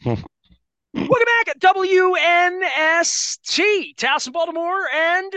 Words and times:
Welcome 0.04 0.26
back 0.94 1.48
at 1.48 1.58
WNST, 1.60 1.96
Towson, 3.96 4.32
Baltimore, 4.32 4.86
and 4.94 5.34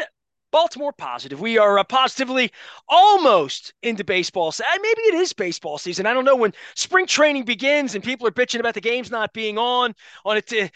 Baltimore 0.51 0.93
Positive. 0.93 1.41
We 1.41 1.57
are 1.57 1.79
uh, 1.79 1.83
positively 1.83 2.51
almost 2.87 3.73
into 3.81 4.03
baseball. 4.03 4.53
Maybe 4.59 5.01
it 5.01 5.15
is 5.15 5.33
baseball 5.33 5.79
season. 5.79 6.05
I 6.05 6.13
don't 6.13 6.25
know 6.25 6.35
when 6.35 6.53
spring 6.75 7.07
training 7.07 7.45
begins 7.45 7.95
and 7.95 8.03
people 8.03 8.27
are 8.27 8.31
bitching 8.31 8.59
about 8.59 8.75
the 8.75 8.81
games 8.81 9.09
not 9.09 9.33
being 9.33 9.57
on 9.57 9.95
on 10.25 10.37
it 10.37 10.71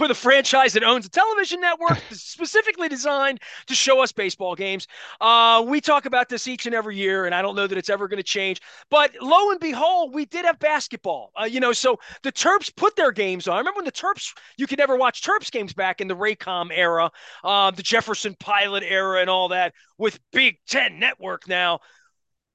with 0.00 0.10
a 0.10 0.14
franchise 0.14 0.72
that 0.72 0.82
owns 0.82 1.06
a 1.06 1.10
television 1.10 1.60
network 1.60 1.98
specifically 2.10 2.88
designed 2.88 3.40
to 3.66 3.74
show 3.74 4.00
us 4.00 4.12
baseball 4.12 4.54
games. 4.54 4.86
Uh, 5.20 5.62
we 5.66 5.80
talk 5.80 6.06
about 6.06 6.28
this 6.28 6.48
each 6.48 6.66
and 6.66 6.74
every 6.74 6.96
year, 6.96 7.26
and 7.26 7.34
I 7.34 7.42
don't 7.42 7.54
know 7.54 7.66
that 7.66 7.76
it's 7.76 7.90
ever 7.90 8.08
going 8.08 8.18
to 8.18 8.22
change. 8.22 8.60
But 8.90 9.12
lo 9.20 9.50
and 9.50 9.60
behold, 9.60 10.14
we 10.14 10.24
did 10.24 10.44
have 10.44 10.58
basketball. 10.58 11.32
Uh, 11.40 11.44
you 11.44 11.60
know, 11.60 11.72
so 11.72 11.98
the 12.22 12.32
Terps 12.32 12.74
put 12.74 12.96
their 12.96 13.12
games 13.12 13.46
on. 13.46 13.54
I 13.54 13.58
remember 13.58 13.78
when 13.78 13.84
the 13.84 13.92
Terps, 13.92 14.32
you 14.56 14.66
could 14.66 14.78
never 14.78 14.96
watch 14.96 15.22
Terps 15.22 15.50
games 15.50 15.72
back 15.72 16.00
in 16.00 16.08
the 16.08 16.16
Raycom 16.16 16.70
era, 16.72 17.10
uh, 17.44 17.70
the 17.70 17.82
Jefferson 17.82 18.34
Pilot 18.40 18.82
era, 18.82 19.20
and 19.20 19.28
all 19.28 19.48
that. 19.48 19.74
With 19.98 20.18
Big 20.32 20.56
Ten 20.66 20.98
Network 20.98 21.46
now, 21.46 21.80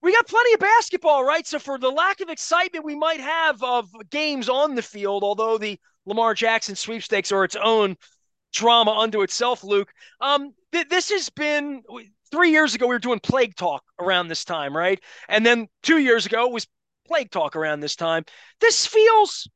we 0.02 0.12
got 0.12 0.27
plenty 0.27 0.54
of 0.54 0.60
basketball, 0.60 1.24
right? 1.24 1.46
So 1.46 1.60
for 1.60 1.77
the 1.77 1.90
lack 1.90 2.22
of 2.22 2.30
excitement 2.30 2.86
we 2.86 2.96
might 2.96 3.20
have 3.20 3.62
of 3.64 3.90
games 4.10 4.50
on 4.50 4.76
the 4.76 4.82
field, 4.82 5.24
although 5.24 5.58
the 5.58 5.80
Lamar 6.05 6.34
Jackson 6.34 6.76
sweepstakes 6.76 7.32
or 7.32 7.44
its 7.44 7.55
own 7.55 7.98
drama 8.54 8.91
unto 8.91 9.22
itself, 9.22 9.63
Luke. 9.63 9.91
Um, 10.22 10.54
th- 10.72 10.90
this 10.90 11.09
has 11.09 11.30
been 11.30 11.84
three 12.32 12.52
years 12.52 12.76
ago, 12.76 12.88
we 12.88 12.96
were 12.96 13.00
doing 13.00 13.20
plague 13.20 13.55
talk 13.55 13.84
around 14.00 14.27
this 14.27 14.46
time, 14.46 14.76
right? 14.76 15.02
And 15.30 15.46
then 15.46 15.68
two 15.84 15.99
years 15.99 16.26
ago 16.26 16.46
it 16.46 16.52
was 16.52 16.68
plague 17.08 17.32
talk 17.32 17.55
around 17.55 17.80
this 17.80 17.96
time. 17.96 18.26
This 18.60 18.86
feels 18.86 19.48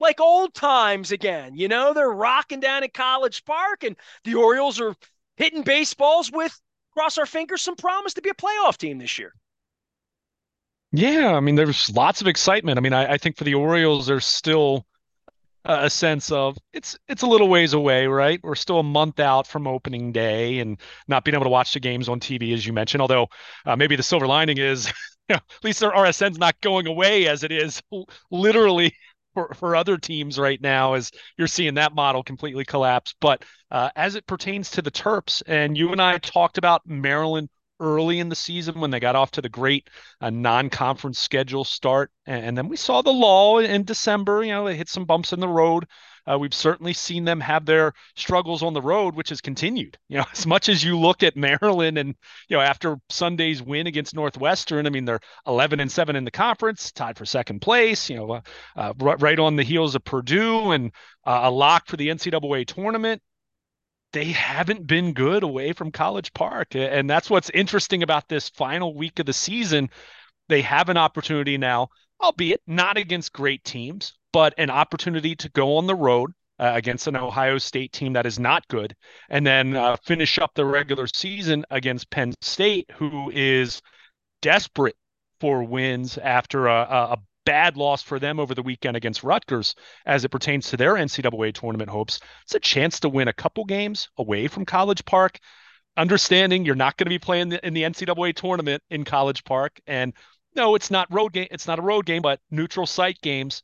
like 0.00 0.20
old 0.20 0.54
times 0.54 1.12
again. 1.12 1.54
You 1.56 1.68
know, 1.68 1.94
they're 1.94 2.08
rocking 2.08 2.60
down 2.60 2.82
at 2.82 2.94
College 2.94 3.44
Park, 3.44 3.84
and 3.84 3.96
the 4.24 4.34
Orioles 4.34 4.80
are 4.80 4.94
hitting 5.36 5.62
baseballs 5.62 6.30
with, 6.32 6.58
cross 6.92 7.18
our 7.18 7.26
fingers, 7.26 7.62
some 7.62 7.76
promise 7.76 8.14
to 8.14 8.22
be 8.22 8.30
a 8.30 8.34
playoff 8.34 8.76
team 8.76 8.98
this 8.98 9.18
year. 9.18 9.32
Yeah, 10.92 11.34
I 11.34 11.40
mean, 11.40 11.56
there's 11.56 11.90
lots 11.90 12.20
of 12.20 12.28
excitement. 12.28 12.78
I 12.78 12.80
mean, 12.80 12.92
I, 12.92 13.14
I 13.14 13.18
think 13.18 13.36
for 13.36 13.44
the 13.44 13.54
Orioles, 13.54 14.06
there's 14.06 14.26
still 14.26 14.86
a 15.64 15.88
sense 15.88 16.30
of 16.30 16.58
it's 16.72 16.96
it's 17.08 17.22
a 17.22 17.26
little 17.26 17.48
ways 17.48 17.72
away, 17.72 18.06
right? 18.06 18.40
We're 18.42 18.54
still 18.54 18.80
a 18.80 18.82
month 18.82 19.18
out 19.20 19.46
from 19.46 19.66
opening 19.66 20.12
day 20.12 20.58
and 20.58 20.78
not 21.08 21.24
being 21.24 21.34
able 21.34 21.44
to 21.44 21.50
watch 21.50 21.72
the 21.72 21.80
games 21.80 22.08
on 22.08 22.20
TV, 22.20 22.52
as 22.52 22.66
you 22.66 22.72
mentioned. 22.72 23.00
Although 23.00 23.28
uh, 23.64 23.76
maybe 23.76 23.96
the 23.96 24.02
silver 24.02 24.26
lining 24.26 24.58
is, 24.58 24.86
you 25.28 25.36
know, 25.36 25.36
at 25.36 25.64
least 25.64 25.80
their 25.80 25.92
RSN's 25.92 26.38
not 26.38 26.60
going 26.60 26.86
away 26.86 27.28
as 27.28 27.44
it 27.44 27.52
is 27.52 27.82
literally 28.30 28.94
for, 29.34 29.52
for 29.54 29.74
other 29.74 29.98
teams 29.98 30.38
right 30.38 30.60
now, 30.60 30.94
as 30.94 31.10
you're 31.36 31.48
seeing 31.48 31.74
that 31.74 31.94
model 31.94 32.22
completely 32.22 32.64
collapse. 32.64 33.14
But 33.20 33.44
uh, 33.70 33.90
as 33.96 34.14
it 34.14 34.26
pertains 34.26 34.70
to 34.72 34.82
the 34.82 34.90
Terps, 34.90 35.42
and 35.46 35.76
you 35.76 35.92
and 35.92 36.00
I 36.00 36.18
talked 36.18 36.58
about 36.58 36.82
Maryland 36.86 37.48
early 37.84 38.18
in 38.18 38.28
the 38.28 38.34
season 38.34 38.80
when 38.80 38.90
they 38.90 38.98
got 38.98 39.14
off 39.14 39.30
to 39.32 39.42
the 39.42 39.48
great 39.48 39.88
uh, 40.20 40.30
non-conference 40.30 41.18
schedule 41.18 41.64
start, 41.64 42.10
and, 42.26 42.44
and, 42.46 42.58
then 42.58 42.68
we 42.68 42.76
saw 42.76 43.02
the 43.02 43.12
lull 43.12 43.58
in 43.58 43.84
December. 43.84 44.42
You 44.42 44.52
know, 44.52 44.64
they 44.64 44.76
hit 44.76 44.88
some 44.88 45.04
bumps 45.04 45.32
in 45.32 45.40
the 45.40 45.48
road. 45.48 45.86
Uh, 46.26 46.38
we've 46.38 46.54
certainly 46.54 46.94
seen 46.94 47.24
them 47.24 47.38
have 47.40 47.66
their 47.66 47.92
struggles 48.16 48.62
on 48.62 48.72
the 48.72 48.80
road, 48.80 49.14
which 49.14 49.28
has 49.28 49.40
continued. 49.40 49.98
You 50.08 50.18
know, 50.18 50.24
as 50.32 50.46
much 50.46 50.68
as 50.68 50.82
you 50.82 50.98
look 50.98 51.22
at 51.22 51.36
Maryland, 51.36 51.98
and 51.98 52.14
you 52.48 52.56
know, 52.56 52.62
after 52.62 52.96
Sunday's 53.10 53.62
win 53.62 53.86
against 53.86 54.14
Northwestern, 54.14 54.86
I 54.86 54.90
mean, 54.90 55.04
they're 55.04 55.20
11 55.46 55.80
and 55.80 55.92
seven 55.92 56.16
in 56.16 56.24
the 56.24 56.30
conference, 56.30 56.92
tied 56.92 57.18
for 57.18 57.26
second 57.26 57.60
place. 57.60 58.08
You 58.08 58.16
know, 58.16 58.30
uh, 58.32 58.40
uh 58.76 58.92
right 58.96 59.38
on 59.38 59.56
the 59.56 59.62
heels 59.62 59.94
of 59.94 60.04
Purdue 60.04 60.70
and 60.70 60.92
uh, 61.26 61.40
a 61.44 61.50
lock 61.50 61.86
for 61.86 61.96
the 61.96 62.08
NCAA 62.08 62.66
tournament 62.66 63.20
they 64.14 64.26
haven't 64.26 64.86
been 64.86 65.12
good 65.12 65.42
away 65.42 65.72
from 65.72 65.90
College 65.90 66.32
Park. 66.32 66.76
And 66.76 67.10
that's 67.10 67.28
what's 67.28 67.50
interesting 67.50 68.04
about 68.04 68.28
this 68.28 68.48
final 68.48 68.94
week 68.94 69.18
of 69.18 69.26
the 69.26 69.32
season. 69.32 69.90
They 70.48 70.62
have 70.62 70.88
an 70.88 70.96
opportunity 70.96 71.58
now, 71.58 71.88
albeit 72.22 72.62
not 72.66 72.96
against 72.96 73.32
great 73.32 73.64
teams, 73.64 74.14
but 74.32 74.54
an 74.56 74.70
opportunity 74.70 75.34
to 75.36 75.48
go 75.50 75.76
on 75.76 75.88
the 75.88 75.96
road 75.96 76.30
uh, 76.60 76.70
against 76.74 77.08
an 77.08 77.16
Ohio 77.16 77.58
State 77.58 77.92
team 77.92 78.12
that 78.12 78.24
is 78.24 78.38
not 78.38 78.66
good, 78.68 78.94
and 79.30 79.44
then 79.44 79.74
uh, 79.74 79.96
finish 80.04 80.38
up 80.38 80.52
the 80.54 80.64
regular 80.64 81.08
season 81.08 81.64
against 81.70 82.10
Penn 82.10 82.32
State, 82.40 82.88
who 82.94 83.32
is 83.34 83.82
desperate 84.42 84.96
for 85.40 85.64
wins 85.64 86.18
after 86.18 86.68
a, 86.68 86.82
a 86.82 87.18
bad 87.44 87.76
loss 87.76 88.02
for 88.02 88.18
them 88.18 88.40
over 88.40 88.54
the 88.54 88.62
weekend 88.62 88.96
against 88.96 89.22
Rutgers 89.22 89.74
as 90.06 90.24
it 90.24 90.30
pertains 90.30 90.68
to 90.68 90.76
their 90.76 90.94
NCAA 90.94 91.54
tournament 91.54 91.90
hopes. 91.90 92.20
It's 92.44 92.54
a 92.54 92.60
chance 92.60 93.00
to 93.00 93.08
win 93.08 93.28
a 93.28 93.32
couple 93.32 93.64
games 93.64 94.08
away 94.18 94.48
from 94.48 94.64
College 94.64 95.04
Park. 95.04 95.38
Understanding 95.96 96.64
you're 96.64 96.74
not 96.74 96.96
going 96.96 97.06
to 97.06 97.10
be 97.10 97.18
playing 97.18 97.52
in 97.52 97.74
the 97.74 97.82
NCAA 97.82 98.34
tournament 98.34 98.82
in 98.90 99.04
College 99.04 99.44
Park, 99.44 99.80
and 99.86 100.12
no, 100.56 100.74
it's 100.74 100.90
not 100.90 101.12
road 101.12 101.32
game. 101.32 101.48
It's 101.50 101.66
not 101.66 101.78
a 101.78 101.82
road 101.82 102.06
game, 102.06 102.22
but 102.22 102.40
neutral 102.50 102.86
site 102.86 103.20
games 103.20 103.62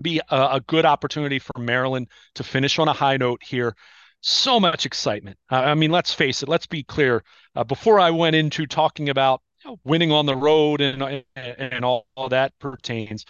be 0.00 0.20
a, 0.30 0.48
a 0.52 0.62
good 0.66 0.84
opportunity 0.84 1.38
for 1.38 1.58
Maryland 1.58 2.08
to 2.36 2.44
finish 2.44 2.78
on 2.78 2.88
a 2.88 2.92
high 2.92 3.16
note 3.16 3.42
here 3.42 3.74
so 4.20 4.58
much 4.58 4.86
excitement. 4.86 5.38
Uh, 5.50 5.56
I 5.56 5.74
mean, 5.74 5.90
let's 5.90 6.12
face 6.12 6.42
it. 6.42 6.48
Let's 6.48 6.66
be 6.66 6.82
clear. 6.82 7.22
Uh, 7.54 7.64
before 7.64 8.00
I 8.00 8.10
went 8.10 8.36
into 8.36 8.66
talking 8.66 9.08
about 9.08 9.42
winning 9.84 10.12
on 10.12 10.26
the 10.26 10.36
road 10.36 10.80
and 10.80 11.24
and 11.36 11.84
all, 11.84 12.06
all 12.14 12.28
that 12.28 12.58
pertains. 12.58 13.24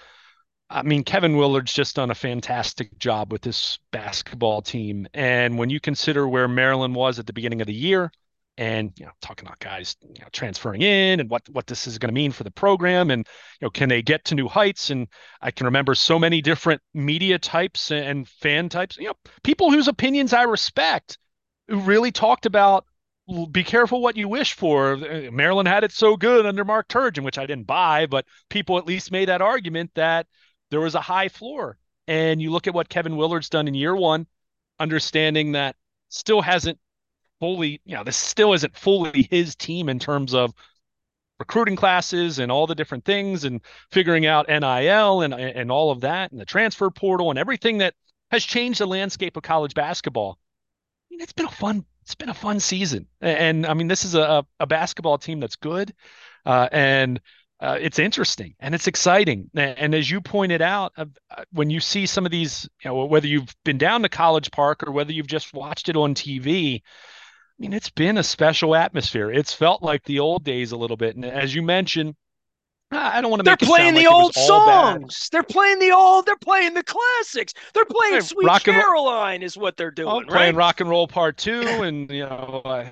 I 0.71 0.83
mean, 0.83 1.03
Kevin 1.03 1.37
Willard's 1.37 1.73
just 1.73 1.97
done 1.97 2.11
a 2.11 2.15
fantastic 2.15 2.99
job 2.99 3.33
with 3.33 3.41
this 3.41 3.79
basketball 3.91 4.61
team. 4.61 5.07
And 5.15 5.59
when 5.59 5.71
you 5.71 5.81
consider 5.81 6.29
where 6.29 6.47
Maryland 6.47 6.95
was 6.95 7.19
at 7.19 7.27
the 7.27 7.33
beginning 7.33 7.63
of 7.63 7.67
the 7.67 7.75
year, 7.75 8.11
and 8.59 8.93
you 8.99 9.07
know, 9.07 9.13
talking 9.23 9.47
about 9.47 9.61
guys 9.61 9.97
you 10.03 10.21
know, 10.21 10.29
transferring 10.33 10.83
in 10.83 11.21
and 11.21 11.31
what 11.31 11.49
what 11.51 11.67
this 11.69 11.87
is 11.87 11.97
going 11.97 12.09
to 12.09 12.15
mean 12.15 12.33
for 12.33 12.45
the 12.45 12.51
program, 12.51 13.11
and 13.11 13.27
you 13.61 13.67
know, 13.67 13.71
can 13.71 13.89
they 13.89 14.03
get 14.03 14.25
to 14.27 14.35
new 14.35 14.49
heights? 14.49 14.91
And 14.91 15.07
I 15.41 15.53
can 15.53 15.67
remember 15.67 15.95
so 15.95 16.19
many 16.19 16.43
different 16.43 16.83
media 16.93 17.39
types 17.39 17.91
and 17.91 18.29
fan 18.29 18.69
types, 18.69 18.99
you 18.99 19.07
know, 19.07 19.15
people 19.45 19.71
whose 19.71 19.89
opinions 19.89 20.33
I 20.33 20.43
respect, 20.43 21.19
who 21.69 21.79
really 21.81 22.11
talked 22.11 22.47
about 22.47 22.85
be 23.51 23.65
careful 23.65 24.01
what 24.01 24.17
you 24.17 24.29
wish 24.29 24.55
for. 24.55 24.97
Maryland 24.97 25.69
had 25.69 25.85
it 25.85 25.93
so 25.93 26.17
good 26.17 26.47
under 26.47 26.65
Mark 26.65 26.89
Turgeon, 26.89 27.25
which 27.25 27.39
I 27.39 27.47
didn't 27.47 27.67
buy, 27.67 28.07
but 28.07 28.27
people 28.49 28.79
at 28.79 28.87
least 28.87 29.13
made 29.13 29.29
that 29.29 29.43
argument 29.43 29.91
that 29.95 30.27
there 30.71 30.81
was 30.81 30.95
a 30.95 31.01
high 31.01 31.29
floor. 31.29 31.79
And 32.07 32.41
you 32.41 32.51
look 32.51 32.67
at 32.67 32.75
what 32.75 32.89
Kevin 32.89 33.17
Willard's 33.17 33.51
done 33.51 33.69
in 33.69 33.75
year 33.75 33.95
one, 33.95 34.27
understanding 34.79 35.53
that 35.53 35.77
still 36.09 36.41
hasn't 36.41 36.79
fully, 37.39 37.81
you 37.85 37.95
know, 37.97 38.05
this 38.05 38.17
still 38.17 38.55
isn't 38.55 38.77
fully 38.77 39.29
his 39.31 39.55
team 39.57 39.89
in 39.89 39.99
terms 39.99 40.35
of 40.35 40.55
recruiting 41.39 41.77
classes 41.77 42.39
and 42.39 42.51
all 42.51 42.67
the 42.67 42.75
different 42.75 43.05
things 43.05 43.45
and 43.45 43.61
figuring 43.93 44.27
out 44.27 44.49
NIL 44.49 45.23
and 45.23 45.35
and 45.35 45.71
all 45.71 45.91
of 45.91 46.01
that 46.01 46.33
and 46.33 46.41
the 46.41 46.45
transfer 46.45 46.91
portal 46.91 47.31
and 47.31 47.39
everything 47.39 47.79
that 47.79 47.95
has 48.31 48.45
changed 48.45 48.81
the 48.81 48.87
landscape 48.87 49.37
of 49.37 49.43
college 49.43 49.75
basketball. 49.75 50.39
Mean, 51.19 51.25
it's 51.25 51.33
been 51.33 51.47
a 51.47 51.51
fun 51.51 51.85
it's 52.09 52.15
been 52.15 52.31
a 52.31 52.35
fun 52.35 52.59
season. 52.59 53.07
And, 53.21 53.67
I 53.67 53.75
mean, 53.75 53.87
this 53.87 54.07
is 54.07 54.15
a, 54.15 54.47
a 54.59 54.67
basketball 54.67 55.19
team 55.19 55.41
that's 55.41 55.57
good. 55.57 55.93
Uh, 56.47 56.67
and 56.73 57.21
uh, 57.61 57.77
it's 57.79 57.99
interesting 57.99 58.55
and 58.61 58.75
it's 58.75 58.87
exciting. 58.87 59.51
And 59.53 59.95
as 59.95 60.11
you 60.11 60.23
pointed 60.23 60.63
out, 60.63 60.93
uh, 60.97 61.05
uh, 61.31 61.45
when 61.53 61.69
you 61.69 61.81
see 61.81 62.07
some 62.07 62.25
of 62.25 62.31
these, 62.31 62.67
you 62.83 62.89
know, 62.89 63.05
whether 63.05 63.27
you've 63.27 63.55
been 63.63 63.77
down 63.77 64.01
to 64.03 64.09
College 64.09 64.51
Park 64.51 64.85
or 64.87 64.93
whether 64.93 65.13
you've 65.13 65.27
just 65.27 65.53
watched 65.53 65.91
it 65.91 65.97
on 65.97 66.15
TV, 66.15 66.77
I 66.77 66.81
mean, 67.59 67.75
it's 67.75 67.91
been 67.91 68.17
a 68.17 68.23
special 68.23 68.75
atmosphere. 68.75 69.31
It's 69.31 69.53
felt 69.53 69.83
like 69.83 70.05
the 70.05 70.21
old 70.21 70.45
days 70.45 70.73
a 70.73 70.79
little 70.79 70.97
bit. 70.97 71.15
And 71.15 71.27
as 71.27 71.55
you 71.55 71.61
mentioned, 71.61 72.15
I 72.91 73.21
don't 73.21 73.31
want 73.31 73.41
to. 73.41 73.45
They're 73.45 73.57
playing 73.57 73.95
the 73.95 74.07
like 74.07 74.13
old 74.13 74.35
songs. 74.35 75.29
They're 75.31 75.43
playing 75.43 75.79
the 75.79 75.93
old. 75.93 76.27
They're 76.27 76.37
playing 76.37 76.75
the 76.75 76.83
classics. 76.83 77.53
They're 77.75 77.85
playing 77.85 78.15
hey, 78.15 78.21
"Sweet 78.21 78.47
rock 78.47 78.65
Caroline" 78.65 79.43
is 79.43 79.57
what 79.57 79.77
they're 79.77 79.91
doing. 79.91 80.09
Oh, 80.09 80.21
right? 80.21 80.29
Playing 80.29 80.57
rock 80.57 80.81
and 80.81 80.89
roll 80.89 81.07
part 81.07 81.37
two, 81.37 81.61
and 81.61 82.11
you 82.11 82.25
know 82.25 82.63
uh, 82.65 82.89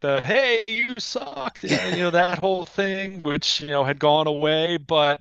the 0.00 0.20
"Hey, 0.20 0.64
you 0.68 0.94
suck," 0.98 1.58
you 1.62 1.96
know 1.96 2.10
that 2.10 2.38
whole 2.38 2.66
thing, 2.66 3.22
which 3.22 3.60
you 3.62 3.68
know 3.68 3.84
had 3.84 3.98
gone 3.98 4.26
away, 4.26 4.76
but 4.76 5.20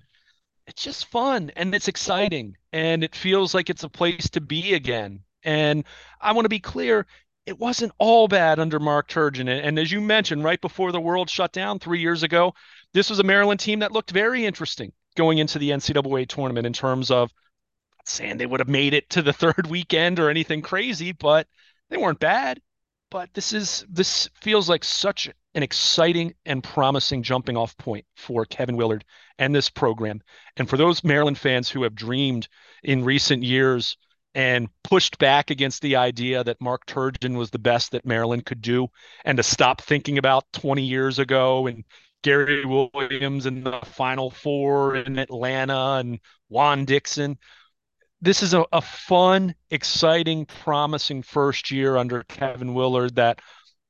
it's 0.67 0.83
just 0.83 1.05
fun 1.05 1.49
and 1.55 1.73
it's 1.73 1.87
exciting 1.87 2.57
and 2.73 3.03
it 3.03 3.15
feels 3.15 3.53
like 3.53 3.69
it's 3.69 3.83
a 3.83 3.89
place 3.89 4.29
to 4.31 4.41
be 4.41 4.73
again. 4.73 5.21
And 5.43 5.85
I 6.19 6.33
want 6.33 6.45
to 6.45 6.49
be 6.49 6.59
clear, 6.59 7.07
it 7.47 7.57
wasn't 7.57 7.93
all 7.97 8.27
bad 8.27 8.59
under 8.59 8.77
Mark 8.77 9.07
Turgeon. 9.07 9.47
And 9.47 9.79
as 9.79 9.89
you 9.89 10.01
mentioned, 10.01 10.43
right 10.43 10.59
before 10.59 10.91
the 10.91 10.99
world 10.99 11.29
shut 11.29 11.53
down 11.53 11.79
three 11.79 12.01
years 12.01 12.21
ago, 12.21 12.53
this 12.93 13.09
was 13.09 13.19
a 13.19 13.23
Maryland 13.23 13.61
team 13.61 13.79
that 13.79 13.93
looked 13.93 14.11
very 14.11 14.45
interesting 14.45 14.91
going 15.15 15.37
into 15.37 15.57
the 15.57 15.69
NCAA 15.69 16.27
tournament 16.27 16.67
in 16.67 16.73
terms 16.73 17.09
of 17.09 17.31
saying 18.03 18.37
they 18.37 18.45
would 18.45 18.59
have 18.59 18.67
made 18.67 18.93
it 18.93 19.09
to 19.11 19.21
the 19.21 19.31
third 19.41 19.65
weekend 19.67 20.19
or 20.19 20.29
anything 20.29 20.61
crazy, 20.61 21.13
but 21.13 21.47
they 21.89 21.95
weren't 21.95 22.19
bad. 22.19 22.59
But 23.09 23.33
this 23.33 23.53
is 23.53 23.85
this 23.89 24.29
feels 24.41 24.67
like 24.67 24.83
such 24.83 25.29
an 25.55 25.63
exciting 25.63 26.35
and 26.45 26.61
promising 26.61 27.23
jumping 27.23 27.55
off 27.55 27.77
point 27.77 28.05
for 28.17 28.43
Kevin 28.43 28.75
Willard 28.75 29.05
and 29.39 29.55
this 29.55 29.69
program. 29.69 30.21
And 30.57 30.69
for 30.69 30.75
those 30.75 31.01
Maryland 31.01 31.37
fans 31.37 31.69
who 31.69 31.83
have 31.83 31.95
dreamed 31.95 32.49
in 32.83 33.05
recent 33.05 33.43
years 33.43 33.95
and 34.37 34.69
pushed 34.83 35.17
back 35.17 35.49
against 35.49 35.81
the 35.81 35.95
idea 35.95 36.43
that 36.43 36.61
Mark 36.61 36.85
Turgeon 36.85 37.35
was 37.35 37.49
the 37.49 37.57
best 37.57 37.91
that 37.91 38.05
Maryland 38.05 38.45
could 38.45 38.61
do 38.61 38.87
and 39.25 39.35
to 39.37 39.41
stop 39.41 39.81
thinking 39.81 40.19
about 40.19 40.45
20 40.53 40.83
years 40.83 41.17
ago 41.17 41.65
and 41.65 41.83
Gary 42.21 42.63
Williams 42.63 43.47
in 43.47 43.63
the 43.63 43.79
Final 43.83 44.29
Four 44.29 44.95
in 44.97 45.17
Atlanta 45.17 45.93
and 45.93 46.19
Juan 46.49 46.85
Dixon. 46.85 47.39
This 48.21 48.43
is 48.43 48.53
a, 48.53 48.63
a 48.71 48.81
fun, 48.81 49.55
exciting, 49.71 50.45
promising 50.45 51.23
first 51.23 51.71
year 51.71 51.97
under 51.97 52.21
Kevin 52.25 52.75
Willard 52.75 53.15
that 53.15 53.39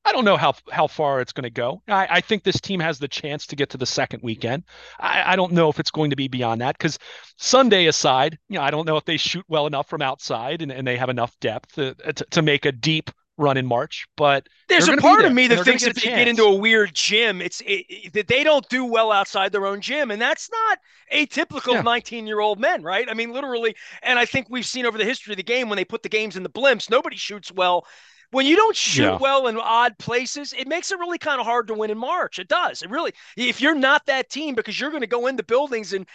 I 0.08 0.14
don't 0.14 0.24
know 0.24 0.38
how 0.38 0.54
how 0.72 0.88
far 0.88 1.20
it's 1.20 1.34
going 1.34 1.44
to 1.44 1.50
go. 1.50 1.82
I, 1.90 2.08
I, 2.10 2.22
think 2.22 2.44
this 2.44 2.62
team 2.62 2.80
has 2.80 2.98
the 2.98 3.10
chance 3.10 3.46
to 3.48 3.58
get 3.58 3.70
to 3.72 3.78
the 3.78 3.86
second 3.86 4.24
weekend. 4.24 4.64
I, 5.00 5.34
I 5.34 5.36
don't 5.36 5.52
know 5.52 5.68
if 5.68 5.82
it's 5.82 5.92
going 5.92 6.12
to 6.12 6.16
be 6.16 6.30
beyond 6.30 6.62
that 6.62 6.78
because 6.78 6.98
Sunday 7.36 7.88
aside, 7.88 8.40
you 8.48 8.58
know, 8.58 8.64
I 8.64 8.72
don't 8.72 8.88
know 8.88 8.96
if 8.96 9.04
they 9.04 9.18
shoot 9.18 9.44
well 9.50 9.68
enough 9.68 9.90
from 9.90 10.02
outside 10.02 10.62
and, 10.62 10.72
and 10.72 10.88
they 10.88 10.96
have 10.96 11.10
enough 11.10 11.38
depth 11.42 11.76
to, 11.76 11.94
to, 11.96 12.26
to 12.32 12.42
make 12.42 12.66
a 12.66 12.72
deep 12.72 13.12
run 13.38 13.58
in 13.58 13.66
March. 13.66 14.08
But 14.16 14.48
there's 14.70 14.88
a 14.88 14.96
part 14.96 15.26
of 15.26 15.34
me 15.34 15.48
that 15.48 15.66
thinks 15.66 15.84
if 15.84 15.96
they 15.96 16.10
get 16.10 16.30
into 16.30 16.44
a 16.44 16.56
weird 16.56 16.96
gym, 16.96 17.42
it's 17.42 17.62
it, 17.66 18.14
that 18.14 18.30
they 18.30 18.46
don't 18.46 18.68
do 18.70 18.86
well 18.86 19.12
outside 19.12 19.52
their 19.52 19.66
own 19.66 19.82
gym, 19.82 20.10
and 20.10 20.22
that's 20.22 20.50
not 20.50 20.80
atypical 21.14 21.74
yeah. 21.74 21.80
of 21.80 21.86
19 21.86 22.28
year 22.28 22.40
old 22.40 22.60
men, 22.60 22.82
right? 22.82 23.10
I 23.10 23.14
mean, 23.14 23.34
literally. 23.34 23.76
And 24.02 24.18
I 24.18 24.26
think 24.26 24.48
we've 24.50 24.66
seen 24.66 24.86
over 24.86 24.98
the 24.98 25.06
history 25.06 25.34
of 25.34 25.38
the 25.38 25.44
game 25.44 25.68
when 25.68 25.76
they 25.76 25.86
put 25.86 26.02
the 26.02 26.10
games 26.10 26.38
in 26.38 26.44
the 26.44 26.50
blimps, 26.50 26.90
nobody 26.90 27.18
shoots 27.18 27.52
well 27.52 27.86
when 28.32 28.46
you 28.46 28.56
don't 28.56 28.76
shoot 28.76 29.04
yeah. 29.04 29.18
well 29.18 29.48
in 29.48 29.58
odd 29.58 29.98
places, 29.98 30.54
it 30.58 30.68
makes 30.68 30.92
it 30.92 31.00
really 31.00 31.18
kind 31.18 31.40
of 31.40 31.46
hard 31.46 31.68
to 31.68 31.74
win 31.74 31.92
in 31.92 31.98
March. 31.98 32.40
It 32.40 32.48
does. 32.48 32.82
It 32.82 32.90
really, 32.90 33.14
if 33.36 33.62
you're 33.62 33.76
not 33.76 34.06
that 34.08 34.30
team, 34.30 34.56
because 34.56 34.80
you're 34.80 34.92
going 34.92 35.02
to 35.02 35.08
go 35.08 35.28
into 35.28 35.44
buildings 35.44 35.94
and 35.94 36.06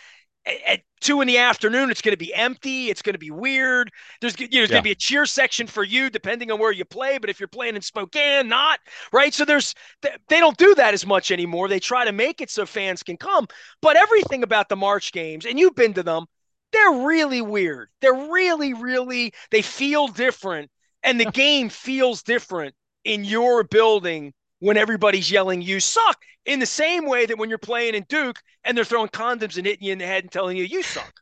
at 0.44 0.80
two 1.00 1.20
in 1.20 1.28
the 1.28 1.38
afternoon, 1.38 1.88
it's 1.88 2.02
going 2.02 2.12
to 2.12 2.18
be 2.18 2.34
empty. 2.34 2.90
It's 2.90 3.00
going 3.00 3.14
to 3.14 3.18
be 3.18 3.30
weird. 3.30 3.90
There's, 4.20 4.38
you 4.40 4.46
know, 4.46 4.50
there's 4.52 4.70
yeah. 4.70 4.74
going 4.74 4.82
to 4.82 4.88
be 4.88 4.90
a 4.90 4.96
cheer 4.96 5.24
section 5.24 5.68
for 5.68 5.84
you 5.84 6.10
depending 6.10 6.50
on 6.50 6.58
where 6.58 6.72
you 6.72 6.84
play. 6.84 7.18
But 7.18 7.30
if 7.30 7.38
you're 7.38 7.46
playing 7.46 7.76
in 7.76 7.82
Spokane, 7.82 8.48
not 8.48 8.80
right. 9.12 9.32
So 9.32 9.44
there's, 9.44 9.72
they 10.02 10.40
don't 10.40 10.56
do 10.56 10.74
that 10.74 10.94
as 10.94 11.06
much 11.06 11.30
anymore. 11.30 11.68
They 11.68 11.78
try 11.78 12.04
to 12.04 12.12
make 12.12 12.40
it 12.40 12.50
so 12.50 12.66
fans 12.66 13.04
can 13.04 13.16
come. 13.16 13.46
But 13.80 13.96
everything 13.96 14.42
about 14.42 14.68
the 14.68 14.74
March 14.74 15.12
games, 15.12 15.46
and 15.46 15.60
you've 15.60 15.76
been 15.76 15.94
to 15.94 16.02
them, 16.02 16.26
they're 16.72 17.04
really 17.04 17.42
weird. 17.42 17.90
They're 18.00 18.28
really, 18.32 18.74
really, 18.74 19.34
they 19.52 19.62
feel 19.62 20.08
different 20.08 20.71
and 21.02 21.20
the 21.20 21.30
game 21.30 21.68
feels 21.68 22.22
different 22.22 22.74
in 23.04 23.24
your 23.24 23.64
building 23.64 24.32
when 24.60 24.76
everybody's 24.76 25.30
yelling 25.30 25.60
you 25.60 25.80
suck 25.80 26.22
in 26.46 26.60
the 26.60 26.66
same 26.66 27.06
way 27.06 27.26
that 27.26 27.38
when 27.38 27.48
you're 27.48 27.58
playing 27.58 27.94
in 27.94 28.04
Duke 28.08 28.40
and 28.64 28.76
they're 28.76 28.84
throwing 28.84 29.08
condoms 29.08 29.56
and 29.56 29.66
hitting 29.66 29.86
you 29.86 29.92
in 29.92 29.98
the 29.98 30.06
head 30.06 30.24
and 30.24 30.32
telling 30.32 30.56
you 30.56 30.64
you 30.64 30.82
suck. 30.82 31.12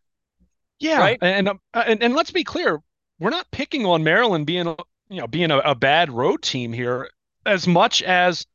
Yeah, 0.78 0.98
right? 0.98 1.18
and, 1.20 1.48
um, 1.48 1.60
uh, 1.74 1.84
and 1.86 2.02
and 2.02 2.14
let's 2.14 2.30
be 2.30 2.44
clear, 2.44 2.80
we're 3.18 3.30
not 3.30 3.46
picking 3.50 3.84
on 3.84 4.02
Maryland 4.02 4.46
being 4.46 4.66
you 5.08 5.20
know 5.20 5.26
being 5.26 5.50
a, 5.50 5.58
a 5.58 5.74
bad 5.74 6.10
road 6.10 6.42
team 6.42 6.72
here 6.72 7.10
as 7.44 7.66
much 7.66 8.02
as 8.02 8.46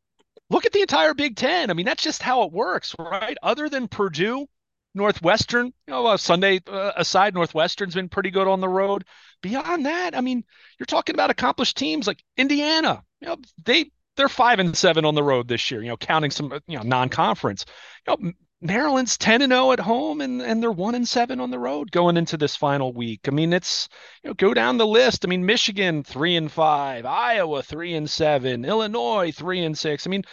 look 0.50 0.66
at 0.66 0.74
the 0.74 0.82
entire 0.82 1.14
Big 1.14 1.36
Ten. 1.36 1.70
I 1.70 1.74
mean, 1.74 1.86
that's 1.86 2.04
just 2.04 2.22
how 2.22 2.44
it 2.44 2.52
works, 2.52 2.96
right? 2.98 3.38
Other 3.44 3.70
than 3.70 3.88
Purdue, 3.88 4.48
Northwestern, 4.96 5.68
you 5.68 5.74
know, 5.94 6.16
Sunday 6.16 6.62
uh, 6.68 6.94
aside, 6.96 7.34
Northwestern's 7.34 7.96
been 7.96 8.10
pretty 8.10 8.32
good 8.32 8.48
on 8.48 8.62
the 8.62 8.70
road. 8.70 9.04
Beyond 9.42 9.86
that, 9.86 10.16
I 10.16 10.22
mean, 10.22 10.44
you're 10.80 10.86
talking 10.86 11.16
about 11.16 11.30
accomplished 11.30 11.78
teams 11.78 12.08
like 12.08 12.24
Indiana. 12.38 13.04
You 13.20 13.28
know, 13.28 13.38
they 13.64 13.92
they're 14.16 14.30
five 14.30 14.60
and 14.60 14.76
seven 14.76 15.06
on 15.06 15.16
the 15.16 15.24
road 15.24 15.48
this 15.48 15.70
year. 15.70 15.82
You 15.82 15.90
know, 15.90 15.98
counting 15.98 16.32
some 16.32 16.52
uh, 16.52 16.60
you 16.68 16.78
know 16.78 16.84
non-conference. 16.84 17.66
You 18.08 18.18
know, 18.18 18.32
Maryland's 18.62 19.18
ten 19.18 19.42
and 19.42 19.52
zero 19.52 19.72
at 19.74 19.80
home, 19.80 20.22
and 20.22 20.42
and 20.42 20.64
they're 20.64 20.72
one 20.72 20.96
and 20.96 21.08
seven 21.08 21.40
on 21.40 21.52
the 21.52 21.60
road 21.60 21.92
going 21.92 22.18
into 22.18 22.38
this 22.38 22.56
final 22.56 22.94
week. 22.94 23.22
I 23.28 23.32
mean, 23.32 23.54
it's 23.54 23.90
you 24.24 24.30
know, 24.30 24.34
go 24.34 24.54
down 24.54 24.78
the 24.78 24.88
list. 24.88 25.26
I 25.26 25.28
mean, 25.28 25.46
Michigan 25.46 26.04
three 26.04 26.36
and 26.36 26.52
five, 26.52 27.06
Iowa 27.06 27.62
three 27.62 27.94
and 27.94 28.10
seven, 28.10 28.66
Illinois 28.66 29.32
three 29.32 29.64
and 29.64 29.78
six. 29.78 30.08
I 30.08 30.10
mean, 30.10 30.24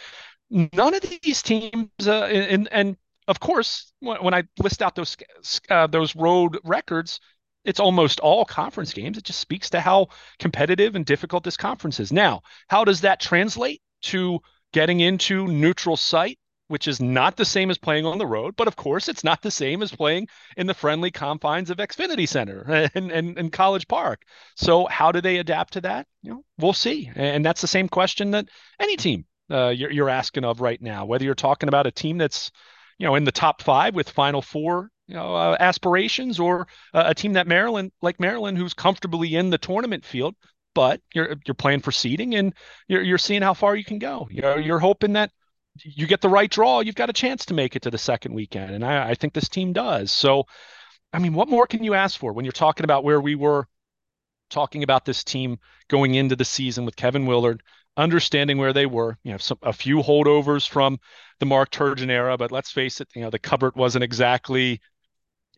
none 0.51 0.95
of 0.95 1.03
these 1.03 1.43
teams, 1.43 1.89
uh, 2.07 2.25
and 2.25 2.69
and 2.73 2.97
of 3.33 3.41
course, 3.41 3.95
when 4.01 4.35
I 4.35 4.43
list 4.59 4.83
out 4.83 4.95
those 4.95 5.17
uh, 5.71 5.87
those 5.87 6.15
road 6.15 6.59
records, 6.65 7.19
it's 7.65 7.81
almost 7.81 8.21
all 8.21 8.45
conference 8.45 8.93
games. 8.93 9.17
It 9.17 9.25
just 9.25 9.41
speaks 9.41 9.71
to 9.71 9.81
how 9.81 10.09
competitive 10.39 10.97
and 10.97 11.07
difficult 11.07 11.43
this 11.43 11.57
conference 11.57 11.99
is. 11.99 12.13
Now, 12.13 12.43
how 12.69 12.85
does 12.85 13.01
that 13.01 13.21
translate 13.21 13.81
to 14.03 14.41
getting 14.75 15.01
into 15.01 15.47
neutral 15.49 15.97
site, 15.97 16.39
which 16.69 16.87
is 16.87 17.01
not 17.01 17.39
the 17.39 17.47
same 17.47 17.71
as 17.71 17.79
playing 17.79 18.05
on 18.05 18.19
the 18.19 18.27
road, 18.27 18.55
but 18.55 18.69
of 18.69 18.77
course, 18.77 19.09
it's 19.09 19.25
not 19.25 19.41
the 19.41 19.51
same 19.51 19.81
as 19.81 19.93
playing 19.93 20.29
in 20.59 20.67
the 20.67 20.75
friendly 20.75 21.11
confines 21.11 21.71
of 21.71 21.79
Xfinity 21.79 22.29
Center 22.29 22.91
and, 22.95 23.11
and, 23.11 23.39
and 23.39 23.51
College 23.51 23.89
Park. 23.89 24.27
So, 24.57 24.85
how 24.85 25.11
do 25.11 25.23
they 25.23 25.39
adapt 25.39 25.73
to 25.73 25.81
that? 25.81 26.07
You 26.23 26.33
know, 26.33 26.45
we'll 26.59 26.75
see. 26.75 27.11
And 27.17 27.43
that's 27.43 27.63
the 27.63 27.67
same 27.67 27.89
question 27.89 28.33
that 28.33 28.51
any 28.79 28.97
team 28.97 29.25
uh, 29.53 29.69
you're, 29.69 29.91
you're 29.91 30.09
asking 30.09 30.45
of 30.45 30.61
right 30.61 30.81
now, 30.81 31.05
whether 31.05 31.25
you're 31.25 31.35
talking 31.35 31.69
about 31.69 31.87
a 31.87 31.91
team 31.91 32.19
that's 32.19 32.51
you 33.03 33.09
know 33.09 33.17
in 33.17 33.25
the 33.25 33.33
top 33.33 33.61
five 33.61 33.97
with 33.97 34.09
Final 34.09 34.41
Four 34.41 34.89
you 35.09 35.17
know 35.17 35.35
uh, 35.35 35.57
aspirations, 35.59 36.39
or 36.39 36.69
uh, 36.95 37.03
a 37.07 37.15
team 37.15 37.33
that 37.33 37.49
Maryland 37.49 37.91
like 38.01 38.21
Maryland 38.21 38.57
who's 38.57 38.75
comfortably 38.75 39.35
in 39.35 39.51
the 39.51 39.59
tournament 39.59 40.05
field, 40.05 40.37
but 40.73 41.01
you're 41.13 41.35
you're 41.45 41.57
playing 41.57 41.81
for 41.81 41.91
seeding 41.91 42.37
and 42.37 42.55
you're 42.87 43.03
you're 43.03 43.19
seeing 43.19 43.43
how 43.43 43.55
far 43.55 43.75
you 43.75 43.83
can 43.85 43.99
go. 43.99 44.29
You're 44.31 44.61
you're 44.61 44.79
hoping 44.79 45.15
that 45.15 45.33
you 45.83 46.07
get 46.07 46.21
the 46.21 46.29
right 46.29 46.49
draw, 46.49 46.79
you've 46.79 46.95
got 46.95 47.11
a 47.11 47.15
chance 47.15 47.47
to 47.47 47.55
make 47.55 47.75
it 47.75 47.83
to 47.83 47.91
the 47.91 47.99
second 47.99 48.35
weekend, 48.35 48.71
and 48.71 48.85
I, 48.85 49.11
I 49.11 49.15
think 49.15 49.33
this 49.33 49.49
team 49.49 49.73
does. 49.73 50.13
So, 50.13 50.45
I 51.13 51.19
mean, 51.19 51.35
what 51.35 51.49
more 51.49 51.67
can 51.67 51.83
you 51.83 51.95
ask 51.95 52.21
for 52.21 52.33
when 52.33 52.45
you're 52.45 52.53
talking 52.53 52.85
about 52.85 53.03
where 53.03 53.21
we 53.21 53.35
were? 53.35 53.67
Talking 54.51 54.83
about 54.83 55.07
this 55.07 55.25
team 55.25 55.59
going 55.89 56.15
into 56.15 56.37
the 56.37 56.45
season 56.45 56.85
with 56.85 56.95
Kevin 56.95 57.25
Willard, 57.25 57.63
understanding 57.97 58.59
where 58.59 58.73
they 58.73 58.87
were. 58.87 59.17
You 59.25 59.33
know, 59.33 59.39
some, 59.39 59.59
a 59.63 59.73
few 59.73 59.99
holdovers 59.99 60.69
from 60.69 60.99
the 61.41 61.47
Mark 61.47 61.71
Turgeon 61.71 62.11
era, 62.11 62.37
but 62.37 62.53
let's 62.53 62.71
face 62.71 63.01
it, 63.01 63.09
you 63.15 63.23
know, 63.23 63.31
the 63.31 63.39
cupboard 63.39 63.75
wasn't 63.77 64.05
exactly. 64.05 64.81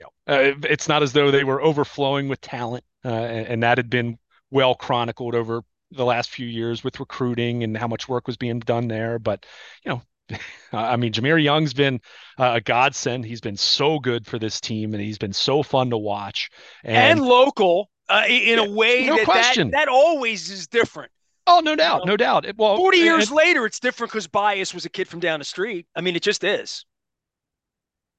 You 0.01 0.07
know, 0.27 0.35
uh, 0.35 0.55
it's 0.63 0.89
not 0.89 1.03
as 1.03 1.13
though 1.13 1.31
they 1.31 1.45
were 1.45 1.63
overflowing 1.63 2.29
with 2.29 2.41
talent, 2.41 2.85
uh, 3.05 3.09
and, 3.09 3.47
and 3.47 3.63
that 3.63 3.79
had 3.79 3.91
been 3.91 4.19
well 4.51 4.75
chronicled 4.75 5.35
over 5.35 5.63
the 5.91 6.05
last 6.05 6.31
few 6.31 6.47
years 6.47 6.83
with 6.83 6.99
recruiting 6.99 7.63
and 7.63 7.77
how 7.77 7.87
much 7.87 8.09
work 8.09 8.27
was 8.27 8.37
being 8.37 8.59
done 8.59 8.89
there. 8.89 9.19
But 9.19 9.47
you 9.85 9.93
know, 9.93 10.39
I 10.73 10.97
mean, 10.97 11.13
Jahmir 11.13 11.43
Young's 11.43 11.75
been 11.75 12.01
uh, 12.39 12.53
a 12.55 12.61
godsend. 12.61 13.25
He's 13.25 13.41
been 13.41 13.57
so 13.57 13.99
good 13.99 14.27
for 14.27 14.39
this 14.39 14.61
team, 14.61 14.95
and 14.95 15.03
he's 15.03 15.19
been 15.19 15.33
so 15.33 15.63
fun 15.63 15.91
to 15.91 15.99
watch 15.99 16.51
and, 16.83 17.19
and 17.19 17.21
local 17.21 17.91
uh, 18.09 18.25
in 18.29 18.59
a 18.59 18.71
way 18.71 19.07
no 19.07 19.17
that, 19.17 19.27
that 19.27 19.71
that 19.73 19.89
always 19.89 20.51
is 20.51 20.67
different. 20.67 21.13
Oh, 21.47 21.61
no 21.61 21.77
doubt, 21.77 22.07
no 22.07 22.17
doubt. 22.17 22.47
It, 22.47 22.57
well, 22.57 22.77
40 22.77 22.99
years 22.99 23.31
it, 23.31 23.35
later, 23.35 23.67
it's 23.67 23.79
different 23.79 24.11
because 24.11 24.27
Bias 24.27 24.73
was 24.73 24.85
a 24.85 24.89
kid 24.89 25.09
from 25.09 25.21
down 25.21 25.41
the 25.41 25.45
street. 25.45 25.87
I 25.95 26.01
mean, 26.01 26.17
it 26.17 26.23
just 26.23 26.43
is. 26.43 26.87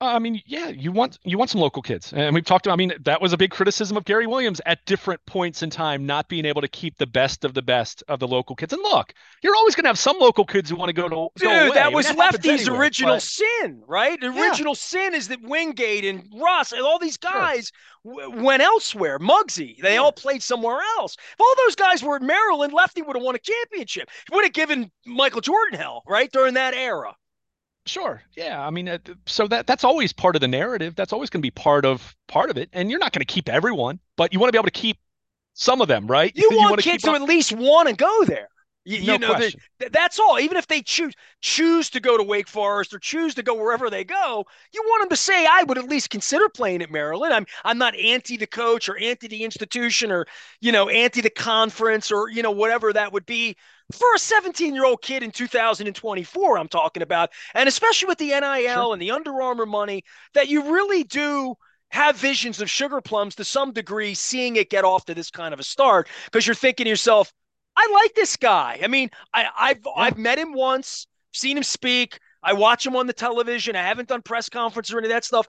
I 0.07 0.19
mean, 0.19 0.41
yeah, 0.45 0.69
you 0.69 0.91
want 0.91 1.17
you 1.23 1.37
want 1.37 1.49
some 1.49 1.61
local 1.61 1.81
kids, 1.81 2.13
and 2.13 2.33
we've 2.33 2.45
talked 2.45 2.65
about. 2.65 2.73
I 2.73 2.77
mean, 2.77 2.93
that 3.03 3.21
was 3.21 3.33
a 3.33 3.37
big 3.37 3.51
criticism 3.51 3.97
of 3.97 4.05
Gary 4.05 4.27
Williams 4.27 4.61
at 4.65 4.83
different 4.85 5.25
points 5.25 5.63
in 5.63 5.69
time, 5.69 6.05
not 6.05 6.27
being 6.27 6.45
able 6.45 6.61
to 6.61 6.67
keep 6.67 6.97
the 6.97 7.05
best 7.05 7.43
of 7.45 7.53
the 7.53 7.61
best 7.61 8.03
of 8.07 8.19
the 8.19 8.27
local 8.27 8.55
kids. 8.55 8.73
And 8.73 8.81
look, 8.81 9.13
you're 9.41 9.55
always 9.55 9.75
going 9.75 9.83
to 9.83 9.89
have 9.89 9.99
some 9.99 10.17
local 10.19 10.45
kids 10.45 10.69
who 10.69 10.75
want 10.75 10.89
to 10.89 10.93
go 10.93 11.09
to. 11.09 11.27
Dude, 11.39 11.49
go 11.49 11.73
that 11.73 11.93
was 11.93 12.05
I 12.05 12.09
mean, 12.09 12.17
that 12.17 12.33
Lefty's 12.33 12.61
anywhere, 12.61 12.81
original 12.81 13.15
but... 13.15 13.21
sin, 13.21 13.83
right? 13.87 14.19
The 14.19 14.27
original 14.27 14.73
yeah. 14.73 14.77
sin 14.77 15.13
is 15.13 15.27
that 15.29 15.41
Wingate 15.41 16.05
and 16.05 16.23
Russ 16.39 16.71
and 16.71 16.81
all 16.81 16.99
these 16.99 17.17
guys 17.17 17.71
sure. 18.03 18.15
w- 18.29 18.43
went 18.43 18.61
elsewhere. 18.61 19.19
Muggsy, 19.19 19.77
they 19.81 19.95
yeah. 19.95 19.99
all 19.99 20.11
played 20.11 20.43
somewhere 20.43 20.79
else. 20.97 21.15
If 21.15 21.39
all 21.39 21.55
those 21.65 21.75
guys 21.75 22.03
were 22.03 22.17
at 22.17 22.21
Maryland, 22.21 22.73
Lefty 22.73 23.01
would 23.01 23.15
have 23.15 23.23
won 23.23 23.35
a 23.35 23.39
championship. 23.39 24.09
He 24.29 24.35
would 24.35 24.45
have 24.45 24.53
given 24.53 24.91
Michael 25.05 25.41
Jordan 25.41 25.79
hell, 25.79 26.03
right 26.07 26.31
during 26.31 26.55
that 26.55 26.73
era. 26.73 27.15
Sure. 27.85 28.21
Yeah. 28.35 28.65
I 28.65 28.69
mean, 28.71 28.89
uh, 28.89 28.97
so 29.25 29.47
that 29.47 29.67
that's 29.67 29.83
always 29.83 30.11
part 30.11 30.35
of 30.35 30.41
the 30.41 30.47
narrative. 30.47 30.95
That's 30.95 31.13
always 31.13 31.29
going 31.29 31.41
to 31.41 31.45
be 31.45 31.51
part 31.51 31.85
of 31.85 32.15
part 32.27 32.49
of 32.49 32.57
it. 32.57 32.69
And 32.73 32.89
you're 32.89 32.99
not 32.99 33.13
going 33.13 33.25
to 33.25 33.31
keep 33.31 33.47
everyone, 33.47 33.99
but 34.17 34.33
you 34.33 34.39
want 34.39 34.49
to 34.49 34.51
be 34.51 34.57
able 34.57 34.65
to 34.65 34.71
keep 34.71 34.97
some 35.53 35.81
of 35.81 35.87
them, 35.87 36.07
right? 36.07 36.31
You, 36.35 36.49
you 36.51 36.57
want, 36.57 36.71
want 36.71 36.81
kids 36.81 37.03
to 37.03 37.11
at 37.11 37.21
least 37.21 37.51
want 37.51 37.87
to 37.87 37.95
go 37.95 38.25
there. 38.25 38.49
You, 38.87 39.03
no 39.03 39.13
you 39.13 39.19
know, 39.19 39.33
the, 39.33 39.89
that's 39.91 40.19
all. 40.19 40.39
Even 40.39 40.57
if 40.57 40.67
they 40.67 40.83
choose 40.83 41.13
choose 41.41 41.89
to 41.89 41.99
go 41.99 42.17
to 42.17 42.23
Wake 42.23 42.47
Forest 42.47 42.93
or 42.93 42.99
choose 42.99 43.33
to 43.33 43.41
go 43.41 43.55
wherever 43.55 43.89
they 43.89 44.03
go, 44.03 44.45
you 44.73 44.83
want 44.83 45.01
them 45.01 45.09
to 45.09 45.15
say, 45.15 45.47
"I 45.49 45.63
would 45.63 45.79
at 45.79 45.89
least 45.89 46.11
consider 46.11 46.49
playing 46.49 46.83
at 46.83 46.91
Maryland." 46.91 47.33
I'm 47.33 47.47
I'm 47.63 47.79
not 47.79 47.95
anti 47.95 48.37
the 48.37 48.45
coach 48.45 48.87
or 48.87 48.95
anti 48.97 49.27
the 49.27 49.43
institution 49.43 50.11
or 50.11 50.27
you 50.61 50.71
know 50.71 50.87
anti 50.89 51.21
the 51.21 51.31
conference 51.31 52.11
or 52.11 52.29
you 52.29 52.43
know 52.43 52.51
whatever 52.51 52.93
that 52.93 53.11
would 53.11 53.25
be 53.25 53.57
for 53.91 54.07
a 54.15 54.19
17 54.19 54.73
year 54.73 54.85
old 54.85 55.01
kid 55.01 55.23
in 55.23 55.31
2024, 55.31 56.57
I'm 56.57 56.67
talking 56.67 57.03
about, 57.03 57.31
and 57.53 57.69
especially 57.69 58.07
with 58.07 58.17
the 58.17 58.29
NIL 58.29 58.61
sure. 58.61 58.93
and 58.93 59.01
the 59.01 59.11
Under 59.11 59.41
Armour 59.41 59.65
money, 59.65 60.03
that 60.33 60.47
you 60.47 60.73
really 60.73 61.03
do 61.03 61.55
have 61.89 62.17
visions 62.17 62.61
of 62.61 62.69
sugar 62.69 62.99
plums 62.99 63.35
to 63.35 63.43
some 63.43 63.71
degree, 63.71 64.13
seeing 64.13 64.55
it 64.55 64.69
get 64.69 64.83
off 64.83 65.05
to 65.05 65.13
this 65.13 65.29
kind 65.29 65.53
of 65.53 65.59
a 65.59 65.63
start 65.63 66.07
because 66.25 66.45
you're 66.45 66.55
thinking 66.55 66.85
to 66.85 66.89
yourself, 66.89 67.31
I 67.77 67.89
like 67.93 68.15
this 68.15 68.35
guy. 68.37 68.79
I 68.83 68.87
mean, 68.87 69.09
I, 69.33 69.47
I've 69.57 69.79
yeah. 69.85 69.91
I've 69.95 70.17
met 70.17 70.39
him 70.39 70.53
once, 70.53 71.07
seen 71.33 71.57
him 71.57 71.63
speak. 71.63 72.19
I 72.41 72.53
watch 72.53 72.85
him 72.85 72.95
on 72.95 73.07
the 73.07 73.13
television. 73.13 73.75
I 73.75 73.81
haven't 73.81 74.07
done 74.07 74.21
press 74.21 74.49
conferences 74.49 74.93
or 74.93 74.99
any 74.99 75.07
of 75.07 75.13
that 75.13 75.25
stuff. 75.25 75.47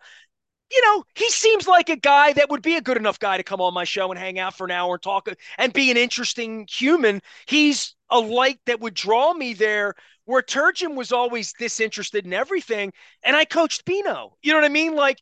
You 0.71 0.83
know, 0.85 1.05
he 1.15 1.29
seems 1.31 1.67
like 1.67 1.89
a 1.89 1.97
guy 1.97 2.33
that 2.33 2.51
would 2.51 2.63
be 2.63 2.77
a 2.77 2.81
good 2.81 2.97
enough 2.97 3.19
guy 3.19 3.37
to 3.37 3.43
come 3.43 3.61
on 3.61 3.75
my 3.75 3.85
show 3.85 4.11
and 4.11 4.19
hang 4.19 4.39
out 4.39 4.57
for 4.57 4.65
an 4.65 4.73
hour 4.73 4.95
and 4.95 5.03
talk 5.03 5.29
and 5.59 5.73
be 5.73 5.91
an 5.91 5.97
interesting 5.97 6.67
human. 6.71 7.23
He's 7.47 7.95
a 8.11 8.19
light 8.19 8.59
that 8.67 8.81
would 8.81 8.95
draw 8.95 9.33
me 9.33 9.55
there 9.55 9.95
where 10.25 10.43
Turgeon 10.43 10.97
was 10.97 11.13
always 11.13 11.53
disinterested 11.53 12.27
in 12.27 12.33
everything. 12.33 12.93
And 13.23 13.37
I 13.37 13.45
coached 13.45 13.85
Bino. 13.85 14.37
You 14.43 14.53
know 14.53 14.59
what 14.59 14.65
I 14.65 14.71
mean? 14.71 14.97
Like 14.97 15.19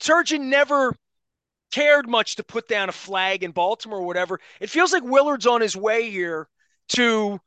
Turgeon 0.00 0.46
never 0.46 0.94
cared 1.70 2.08
much 2.08 2.36
to 2.36 2.44
put 2.44 2.68
down 2.68 2.88
a 2.88 2.92
flag 2.92 3.44
in 3.44 3.52
Baltimore 3.52 4.00
or 4.00 4.06
whatever. 4.06 4.40
It 4.60 4.70
feels 4.70 4.92
like 4.92 5.04
Willard's 5.04 5.46
on 5.46 5.60
his 5.60 5.76
way 5.76 6.10
here 6.10 6.48
to 6.90 7.40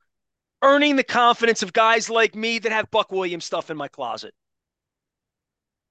earning 0.61 0.95
the 0.95 1.03
confidence 1.03 1.61
of 1.61 1.73
guys 1.73 2.09
like 2.09 2.35
me 2.35 2.59
that 2.59 2.71
have 2.71 2.89
Buck 2.89 3.11
Williams 3.11 3.45
stuff 3.45 3.69
in 3.69 3.77
my 3.77 3.87
closet. 3.89 4.33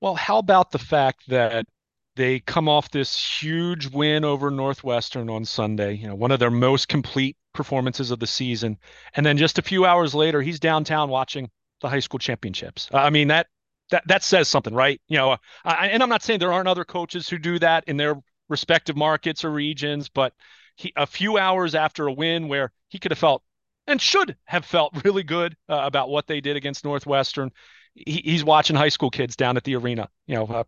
Well, 0.07 0.15
how 0.15 0.39
about 0.39 0.71
the 0.71 0.79
fact 0.79 1.29
that 1.31 1.67
they 2.15 2.39
come 2.39 2.69
off 2.69 2.93
this 2.93 3.43
huge 3.43 3.89
win 3.89 4.25
over 4.25 4.53
Northwestern 4.53 5.29
on 5.29 5.45
Sunday, 5.45 5.95
you 5.95 6.07
know, 6.07 6.15
one 6.15 6.31
of 6.31 6.39
their 6.39 6.53
most 6.53 6.87
complete 6.87 7.37
performances 7.53 8.13
of 8.13 8.21
the 8.21 8.27
season. 8.29 8.79
And 9.15 9.27
then 9.27 9.37
just 9.37 9.59
a 9.59 9.63
few 9.63 9.85
hours 9.85 10.15
later, 10.15 10.43
he's 10.43 10.61
downtown 10.61 11.09
watching 11.09 11.51
the 11.81 11.89
high 11.89 11.99
school 11.99 12.21
championships. 12.21 12.89
I 12.93 13.11
mean, 13.11 13.27
that 13.27 13.49
that 13.91 14.07
that 14.07 14.23
says 14.23 14.47
something, 14.47 14.73
right? 14.73 15.01
You 15.09 15.17
know, 15.17 15.39
I, 15.65 15.89
and 15.89 16.05
I'm 16.05 16.09
not 16.09 16.23
saying 16.23 16.39
there 16.39 16.53
aren't 16.53 16.69
other 16.69 16.85
coaches 16.85 17.29
who 17.29 17.37
do 17.37 17.59
that 17.59 17.83
in 17.89 17.97
their 17.97 18.15
respective 18.49 18.97
markets 18.97 19.45
or 19.45 19.51
regions, 19.51 20.09
but 20.09 20.35
he, 20.77 20.93
a 20.95 21.09
few 21.09 21.37
hours 21.37 21.75
after 21.75 22.07
a 22.07 22.13
win 22.13 22.47
where 22.47 22.71
he 22.91 23.01
could 23.01 23.11
have 23.11 23.19
felt 23.19 23.43
and 23.89 24.01
should 24.01 24.37
have 24.45 24.65
felt 24.65 24.93
really 25.05 25.25
good 25.25 25.57
uh, 25.69 25.81
about 25.83 26.11
what 26.11 26.29
they 26.29 26.41
did 26.41 26.57
against 26.57 26.85
Northwestern. 26.85 27.51
He, 27.97 28.23
he's 28.25 28.45
watching 28.45 28.77
high 28.77 28.91
school 28.91 29.11
kids 29.11 29.37
down 29.37 29.57
at 29.57 29.65
the 29.65 29.77
arena, 29.77 30.09
you 30.27 30.37
know, 30.37 30.47
uh, 30.47 30.65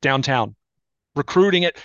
downtown, 0.00 0.54
recruiting 1.14 1.64
it, 1.64 1.76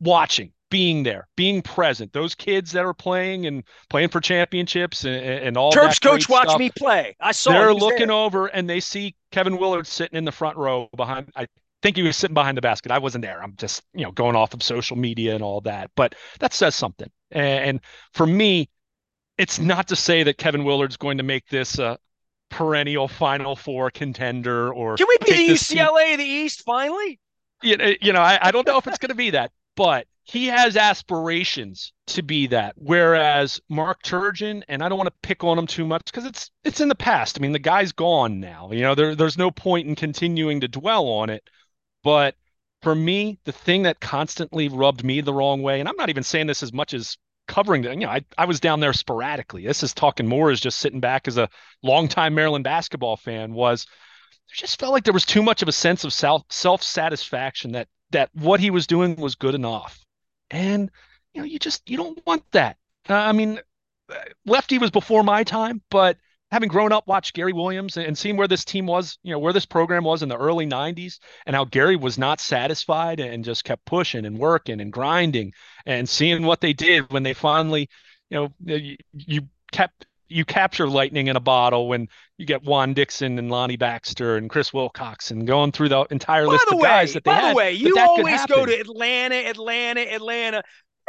watching, 0.00 0.52
being 0.70 1.02
there, 1.02 1.28
being 1.36 1.62
present. 1.62 2.12
Those 2.12 2.34
kids 2.34 2.72
that 2.72 2.84
are 2.84 2.94
playing 2.94 3.46
and 3.46 3.64
playing 3.88 4.08
for 4.08 4.20
championships 4.20 5.04
and, 5.04 5.16
and 5.16 5.56
all 5.56 5.72
Terps 5.72 6.00
coach 6.00 6.28
watch 6.28 6.46
watched 6.46 6.58
me 6.58 6.70
play. 6.70 7.16
I 7.20 7.32
saw. 7.32 7.52
They're 7.52 7.74
looking 7.74 8.08
there. 8.08 8.16
over 8.16 8.46
and 8.46 8.68
they 8.68 8.80
see 8.80 9.14
Kevin 9.30 9.58
Willard 9.58 9.86
sitting 9.86 10.16
in 10.16 10.24
the 10.24 10.32
front 10.32 10.56
row 10.56 10.88
behind. 10.96 11.30
I 11.36 11.46
think 11.82 11.96
he 11.96 12.02
was 12.02 12.16
sitting 12.16 12.34
behind 12.34 12.56
the 12.56 12.62
basket. 12.62 12.92
I 12.92 12.98
wasn't 12.98 13.22
there. 13.22 13.42
I'm 13.42 13.54
just 13.56 13.82
you 13.94 14.04
know 14.04 14.12
going 14.12 14.36
off 14.36 14.54
of 14.54 14.62
social 14.62 14.96
media 14.96 15.34
and 15.34 15.42
all 15.42 15.60
that, 15.62 15.90
but 15.96 16.14
that 16.38 16.54
says 16.54 16.74
something. 16.74 17.10
And 17.32 17.80
for 18.12 18.26
me, 18.26 18.68
it's 19.38 19.58
not 19.58 19.88
to 19.88 19.96
say 19.96 20.22
that 20.24 20.36
Kevin 20.36 20.64
Willard's 20.64 20.96
going 20.96 21.18
to 21.18 21.24
make 21.24 21.46
this 21.48 21.78
a 21.78 21.98
perennial 22.50 23.08
Final 23.08 23.56
Four 23.56 23.90
contender 23.90 24.72
or 24.72 24.96
can 24.96 25.06
we 25.08 25.16
be 25.24 25.48
the 25.48 25.54
UCLA 25.54 26.12
of 26.12 26.18
the 26.18 26.24
East 26.24 26.62
finally? 26.62 27.18
You 27.62 27.76
know, 27.76 27.92
you 28.00 28.12
know 28.12 28.20
I, 28.20 28.38
I 28.40 28.50
don't 28.50 28.66
know 28.66 28.78
if 28.78 28.86
it's 28.86 28.98
going 28.98 29.10
to 29.10 29.14
be 29.14 29.30
that, 29.30 29.52
but 29.76 30.06
he 30.24 30.46
has 30.46 30.76
aspirations 30.76 31.92
to 32.08 32.22
be 32.22 32.46
that. 32.48 32.74
Whereas 32.76 33.60
Mark 33.68 34.02
Turgeon, 34.02 34.62
and 34.68 34.82
I 34.82 34.88
don't 34.88 34.98
want 34.98 35.08
to 35.08 35.26
pick 35.28 35.42
on 35.42 35.58
him 35.58 35.66
too 35.66 35.84
much 35.84 36.04
because 36.04 36.24
it's 36.24 36.50
it's 36.64 36.80
in 36.80 36.88
the 36.88 36.94
past. 36.94 37.38
I 37.38 37.42
mean, 37.42 37.52
the 37.52 37.58
guy's 37.58 37.92
gone 37.92 38.38
now. 38.38 38.70
You 38.70 38.82
know, 38.82 38.94
there, 38.94 39.14
there's 39.14 39.38
no 39.38 39.50
point 39.50 39.88
in 39.88 39.96
continuing 39.96 40.60
to 40.60 40.68
dwell 40.68 41.08
on 41.08 41.30
it. 41.30 41.42
But 42.04 42.36
for 42.82 42.94
me, 42.94 43.38
the 43.44 43.52
thing 43.52 43.82
that 43.82 44.00
constantly 44.00 44.68
rubbed 44.68 45.04
me 45.04 45.20
the 45.20 45.34
wrong 45.34 45.62
way, 45.62 45.80
and 45.80 45.88
I'm 45.88 45.96
not 45.96 46.10
even 46.10 46.22
saying 46.22 46.46
this 46.46 46.62
as 46.62 46.72
much 46.72 46.94
as 46.94 47.16
covering 47.46 47.82
the, 47.82 47.90
you 47.90 47.96
know, 47.96 48.08
I, 48.08 48.24
I 48.38 48.44
was 48.44 48.60
down 48.60 48.80
there 48.80 48.92
sporadically. 48.92 49.66
This 49.66 49.82
is 49.82 49.92
talking 49.92 50.26
more 50.26 50.50
as 50.50 50.60
just 50.60 50.78
sitting 50.78 51.00
back 51.00 51.28
as 51.28 51.36
a 51.36 51.48
longtime 51.82 52.34
Maryland 52.34 52.64
basketball 52.64 53.16
fan 53.16 53.52
was 53.52 53.86
there 53.86 54.56
just 54.56 54.78
felt 54.80 54.92
like 54.92 55.04
there 55.04 55.14
was 55.14 55.24
too 55.24 55.42
much 55.42 55.62
of 55.62 55.68
a 55.68 55.72
sense 55.72 56.04
of 56.04 56.12
self 56.12 56.42
self 56.50 56.82
satisfaction 56.82 57.72
that 57.72 57.88
that 58.10 58.30
what 58.34 58.60
he 58.60 58.70
was 58.70 58.86
doing 58.86 59.16
was 59.16 59.34
good 59.34 59.54
enough. 59.54 60.04
And 60.50 60.90
you 61.34 61.40
know, 61.40 61.46
you 61.46 61.58
just 61.58 61.88
you 61.88 61.96
don't 61.96 62.20
want 62.26 62.44
that. 62.52 62.76
Uh, 63.08 63.14
I 63.14 63.32
mean, 63.32 63.60
Lefty 64.44 64.78
was 64.78 64.90
before 64.90 65.22
my 65.22 65.44
time, 65.44 65.82
but 65.90 66.16
having 66.50 66.68
grown 66.68 66.92
up, 66.92 67.06
watched 67.06 67.34
Gary 67.34 67.52
Williams 67.52 67.96
and 67.96 68.16
seeing 68.16 68.36
where 68.36 68.48
this 68.48 68.64
team 68.64 68.86
was, 68.86 69.18
you 69.22 69.32
know, 69.32 69.38
where 69.38 69.52
this 69.52 69.66
program 69.66 70.04
was 70.04 70.22
in 70.22 70.28
the 70.28 70.36
early 70.36 70.66
90s 70.66 71.18
and 71.46 71.54
how 71.54 71.64
Gary 71.64 71.96
was 71.96 72.18
not 72.18 72.40
satisfied 72.40 73.20
and 73.20 73.44
just 73.44 73.64
kept 73.64 73.84
pushing 73.84 74.24
and 74.24 74.38
working 74.38 74.80
and 74.80 74.92
grinding 74.92 75.52
and 75.86 76.08
seeing 76.08 76.44
what 76.44 76.60
they 76.60 76.72
did 76.72 77.10
when 77.12 77.22
they 77.22 77.34
finally, 77.34 77.88
you 78.30 78.36
know, 78.38 78.48
you, 78.64 78.96
you 79.12 79.42
kept 79.72 80.06
you 80.32 80.44
capture 80.44 80.88
lightning 80.88 81.26
in 81.26 81.34
a 81.34 81.40
bottle 81.40 81.88
when 81.88 82.08
you 82.38 82.46
get 82.46 82.62
Juan 82.62 82.94
Dixon 82.94 83.36
and 83.38 83.50
Lonnie 83.50 83.76
Baxter 83.76 84.36
and 84.36 84.48
Chris 84.48 84.72
Wilcox 84.72 85.32
and 85.32 85.44
going 85.44 85.72
through 85.72 85.88
the 85.88 86.06
entire 86.10 86.46
by 86.46 86.52
list 86.52 86.66
the 86.68 86.76
of 86.76 86.80
way, 86.80 86.88
guys 86.88 87.12
that 87.14 87.24
they 87.24 87.32
by 87.32 87.34
had. 87.34 87.42
By 87.42 87.48
the 87.48 87.56
way, 87.56 87.72
you 87.72 87.96
always 87.98 88.46
go 88.46 88.64
to 88.64 88.72
Atlanta, 88.72 89.34
Atlanta, 89.34 90.00
Atlanta 90.02 90.62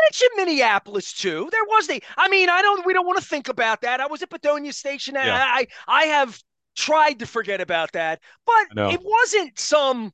mention 0.06 0.28
Minneapolis 0.36 1.14
too. 1.14 1.50
There 1.52 1.66
was 1.66 1.88
the. 1.88 2.04
I 2.18 2.30
mean, 2.30 2.50
I 2.50 2.62
don't. 2.62 2.86
We 2.86 2.94
don't 2.94 3.06
want 3.06 3.20
to 3.20 3.26
think 3.26 3.48
about 3.48 3.82
that. 3.82 4.00
I 4.00 4.08
was 4.08 4.22
at 4.22 4.30
Padonia 4.30 4.74
Station. 4.74 5.16
Yeah. 5.16 5.44
I 5.46 5.68
I 5.88 6.04
have 6.06 6.42
tried 6.76 7.20
to 7.20 7.26
forget 7.26 7.62
about 7.62 7.92
that, 7.94 8.22
but 8.46 8.92
it 8.92 9.02
wasn't 9.04 9.60
some 9.60 10.12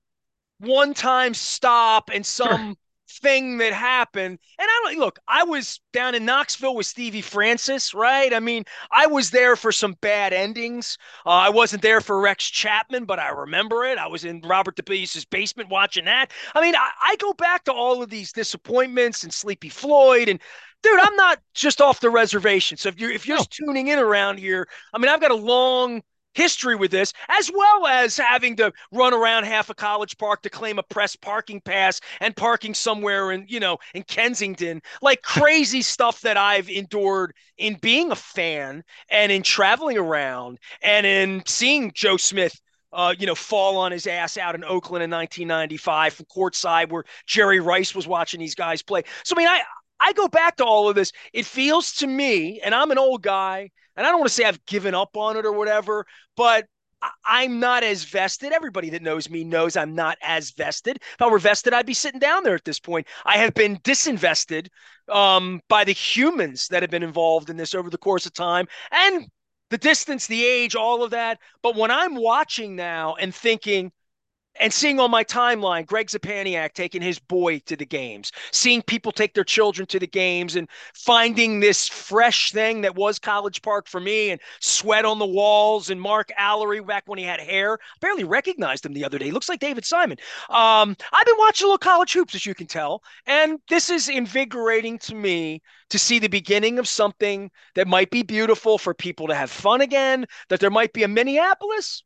one-time 0.60 1.34
stop 1.34 2.10
and 2.14 2.26
some 2.26 2.76
thing 3.08 3.58
that 3.58 3.74
happened. 3.74 4.40
And 4.60 4.68
I 4.70 4.82
don't 4.84 5.00
look, 5.00 5.20
I 5.28 5.44
was 5.44 5.80
down 5.94 6.16
in 6.16 6.26
Knoxville 6.26 6.76
with 6.76 6.86
Stevie 6.86 7.22
Francis, 7.22 7.94
right? 7.94 8.34
I 8.34 8.40
mean, 8.40 8.64
I 8.92 9.08
was 9.08 9.32
there 9.32 9.56
for 9.56 9.72
some 9.72 9.94
bad 10.02 10.34
endings. 10.34 10.98
Uh, 11.26 11.30
I 11.30 11.50
wasn't 11.50 11.82
there 11.82 12.02
for 12.02 12.20
Rex 12.20 12.50
Chapman, 12.50 13.06
but 13.06 13.20
I 13.20 13.30
remember 13.30 13.86
it. 13.86 13.98
I 13.98 14.08
was 14.08 14.26
in 14.26 14.42
Robert 14.42 14.76
DeBeas's 14.76 15.26
basement 15.26 15.70
watching 15.70 16.06
that. 16.06 16.32
I 16.54 16.62
mean, 16.62 16.76
I, 16.76 16.90
I 17.02 17.16
go 17.18 17.34
back 17.34 17.64
to 17.66 17.74
all 17.74 18.02
of 18.02 18.10
these 18.10 18.32
disappointments 18.32 19.24
and 19.24 19.34
Sleepy 19.34 19.70
Floyd 19.70 20.30
and 20.30 20.40
dude, 20.84 21.00
I'm 21.00 21.16
not 21.16 21.40
just 21.54 21.82
off 21.82 22.00
the 22.00 22.10
reservation. 22.10 22.78
So 22.78 22.90
if 22.90 23.00
you're 23.00 23.12
if 23.12 23.28
you're 23.28 23.38
no. 23.38 23.46
tuning 23.50 23.88
in 23.88 24.00
around 24.00 24.38
here, 24.40 24.68
I 24.94 25.00
mean, 25.00 25.10
I've 25.10 25.22
got 25.22 25.32
a 25.32 25.36
long 25.36 26.04
history 26.38 26.76
with 26.76 26.92
this, 26.92 27.12
as 27.30 27.50
well 27.54 27.88
as 27.88 28.16
having 28.16 28.56
to 28.58 28.72
run 28.92 29.14
around 29.14 29.44
half 29.46 29.70
a 29.72 29.74
college 29.74 30.18
park 30.18 30.44
to 30.44 30.50
claim 30.50 30.78
a 30.78 30.84
press 30.84 31.16
parking 31.16 31.60
pass 31.60 32.00
and 32.22 32.36
parking 32.36 32.76
somewhere 32.76 33.32
in, 33.32 33.44
you 33.48 33.60
know, 33.60 33.78
in 33.96 34.04
Kensington. 34.04 34.82
Like 35.02 35.22
crazy 35.24 35.82
stuff 35.82 36.22
that 36.22 36.38
I've 36.38 36.70
endured 36.70 37.34
in 37.58 37.76
being 37.82 38.12
a 38.12 38.16
fan 38.16 38.84
and 39.10 39.32
in 39.32 39.42
traveling 39.42 39.98
around 39.98 40.60
and 40.84 41.06
in 41.06 41.44
seeing 41.48 41.92
Joe 41.94 42.18
Smith 42.18 42.58
uh, 42.94 43.14
you 43.20 43.28
know, 43.28 43.36
fall 43.36 43.78
on 43.78 43.92
his 43.92 44.08
ass 44.08 44.38
out 44.38 44.56
in 44.56 44.64
Oakland 44.64 45.04
in 45.04 45.12
1995 45.12 46.14
from 46.14 46.26
courtside 46.34 46.90
where 46.90 47.04
Jerry 47.26 47.60
Rice 47.60 47.94
was 47.94 48.08
watching 48.08 48.40
these 48.40 48.56
guys 48.56 48.82
play. 48.82 49.04
So, 49.26 49.36
I 49.36 49.38
mean, 49.38 49.48
I, 49.50 49.62
I 50.00 50.14
go 50.14 50.28
back 50.30 50.56
to 50.58 50.66
all 50.66 50.88
of 50.88 50.96
this. 50.96 51.12
It 51.34 51.46
feels 51.46 51.92
to 51.96 52.08
me, 52.08 52.62
and 52.64 52.74
I'm 52.74 52.92
an 52.92 52.98
old 52.98 53.22
guy, 53.22 53.72
and 53.98 54.06
I 54.06 54.10
don't 54.10 54.20
want 54.20 54.30
to 54.30 54.34
say 54.34 54.46
I've 54.46 54.66
given 54.66 54.96
up 54.96 55.18
on 55.18 55.36
it 55.36 55.46
or 55.46 55.52
whatever, 55.52 56.06
but 56.36 56.66
I'm 57.26 57.60
not 57.60 57.84
as 57.84 58.06
vested. 58.06 58.54
Everybody 58.54 58.90
that 58.92 59.02
knows 59.02 59.30
me 59.30 59.44
knows 59.44 59.78
I'm 59.78 59.94
not 59.94 60.18
as 60.22 60.52
vested. 60.52 60.98
If 60.98 61.22
I 61.22 61.28
were 61.28 61.40
vested, 61.40 61.74
I'd 61.74 61.86
be 61.86 61.94
sitting 61.94 62.20
down 62.20 62.44
there 62.44 62.56
at 62.56 62.66
this 62.66 62.80
point. 62.80 63.08
I 63.26 63.38
have 63.38 63.54
been 63.54 63.78
disinvested 63.78 64.68
um, 65.10 65.62
by 65.70 65.84
the 65.84 65.92
humans 65.92 66.68
that 66.70 66.84
have 66.84 66.90
been 66.90 67.04
involved 67.04 67.50
in 67.50 67.58
this 67.58 67.76
over 67.76 67.90
the 67.90 67.98
course 67.98 68.26
of 68.26 68.34
time 68.34 68.68
and 68.92 69.28
the 69.70 69.78
distance, 69.78 70.28
the 70.28 70.46
age, 70.46 70.76
all 70.76 71.04
of 71.04 71.12
that. 71.12 71.40
But 71.62 71.76
when 71.76 71.92
I'm 71.92 72.16
watching 72.16 72.76
now 72.76 73.16
and 73.16 73.34
thinking, 73.34 73.92
and 74.60 74.74
seeing 74.74 75.00
on 75.00 75.12
my 75.12 75.24
timeline 75.24 75.86
Greg 75.86 76.08
Szczepaniak 76.08 76.74
taking 76.74 77.02
his 77.02 77.20
boy 77.20 77.60
to 77.60 77.76
the 77.76 77.86
games, 77.86 78.32
seeing 78.52 78.82
people 78.82 79.12
take 79.12 79.34
their 79.34 79.44
children 79.44 79.86
to 79.88 80.00
the 80.00 80.08
games, 80.08 80.56
and 80.56 80.68
finding 80.94 81.60
this 81.60 81.88
fresh 81.88 82.52
thing 82.52 82.82
that 82.82 82.96
was 82.96 83.20
College 83.20 83.62
Park 83.62 83.88
for 83.88 84.00
me, 84.00 84.32
and 84.32 84.42
sweat 84.60 85.06
on 85.06 85.20
the 85.20 85.26
walls, 85.26 85.90
and 85.90 86.02
Mark 86.02 86.32
Allery 86.40 86.86
back 86.86 87.04
when 87.06 87.20
he 87.20 87.26
had 87.26 87.40
hair. 87.40 87.78
Barely 88.02 88.24
recognized 88.24 88.86
him 88.86 88.94
the 88.94 89.06
other 89.06 89.18
day. 89.18 89.32
Looks 89.32 89.50
like 89.50 89.60
David 89.60 89.86
Simon. 89.86 90.18
Um, 90.50 90.96
I've 91.14 91.26
been 91.26 91.38
watching 91.38 91.66
a 91.66 91.68
little 91.68 91.78
college 91.78 92.14
hoops, 92.14 92.36
as 92.36 92.46
you 92.46 92.54
can 92.54 92.68
tell, 92.68 93.04
and 93.26 93.60
this 93.70 93.90
is 93.90 94.10
invigorating 94.10 94.98
to 95.00 95.16
me 95.16 95.62
to 95.90 96.00
see 96.00 96.20
the 96.20 96.28
beginning 96.28 96.80
of 96.80 96.88
something 96.88 97.50
that 97.76 97.88
might 97.88 98.10
be 98.10 98.24
beautiful 98.24 98.78
for 98.78 98.94
people 98.94 99.28
to 99.28 99.36
have 99.36 99.50
fun 99.50 99.82
again. 99.82 100.26
That 100.50 100.60
there 100.60 100.70
might 100.70 100.94
be 100.94 101.04
a 101.04 101.08
Minneapolis 101.08 102.04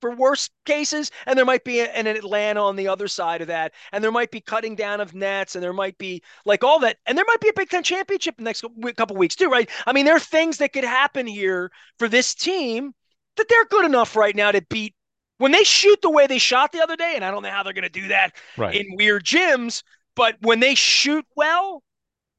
for 0.00 0.14
worst 0.14 0.50
cases, 0.64 1.10
and 1.26 1.38
there 1.38 1.44
might 1.44 1.64
be 1.64 1.80
an 1.80 2.06
Atlanta 2.06 2.62
on 2.62 2.76
the 2.76 2.88
other 2.88 3.08
side 3.08 3.40
of 3.40 3.48
that, 3.48 3.72
and 3.92 4.02
there 4.02 4.12
might 4.12 4.30
be 4.30 4.40
cutting 4.40 4.74
down 4.74 5.00
of 5.00 5.14
nets, 5.14 5.54
and 5.54 5.62
there 5.62 5.72
might 5.72 5.96
be 5.98 6.22
like 6.44 6.62
all 6.64 6.78
that, 6.80 6.98
and 7.06 7.16
there 7.16 7.24
might 7.26 7.40
be 7.40 7.48
a 7.48 7.54
Big 7.54 7.70
Ten 7.70 7.82
championship 7.82 8.34
in 8.38 8.44
the 8.44 8.48
next 8.48 8.64
couple 8.96 9.16
weeks 9.16 9.36
too, 9.36 9.48
right? 9.48 9.68
I 9.86 9.92
mean, 9.92 10.04
there 10.04 10.16
are 10.16 10.20
things 10.20 10.58
that 10.58 10.72
could 10.72 10.84
happen 10.84 11.26
here 11.26 11.70
for 11.98 12.08
this 12.08 12.34
team 12.34 12.92
that 13.36 13.48
they're 13.48 13.64
good 13.66 13.84
enough 13.84 14.16
right 14.16 14.34
now 14.34 14.52
to 14.52 14.62
beat 14.68 14.94
when 15.38 15.52
they 15.52 15.64
shoot 15.64 16.00
the 16.02 16.10
way 16.10 16.26
they 16.26 16.38
shot 16.38 16.72
the 16.72 16.82
other 16.82 16.96
day, 16.96 17.12
and 17.14 17.24
I 17.24 17.30
don't 17.30 17.42
know 17.42 17.50
how 17.50 17.62
they're 17.62 17.72
going 17.72 17.82
to 17.82 17.88
do 17.88 18.08
that 18.08 18.34
right. 18.56 18.74
in 18.74 18.96
weird 18.96 19.24
gyms, 19.24 19.82
but 20.14 20.36
when 20.40 20.60
they 20.60 20.74
shoot 20.74 21.24
well, 21.36 21.82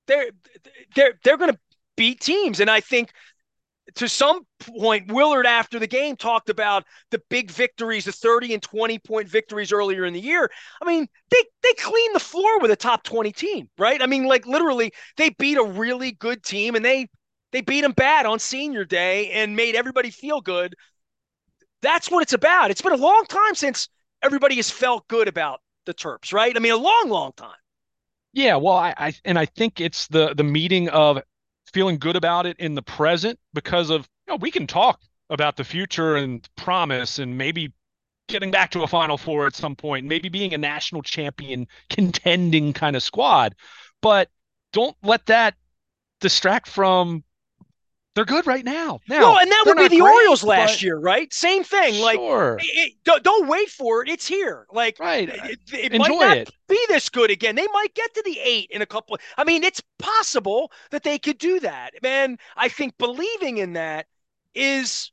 they're 0.07 0.31
they're 0.95 1.13
they're 1.23 1.37
going 1.37 1.51
to 1.51 1.59
beat 1.95 2.21
teams, 2.21 2.59
and 2.59 2.69
I 2.69 2.79
think 2.79 3.11
to 3.95 4.09
some 4.09 4.41
point, 4.59 5.11
Willard 5.11 5.45
after 5.45 5.79
the 5.79 5.87
game 5.87 6.15
talked 6.15 6.49
about 6.49 6.85
the 7.11 7.21
big 7.29 7.51
victories, 7.51 8.05
the 8.05 8.11
30 8.11 8.53
and 8.53 8.63
20 8.63 8.99
point 8.99 9.27
victories 9.27 9.71
earlier 9.71 10.05
in 10.05 10.13
the 10.13 10.19
year. 10.19 10.49
I 10.81 10.85
mean, 10.85 11.07
they 11.31 11.43
they 11.63 11.73
cleaned 11.73 12.15
the 12.15 12.19
floor 12.19 12.59
with 12.59 12.71
a 12.71 12.75
top 12.75 13.03
20 13.03 13.31
team, 13.31 13.69
right? 13.77 14.01
I 14.01 14.05
mean, 14.05 14.25
like 14.25 14.45
literally, 14.45 14.91
they 15.15 15.29
beat 15.29 15.57
a 15.57 15.63
really 15.63 16.11
good 16.11 16.43
team 16.43 16.75
and 16.75 16.83
they 16.83 17.07
they 17.51 17.61
beat 17.61 17.81
them 17.81 17.93
bad 17.93 18.25
on 18.25 18.39
senior 18.39 18.85
day 18.85 19.31
and 19.31 19.55
made 19.55 19.75
everybody 19.75 20.11
feel 20.11 20.41
good. 20.41 20.75
That's 21.81 22.11
what 22.11 22.23
it's 22.23 22.33
about. 22.33 22.71
It's 22.71 22.81
been 22.81 22.93
a 22.93 22.97
long 22.97 23.25
time 23.29 23.55
since 23.55 23.87
everybody 24.21 24.55
has 24.55 24.69
felt 24.69 25.07
good 25.07 25.27
about 25.27 25.61
the 25.85 25.93
Terps, 25.93 26.33
right? 26.33 26.55
I 26.55 26.59
mean, 26.59 26.73
a 26.73 26.77
long, 26.77 27.05
long 27.07 27.31
time. 27.37 27.55
Yeah, 28.33 28.57
well, 28.57 28.75
I, 28.75 28.93
I 28.97 29.13
and 29.25 29.39
I 29.39 29.45
think 29.45 29.79
it's 29.79 30.07
the 30.07 30.33
the 30.35 30.43
meeting 30.43 30.89
of 30.89 31.19
feeling 31.73 31.97
good 31.97 32.15
about 32.15 32.45
it 32.45 32.57
in 32.59 32.75
the 32.75 32.81
present 32.81 33.39
because 33.53 33.89
of 33.89 34.07
you 34.27 34.33
know 34.33 34.37
we 34.37 34.51
can 34.51 34.67
talk 34.67 35.01
about 35.29 35.57
the 35.57 35.63
future 35.63 36.15
and 36.15 36.47
promise 36.55 37.19
and 37.19 37.37
maybe 37.37 37.73
getting 38.27 38.51
back 38.51 38.71
to 38.71 38.83
a 38.83 38.87
final 38.87 39.17
four 39.17 39.47
at 39.47 39.55
some 39.55 39.75
point 39.75 40.05
maybe 40.05 40.29
being 40.29 40.53
a 40.53 40.57
national 40.57 41.01
champion 41.01 41.67
contending 41.89 42.73
kind 42.73 42.95
of 42.95 43.03
squad. 43.03 43.55
But 44.01 44.29
don't 44.73 44.95
let 45.03 45.25
that 45.27 45.55
distract 46.19 46.67
from 46.67 47.23
they're 48.17 48.25
good 48.25 48.47
right 48.47 48.65
now. 48.65 48.99
Now, 49.07 49.19
well, 49.19 49.37
and 49.37 49.51
that 49.51 49.63
would 49.67 49.77
be 49.77 49.89
the 49.89 49.99
great, 49.99 50.11
Orioles 50.11 50.43
last 50.43 50.81
year, 50.81 50.97
right? 50.97 51.31
Same 51.31 51.63
thing. 51.63 51.93
Sure. 51.93 52.53
Like, 52.55 52.65
it, 52.67 52.93
don't, 53.03 53.21
don't, 53.21 53.47
wait 53.47 53.69
for 53.69 54.01
it. 54.01 54.09
It's 54.09 54.25
here. 54.25 54.65
Like, 54.73 54.97
right. 54.99 55.29
It, 55.29 55.59
it 55.71 55.93
Enjoy 55.93 56.15
might 56.15 56.27
not 56.27 56.37
it. 56.37 56.51
be 56.67 56.83
this 56.87 57.09
good 57.09 57.29
again. 57.29 57.53
They 57.53 57.67
might 57.67 57.93
get 57.93 58.11
to 58.15 58.23
the 58.25 58.39
eight 58.39 58.71
in 58.71 58.81
a 58.81 58.87
couple. 58.87 59.19
I 59.37 59.43
mean, 59.43 59.63
it's 59.63 59.83
possible 59.99 60.71
that 60.89 61.03
they 61.03 61.19
could 61.19 61.37
do 61.37 61.59
that. 61.59 61.91
Man, 62.01 62.39
I 62.55 62.69
think 62.69 62.97
believing 62.97 63.59
in 63.59 63.73
that 63.73 64.07
is 64.55 65.11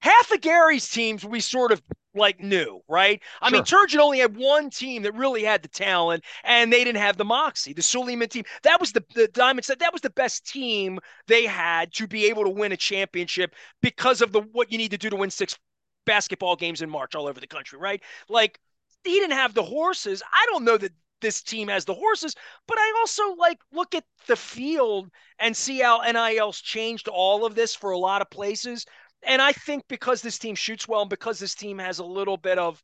half 0.00 0.30
of 0.30 0.42
Gary's 0.42 0.90
teams 0.90 1.24
we 1.24 1.40
sort 1.40 1.72
of 1.72 1.80
like 2.16 2.40
new, 2.40 2.82
right? 2.88 3.20
I 3.40 3.48
sure. 3.48 3.58
mean, 3.58 3.64
Turgeon 3.64 3.98
only 3.98 4.18
had 4.18 4.36
one 4.36 4.70
team 4.70 5.02
that 5.02 5.14
really 5.14 5.44
had 5.44 5.62
the 5.62 5.68
talent, 5.68 6.24
and 6.44 6.72
they 6.72 6.84
didn't 6.84 7.00
have 7.00 7.16
the 7.16 7.24
moxie. 7.24 7.72
The 7.72 7.82
Sulaimon 7.82 8.28
team, 8.28 8.44
that 8.62 8.80
was 8.80 8.92
the 8.92 9.04
the 9.14 9.28
Diamond 9.28 9.64
said 9.64 9.78
that 9.80 9.92
was 9.92 10.02
the 10.02 10.10
best 10.10 10.46
team 10.46 10.98
they 11.26 11.44
had 11.46 11.92
to 11.94 12.06
be 12.06 12.26
able 12.26 12.44
to 12.44 12.50
win 12.50 12.72
a 12.72 12.76
championship 12.76 13.54
because 13.82 14.22
of 14.22 14.32
the 14.32 14.40
what 14.40 14.72
you 14.72 14.78
need 14.78 14.90
to 14.92 14.98
do 14.98 15.10
to 15.10 15.16
win 15.16 15.30
six 15.30 15.56
basketball 16.04 16.56
games 16.56 16.82
in 16.82 16.90
March 16.90 17.14
all 17.14 17.26
over 17.26 17.40
the 17.40 17.46
country, 17.46 17.78
right? 17.78 18.02
Like 18.28 18.58
he 19.04 19.12
didn't 19.20 19.36
have 19.36 19.54
the 19.54 19.62
horses. 19.62 20.22
I 20.32 20.46
don't 20.50 20.64
know 20.64 20.78
that 20.78 20.92
this 21.20 21.42
team 21.42 21.68
has 21.68 21.84
the 21.84 21.94
horses, 21.94 22.34
but 22.66 22.78
I 22.78 22.94
also 22.98 23.34
like 23.34 23.58
look 23.72 23.94
at 23.94 24.04
the 24.26 24.36
field 24.36 25.10
and 25.38 25.56
see 25.56 25.80
how 25.80 26.00
NIL's 26.02 26.60
changed 26.60 27.08
all 27.08 27.44
of 27.44 27.54
this 27.54 27.74
for 27.74 27.90
a 27.90 27.98
lot 27.98 28.22
of 28.22 28.30
places 28.30 28.86
and 29.22 29.42
I 29.42 29.52
think 29.52 29.84
because 29.88 30.22
this 30.22 30.38
team 30.38 30.54
shoots 30.54 30.86
well 30.88 31.02
and 31.02 31.10
because 31.10 31.38
this 31.38 31.54
team 31.54 31.78
has 31.78 31.98
a 31.98 32.04
little 32.04 32.36
bit 32.36 32.58
of 32.58 32.82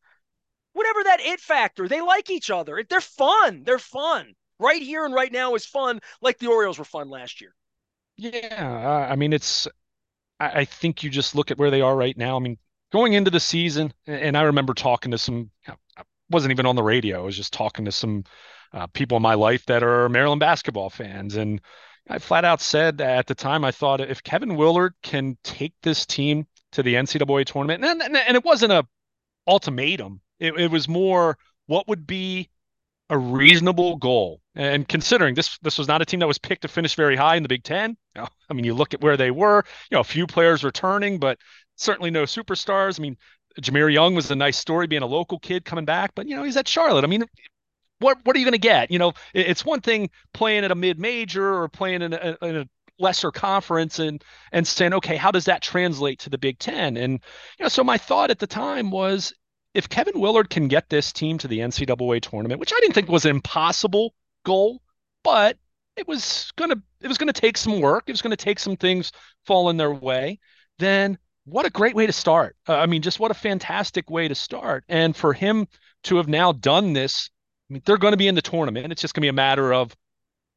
whatever 0.73 1.05
that 1.05 1.21
it 1.21 1.41
factor, 1.41 1.89
they 1.89 2.01
like 2.01 2.31
each 2.31 2.51
other. 2.51 2.85
They're 2.89 3.01
fun. 3.01 3.63
They're 3.65 3.79
fun. 3.79 4.35
Right 4.59 4.83
here 4.83 5.05
and 5.05 5.15
right 5.15 5.33
now 5.33 5.55
is 5.55 5.67
fun, 5.67 6.01
like 6.21 6.39
the 6.39 6.47
Orioles 6.47 6.79
were 6.79 6.85
fun 6.85 7.09
last 7.09 7.41
year. 7.41 7.55
Yeah, 8.17 9.09
I 9.11 9.17
mean, 9.17 9.33
it's. 9.33 9.67
I 10.39 10.65
think 10.65 11.05
you 11.05 11.11
just 11.11 11.37
look 11.37 11.53
at 11.53 11.59
where 11.59 11.71
they 11.71 11.83
are 11.83 11.95
right 11.95 12.17
now. 12.17 12.37
I 12.37 12.41
mean, 12.41 12.59
going 12.93 13.13
into 13.13 13.31
the 13.31 13.41
season, 13.41 13.93
and 14.07 14.37
I 14.37 14.43
remember 14.43 14.75
talking 14.75 15.13
to 15.13 15.19
some. 15.19 15.51
I 15.69 16.03
wasn't 16.31 16.53
even 16.53 16.67
on 16.67 16.77
the 16.77 16.83
radio. 16.83 17.21
I 17.21 17.25
was 17.25 17.37
just 17.37 17.53
talking 17.53 17.85
to 17.85 17.93
some 17.93 18.25
uh, 18.73 18.87
people 18.89 19.17
in 19.17 19.23
my 19.23 19.35
life 19.35 19.65
that 19.67 19.83
are 19.83 20.09
Maryland 20.09 20.41
basketball 20.41 20.91
fans, 20.91 21.37
and 21.37 21.61
I 22.09 22.19
flat 22.19 22.45
out 22.45 22.61
said 22.61 23.01
at 23.01 23.27
the 23.27 23.35
time 23.35 23.65
I 23.65 23.71
thought 23.71 24.01
if 24.01 24.23
Kevin 24.23 24.57
Willard 24.57 24.95
can 25.03 25.39
take 25.45 25.75
this 25.83 26.05
team 26.05 26.47
to 26.73 26.83
the 26.83 26.95
NCAA 26.95 27.45
tournament, 27.47 27.85
and, 27.85 28.03
and, 28.03 28.17
and 28.17 28.37
it 28.37 28.45
wasn't 28.45 28.73
a 28.73 28.87
ultimatum. 29.47 30.21
It, 30.41 30.59
it 30.59 30.71
was 30.71 30.89
more 30.89 31.39
what 31.67 31.89
would 31.89 32.07
be 32.07 32.51
a 33.11 33.19
reasonable 33.19 33.97
goal. 33.97 34.41
And 34.55 34.89
considering 34.89 35.35
this 35.35 35.59
this 35.59 35.79
was 35.79 35.89
not 35.89 36.03
a 36.03 36.05
team 36.05 36.21
that 36.21 36.27
was 36.27 36.39
picked 36.39 36.63
to 36.63 36.69
finish 36.69 36.95
very 36.95 37.17
high 37.17 37.37
in 37.37 37.43
the 37.43 37.49
Big 37.49 37.63
Ten. 37.63 37.97
I 38.17 38.55
mean, 38.55 38.65
you 38.65 38.75
look 38.75 38.95
at 38.95 39.01
where 39.01 39.17
they 39.17 39.31
were. 39.31 39.65
You 39.91 39.97
know, 39.97 40.01
a 40.01 40.05
few 40.05 40.27
players 40.27 40.65
returning, 40.65 41.19
but 41.19 41.39
certainly 41.77 42.11
no 42.11 42.25
superstars. 42.25 42.99
I 42.99 43.03
mean, 43.03 43.17
Jahmir 43.61 43.93
Young 43.93 44.15
was 44.15 44.31
a 44.31 44.35
nice 44.35 44.57
story, 44.57 44.87
being 44.87 45.03
a 45.03 45.07
local 45.07 45.39
kid 45.39 45.65
coming 45.65 45.85
back, 45.85 46.13
but 46.15 46.27
you 46.27 46.37
know 46.37 46.43
he's 46.43 46.57
at 46.57 46.69
Charlotte. 46.69 47.05
I 47.05 47.07
mean, 47.07 47.25
what 48.03 48.19
what 48.25 48.37
are 48.37 48.39
you 48.39 48.45
going 48.45 48.53
to 48.53 48.59
get? 48.59 48.91
You 48.91 48.99
know, 48.99 49.13
it's 49.35 49.65
one 49.65 49.81
thing 49.81 50.11
playing 50.35 50.65
at 50.65 50.71
a 50.71 50.75
mid 50.75 50.99
major 50.99 51.55
or 51.55 51.69
playing 51.69 52.03
in 52.03 52.13
a, 52.13 52.37
in 52.43 52.57
a 52.57 52.69
lesser 52.99 53.31
conference 53.31 53.99
and 53.99 54.23
and 54.53 54.67
saying, 54.67 54.95
okay, 54.95 55.17
how 55.17 55.31
does 55.31 55.47
that 55.47 55.63
translate 55.63 56.19
to 56.21 56.31
the 56.31 56.39
Big 56.39 56.59
Ten? 56.59 56.97
And 56.97 57.15
you 57.59 57.65
know, 57.65 57.69
so 57.69 57.85
my 57.85 57.99
thought 57.99 58.31
at 58.31 58.39
the 58.39 58.47
time 58.47 58.91
was, 58.91 59.33
if 59.75 59.89
Kevin 59.89 60.21
Willard 60.21 60.51
can 60.51 60.69
get 60.69 60.89
this 60.89 61.13
team 61.13 61.39
to 61.39 61.49
the 61.49 61.61
NCAA 61.61 62.21
tournament, 62.21 62.61
which 62.61 62.73
I 62.73 62.81
didn't 62.81 62.95
think 62.95 63.09
was 63.09 63.25
an 63.25 63.31
impossible 63.31 64.15
goal, 64.45 64.83
but 65.23 65.57
it 65.97 66.07
was 66.09 66.53
gonna 66.57 66.77
it 67.01 67.09
was 67.09 67.19
gonna 67.19 67.33
take 67.33 67.57
some 67.57 67.81
work. 67.81 68.05
It 68.07 68.13
was 68.13 68.23
gonna 68.23 68.37
take 68.37 68.59
some 68.59 68.77
things 68.77 69.13
falling 69.47 69.77
their 69.77 69.93
way. 69.93 70.39
Then 70.79 71.19
what 71.45 71.67
a 71.67 71.71
great 71.71 71.95
way 71.95 72.07
to 72.07 72.13
start. 72.13 72.57
Uh, 72.69 72.77
I 72.77 72.87
mean, 72.87 73.03
just 73.03 73.19
what 73.19 73.31
a 73.31 73.35
fantastic 73.35 74.09
way 74.11 74.29
to 74.29 74.35
start. 74.35 74.85
And 74.89 75.17
for 75.17 75.33
him 75.33 75.67
to 76.05 76.17
have 76.17 76.29
now 76.29 76.53
done 76.53 76.93
this 76.93 77.31
I 77.71 77.75
mean, 77.75 77.83
they're 77.85 77.99
going 77.99 78.13
to 78.13 78.19
be 78.19 78.29
in 78.29 78.35
the 78.35 78.43
tournament. 78.43 78.93
It's 78.93 79.01
just 79.01 79.15
going 79.15 79.23
to 79.23 79.25
be 79.25 79.29
a 79.29 79.33
matter 79.33 79.73
of 79.73 79.95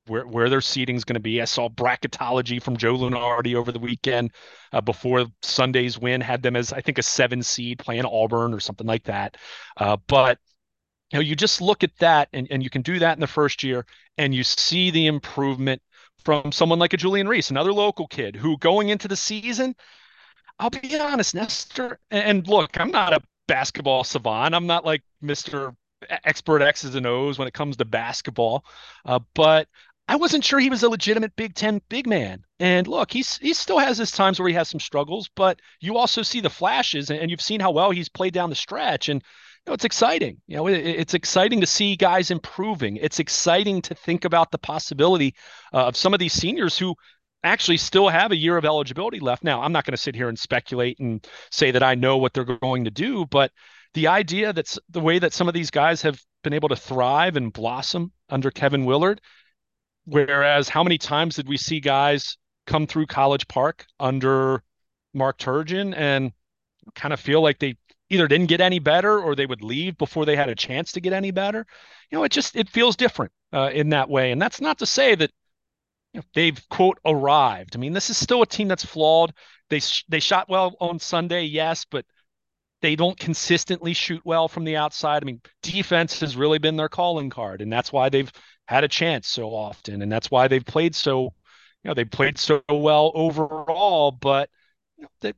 where 0.08 0.28
where 0.28 0.50
their 0.50 0.62
seating 0.62 0.96
is 0.96 1.04
going 1.04 1.16
to 1.16 1.20
be. 1.20 1.42
I 1.42 1.46
saw 1.46 1.70
bracketology 1.70 2.62
from 2.62 2.78
Joe 2.78 2.96
Lunardi 2.96 3.56
over 3.56 3.72
the 3.72 3.80
weekend 3.80 4.32
uh, 4.72 4.82
before 4.82 5.26
Sunday's 5.42 5.98
win 5.98 6.22
had 6.22 6.44
them 6.44 6.56
as 6.56 6.74
I 6.74 6.82
think 6.82 6.98
a 6.98 7.04
seven 7.04 7.42
seed 7.42 7.80
playing 7.80 8.06
Auburn 8.06 8.54
or 8.54 8.60
something 8.60 8.88
like 8.88 9.04
that. 9.06 9.38
Uh, 9.78 9.98
but 10.08 10.40
you 11.12 11.20
know, 11.20 11.24
you 11.24 11.36
just 11.36 11.62
look 11.62 11.84
at 11.84 11.96
that 12.00 12.30
and, 12.34 12.48
and 12.52 12.64
you 12.64 12.70
can 12.70 12.82
do 12.82 13.00
that 13.00 13.16
in 13.16 13.22
the 13.22 13.28
first 13.28 13.64
year 13.64 13.86
and 14.18 14.34
you 14.34 14.44
see 14.44 14.92
the 14.92 15.08
improvement 15.08 15.82
from 16.24 16.52
someone 16.52 16.80
like 16.80 16.94
a 16.94 16.98
Julian 16.98 17.28
Reese, 17.28 17.52
another 17.52 17.74
local 17.74 18.08
kid 18.08 18.36
who 18.36 18.58
going 18.58 18.90
into 18.90 19.08
the 19.08 19.16
season, 19.16 19.76
I'll 20.60 20.70
be 20.72 20.98
honest, 21.00 21.36
Nestor, 21.36 22.00
and 22.10 22.48
look, 22.48 22.80
I'm 22.80 22.92
not 22.92 23.14
a 23.14 23.22
basketball 23.48 24.04
savant. 24.04 24.56
I'm 24.56 24.66
not 24.68 24.86
like 24.86 25.04
Mr 25.24 25.76
expert 26.24 26.62
X's 26.62 26.96
and 26.96 27.06
O's 27.06 27.38
when 27.38 27.48
it 27.48 27.54
comes 27.54 27.78
to 27.78 27.86
basketball, 27.86 28.66
uh, 29.06 29.20
but 29.34 29.68
I 30.08 30.18
wasn't 30.18 30.44
sure 30.44 30.60
he 30.60 30.70
was 30.70 30.84
a 30.84 30.90
legitimate 30.90 31.36
Big 31.36 31.56
Ten 31.56 31.82
big 31.90 32.08
man. 32.08 32.44
And 32.60 32.88
look, 32.88 33.12
he's 33.12 33.38
he 33.38 33.54
still 33.54 33.80
has 33.80 33.98
his 33.98 34.12
times 34.12 34.40
where 34.40 34.48
he 34.50 34.56
has 34.56 34.70
some 34.70 34.80
struggles, 34.80 35.30
but 35.36 35.60
you 35.80 35.98
also 35.98 36.22
see 36.22 36.42
the 36.42 36.50
flashes, 36.50 37.10
and 37.10 37.32
you've 37.32 37.42
seen 37.42 37.60
how 37.60 37.72
well 37.72 37.92
he's 37.92 38.10
played 38.10 38.34
down 38.34 38.50
the 38.50 38.56
stretch, 38.56 39.10
and 39.10 39.22
you 39.66 39.72
know, 39.72 39.74
it's 39.74 39.86
exciting. 39.86 40.40
You 40.48 40.58
know, 40.58 40.68
it, 40.68 40.78
it's 40.78 41.16
exciting 41.16 41.60
to 41.62 41.68
see 41.68 41.96
guys 41.96 42.30
improving. 42.30 42.98
It's 42.98 43.20
exciting 43.20 43.82
to 43.84 43.96
think 43.96 44.26
about 44.26 44.52
the 44.52 44.60
possibility 44.60 45.34
uh, 45.74 45.88
of 45.88 45.98
some 45.98 46.14
of 46.14 46.20
these 46.20 46.34
seniors 46.34 46.78
who 46.78 46.96
actually 47.44 47.78
still 47.78 48.10
have 48.10 48.32
a 48.32 48.36
year 48.36 48.58
of 48.58 48.66
eligibility 48.66 49.20
left. 49.20 49.44
Now, 49.44 49.62
I'm 49.62 49.72
not 49.72 49.86
going 49.86 49.94
to 49.94 50.02
sit 50.02 50.16
here 50.16 50.30
and 50.30 50.38
speculate 50.38 51.00
and 51.00 51.26
say 51.52 51.72
that 51.72 51.84
I 51.84 51.96
know 51.96 52.18
what 52.18 52.34
they're 52.34 52.44
going 52.44 52.86
to 52.86 52.92
do, 52.92 53.26
but 53.26 53.52
the 53.96 54.08
idea 54.08 54.54
that's 54.54 54.78
the 54.90 55.00
way 55.00 55.18
that 55.18 55.34
some 55.34 55.48
of 55.48 55.54
these 55.54 55.72
guys 55.72 56.02
have 56.02 56.22
been 56.44 56.54
able 56.54 56.70
to 56.70 56.76
thrive 56.76 57.38
and 57.38 57.52
blossom 57.52 58.12
under 58.30 58.52
Kevin 58.52 58.86
Willard. 58.86 59.22
Whereas, 60.04 60.70
how 60.70 60.84
many 60.84 60.98
times 60.98 61.38
did 61.38 61.48
we 61.48 61.58
see 61.58 61.80
guys 61.80 62.38
come 62.68 62.86
through 62.86 63.08
College 63.08 63.48
Park 63.48 63.86
under 64.00 64.62
Mark 65.14 65.40
Turgeon 65.40 65.96
and 65.98 66.34
kind 66.94 67.14
of 67.14 67.20
feel 67.20 67.42
like 67.42 67.58
they 67.58 67.78
either 68.10 68.28
didn't 68.28 68.48
get 68.48 68.62
any 68.62 68.80
better 68.80 69.20
or 69.20 69.34
they 69.34 69.46
would 69.46 69.64
leave 69.64 69.98
before 69.98 70.26
they 70.26 70.36
had 70.36 70.50
a 70.50 70.56
chance 70.56 70.92
to 70.92 71.02
get 71.02 71.14
any 71.14 71.32
better? 71.32 71.66
You 72.12 72.18
know, 72.18 72.24
it 72.26 72.34
just 72.34 72.56
it 72.56 72.70
feels 72.70 72.98
different 72.98 73.32
uh, 73.54 73.72
in 73.74 73.90
that 73.90 74.10
way, 74.10 74.32
and 74.32 74.42
that's 74.42 74.60
not 74.60 74.78
to 74.80 74.86
say 74.86 75.16
that 75.16 75.32
you 76.14 76.20
know, 76.20 76.26
they've 76.36 76.62
quote 76.70 77.00
arrived. 77.06 77.78
I 77.78 77.80
mean, 77.80 77.94
this 77.94 78.10
is 78.10 78.18
still 78.18 78.42
a 78.42 78.48
team 78.48 78.68
that's 78.68 78.86
flawed. 78.86 79.34
They 79.70 79.80
they 80.10 80.20
shot 80.20 80.50
well 80.50 80.76
on 80.82 81.00
Sunday, 81.00 81.46
yes, 81.46 81.86
but 81.90 82.06
they 82.82 82.96
don't 82.96 83.20
consistently 83.20 83.94
shoot 83.94 84.22
well 84.26 84.48
from 84.48 84.64
the 84.64 84.76
outside. 84.76 85.24
I 85.24 85.26
mean, 85.26 85.42
defense 85.62 86.20
has 86.20 86.36
really 86.36 86.60
been 86.60 86.76
their 86.76 86.90
calling 86.90 87.30
card, 87.30 87.62
and 87.62 87.72
that's 87.72 87.92
why 87.92 88.10
they've 88.10 88.32
had 88.68 88.84
a 88.84 88.88
chance 88.88 89.28
so 89.28 89.50
often, 89.50 90.02
and 90.02 90.12
that's 90.12 90.30
why 90.30 90.48
they've 90.48 90.66
played 90.66 90.96
so, 90.96 91.34
you 91.84 91.90
know, 91.90 91.94
they 91.94 92.06
played 92.06 92.38
so 92.38 92.62
well 92.70 93.12
overall. 93.16 94.12
But 94.12 94.50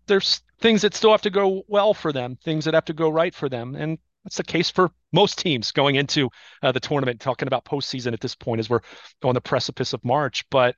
there's 0.08 0.42
things 0.60 0.82
that 0.82 0.94
still 0.94 1.12
have 1.12 1.22
to 1.24 1.30
go 1.30 1.64
well 1.68 1.94
for 1.94 2.12
them, 2.12 2.38
things 2.44 2.66
that 2.66 2.74
have 2.74 2.86
to 2.86 2.94
go 2.94 3.10
right 3.10 3.34
for 3.34 3.50
them, 3.50 3.76
and 3.76 3.98
that's 4.24 4.38
the 4.38 4.44
case 4.44 4.70
for 4.70 4.92
most 5.14 5.38
teams 5.38 5.72
going 5.72 5.96
into 5.96 6.30
uh, 6.62 6.72
the 6.72 6.80
tournament. 6.80 7.22
Talking 7.22 7.48
about 7.48 7.66
postseason 7.66 8.14
at 8.14 8.20
this 8.20 8.36
point 8.36 8.60
as 8.60 8.70
we're 8.70 8.82
on 9.24 9.36
the 9.36 9.42
precipice 9.42 9.94
of 9.94 10.04
March, 10.04 10.44
but 10.50 10.76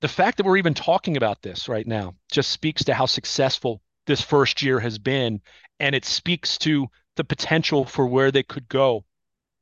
the 0.00 0.08
fact 0.08 0.36
that 0.36 0.46
we're 0.46 0.58
even 0.58 0.74
talking 0.74 1.16
about 1.16 1.42
this 1.42 1.68
right 1.68 1.86
now 1.86 2.14
just 2.30 2.50
speaks 2.50 2.84
to 2.84 2.94
how 2.94 3.06
successful 3.06 3.80
this 4.06 4.20
first 4.20 4.62
year 4.62 4.80
has 4.80 4.98
been 4.98 5.40
and 5.80 5.94
it 5.94 6.04
speaks 6.04 6.58
to 6.58 6.86
the 7.16 7.24
potential 7.24 7.84
for 7.84 8.06
where 8.06 8.30
they 8.30 8.42
could 8.42 8.68
go 8.68 9.04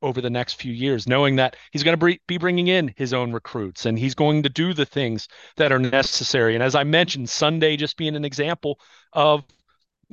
over 0.02 0.20
the 0.20 0.30
next 0.30 0.54
few 0.54 0.72
years, 0.72 1.06
knowing 1.08 1.36
that 1.36 1.56
he's 1.72 1.82
going 1.82 1.98
to 1.98 2.18
be 2.26 2.38
bringing 2.38 2.68
in 2.68 2.92
his 2.96 3.12
own 3.14 3.32
recruits 3.32 3.86
and 3.86 3.98
he's 3.98 4.14
going 4.14 4.42
to 4.42 4.48
do 4.48 4.74
the 4.74 4.84
things 4.84 5.26
that 5.56 5.72
are 5.72 5.78
necessary. 5.78 6.54
And 6.54 6.62
as 6.62 6.74
I 6.74 6.84
mentioned, 6.84 7.30
Sunday 7.30 7.76
just 7.76 7.96
being 7.96 8.14
an 8.14 8.24
example 8.24 8.78
of, 9.14 9.42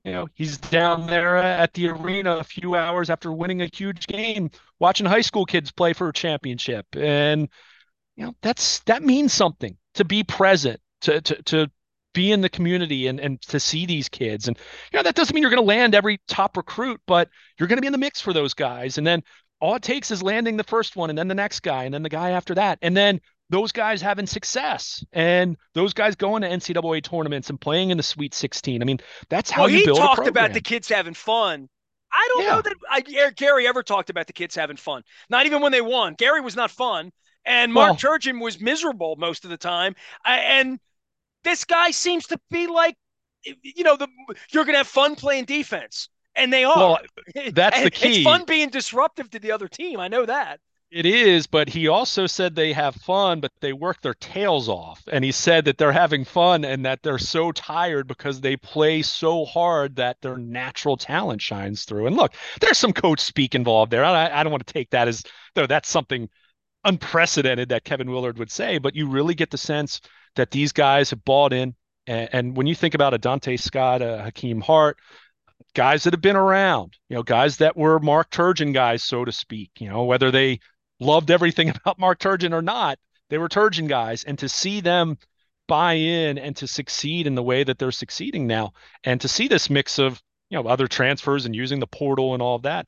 you 0.04 0.12
know, 0.12 0.28
he's 0.34 0.58
down 0.58 1.06
there 1.06 1.38
at 1.38 1.74
the 1.74 1.90
arena 1.90 2.38
a 2.38 2.44
few 2.44 2.76
hours 2.76 3.10
after 3.10 3.32
winning 3.32 3.62
a 3.62 3.70
huge 3.72 4.08
game, 4.08 4.50
watching 4.80 5.06
high 5.06 5.22
school 5.22 5.46
kids 5.46 5.72
play 5.72 5.94
for 5.94 6.10
a 6.10 6.14
championship. 6.14 6.88
And, 6.96 7.50
you 8.16 8.26
know, 8.26 8.36
that's 8.42 8.80
that 8.82 9.04
means 9.04 9.34
something 9.34 9.78
to 9.96 10.06
be 10.06 10.24
present, 10.24 10.80
to 11.02 11.22
to 11.22 11.44
to 11.44 11.72
be 12.14 12.32
in 12.32 12.42
the 12.42 12.50
community 12.50 13.08
and, 13.08 13.20
and 13.20 13.42
to 13.42 13.60
see 13.60 13.86
these 13.86 14.10
kids. 14.10 14.48
And 14.48 14.58
you 14.92 14.98
know, 14.98 15.04
that 15.04 15.16
doesn't 15.16 15.34
mean 15.34 15.42
you're 15.42 15.52
going 15.52 15.64
to 15.64 15.68
land 15.68 15.96
every 15.96 16.20
top 16.28 16.58
recruit, 16.58 17.02
but 17.06 17.30
you're 17.60 17.68
going 17.68 17.78
to 17.78 17.82
be 17.82 17.88
in 17.88 17.94
the 17.94 18.00
mix 18.00 18.22
for 18.22 18.34
those 18.34 18.54
guys. 18.54 18.98
And 18.98 19.06
then 19.06 19.24
all 19.60 19.76
it 19.76 19.82
takes 19.82 20.12
is 20.12 20.22
landing 20.22 20.58
the 20.58 20.64
first 20.64 20.96
one 20.96 21.10
and 21.10 21.18
then 21.18 21.28
the 21.28 21.36
next 21.36 21.62
guy 21.62 21.84
and 21.84 21.94
then 21.94 22.04
the 22.04 22.10
guy 22.10 22.32
after 22.32 22.56
that. 22.56 22.80
And 22.82 22.96
then 22.96 23.22
those 23.50 23.72
guys 23.72 24.02
having 24.02 24.28
success 24.28 25.04
and 25.14 25.58
those 25.74 25.94
guys 25.94 26.16
going 26.16 26.42
to 26.42 26.50
NCAA 26.50 27.04
tournaments 27.04 27.50
and 27.50 27.60
playing 27.60 27.90
in 27.90 27.98
the 27.98 28.04
Sweet 28.04 28.34
16. 28.34 28.82
I 28.82 28.86
mean, 28.86 29.00
that's 29.30 29.52
how 29.52 29.64
well, 29.64 29.70
you 29.70 29.86
build. 29.86 30.00
He 30.00 30.04
talked 30.04 30.28
about 30.28 30.54
the 30.54 30.62
kids 30.62 30.90
having 30.90 31.14
fun. 31.14 31.70
I 32.12 32.30
don't 32.34 32.44
yeah. 32.44 32.50
know 32.52 32.62
that 32.62 32.76
I, 32.90 33.32
Gary 33.32 33.68
ever 33.68 33.82
talked 33.84 34.10
about 34.10 34.28
the 34.28 34.34
kids 34.34 34.56
having 34.56 34.78
fun. 34.78 35.04
Not 35.30 35.46
even 35.46 35.62
when 35.62 35.72
they 35.72 35.82
won. 35.82 36.14
Gary 36.14 36.42
was 36.42 36.56
not 36.56 36.70
fun, 36.70 37.12
and 37.44 37.74
Mark 37.74 38.04
well, 38.04 38.18
Turgeon 38.18 38.40
was 38.40 38.62
miserable 38.62 39.16
most 39.18 39.46
of 39.46 39.50
the 39.50 39.58
time. 39.58 39.96
and 40.26 40.80
this 41.44 41.66
guy 41.66 41.92
seems 41.92 42.28
to 42.28 42.40
be 42.50 42.68
like, 42.68 42.96
you 43.44 43.84
know, 43.84 43.98
the 43.98 44.08
you're 44.52 44.64
going 44.66 44.74
to 44.74 44.80
have 44.80 44.88
fun 44.88 45.16
playing 45.16 45.46
defense, 45.46 46.10
and 46.36 46.52
they 46.52 46.64
are. 46.64 46.78
Well, 46.78 47.00
that's 47.54 47.82
the 47.82 47.92
key. 47.92 48.18
It's 48.18 48.24
fun 48.24 48.46
being 48.46 48.70
disruptive 48.70 49.30
to 49.32 49.40
the 49.40 49.52
other 49.52 49.68
team. 49.68 50.00
I 50.00 50.08
know 50.08 50.26
that. 50.26 50.60
It 50.94 51.08
is, 51.08 51.48
but 51.48 51.70
he 51.70 51.88
also 51.88 52.28
said 52.28 52.56
they 52.56 52.72
have 52.72 52.94
fun, 52.94 53.40
but 53.40 53.52
they 53.62 53.74
work 53.74 54.04
their 54.04 54.14
tails 54.14 54.70
off. 54.70 55.02
And 55.12 55.26
he 55.26 55.32
said 55.32 55.66
that 55.66 55.80
they're 55.80 55.92
having 55.92 56.24
fun 56.24 56.64
and 56.64 56.86
that 56.86 57.02
they're 57.02 57.18
so 57.18 57.52
tired 57.52 58.08
because 58.08 58.40
they 58.40 58.58
play 58.58 59.02
so 59.02 59.44
hard 59.44 59.96
that 59.96 60.18
their 60.22 60.38
natural 60.38 60.96
talent 60.96 61.42
shines 61.42 61.86
through. 61.86 62.06
And 62.06 62.16
look, 62.16 62.36
there's 62.62 62.78
some 62.78 62.94
coach 62.94 63.22
speak 63.22 63.56
involved 63.56 63.92
there. 63.92 64.06
I, 64.06 64.40
I 64.40 64.44
don't 64.44 64.52
want 64.52 64.68
to 64.68 64.72
take 64.72 64.92
that 64.92 65.08
as 65.08 65.24
though 65.56 65.66
that's 65.66 65.90
something 65.90 66.30
unprecedented 66.84 67.70
that 67.70 67.86
Kevin 67.86 68.12
Willard 68.12 68.38
would 68.38 68.52
say, 68.52 68.78
but 68.78 68.96
you 68.96 69.10
really 69.10 69.34
get 69.34 69.50
the 69.50 69.58
sense 69.58 70.00
that 70.36 70.52
these 70.52 70.72
guys 70.72 71.10
have 71.12 71.24
bought 71.24 71.54
in. 71.54 71.76
And, 72.08 72.30
and 72.34 72.58
when 72.58 72.68
you 72.68 72.76
think 72.76 72.94
about 72.94 73.14
a 73.14 73.20
Donta 73.20 73.60
Scott, 73.60 74.02
a 74.02 74.24
Hakim 74.24 74.62
Hart, 74.62 74.98
guys 75.74 76.04
that 76.04 76.14
have 76.14 76.22
been 76.22 76.36
around, 76.36 76.98
you 77.10 77.16
know, 77.16 77.24
guys 77.24 77.58
that 77.58 77.76
were 77.76 78.00
Mark 78.00 78.30
Turgeon 78.30 78.74
guys, 78.74 79.04
so 79.04 79.26
to 79.26 79.32
speak, 79.32 79.72
you 79.80 79.90
know, 79.90 80.04
whether 80.04 80.32
they 80.32 80.60
loved 81.00 81.32
everything 81.32 81.70
about 81.76 82.00
Mark 82.00 82.20
Turgeon 82.20 82.54
or 82.54 82.62
not, 82.62 83.00
they 83.30 83.38
were 83.38 83.50
Turgeon 83.50 83.88
guys. 83.88 84.24
And 84.24 84.38
to 84.40 84.50
see 84.50 84.82
them 84.82 85.18
buy 85.68 85.94
in 85.94 86.38
and 86.38 86.56
to 86.58 86.68
succeed 86.68 87.26
in 87.26 87.36
the 87.36 87.44
way 87.44 87.64
that 87.64 87.80
they're 87.80 87.92
succeeding 87.92 88.48
now, 88.48 88.74
and 89.04 89.22
to 89.22 89.28
see 89.28 89.48
this 89.48 89.70
mix 89.70 89.98
of, 89.98 90.22
you 90.50 90.62
know, 90.62 90.68
other 90.70 90.88
transfers 90.88 91.46
and 91.46 91.56
using 91.56 91.80
the 91.80 91.88
portal 91.88 92.34
and 92.34 92.44
all 92.44 92.56
of 92.56 92.64
that, 92.64 92.86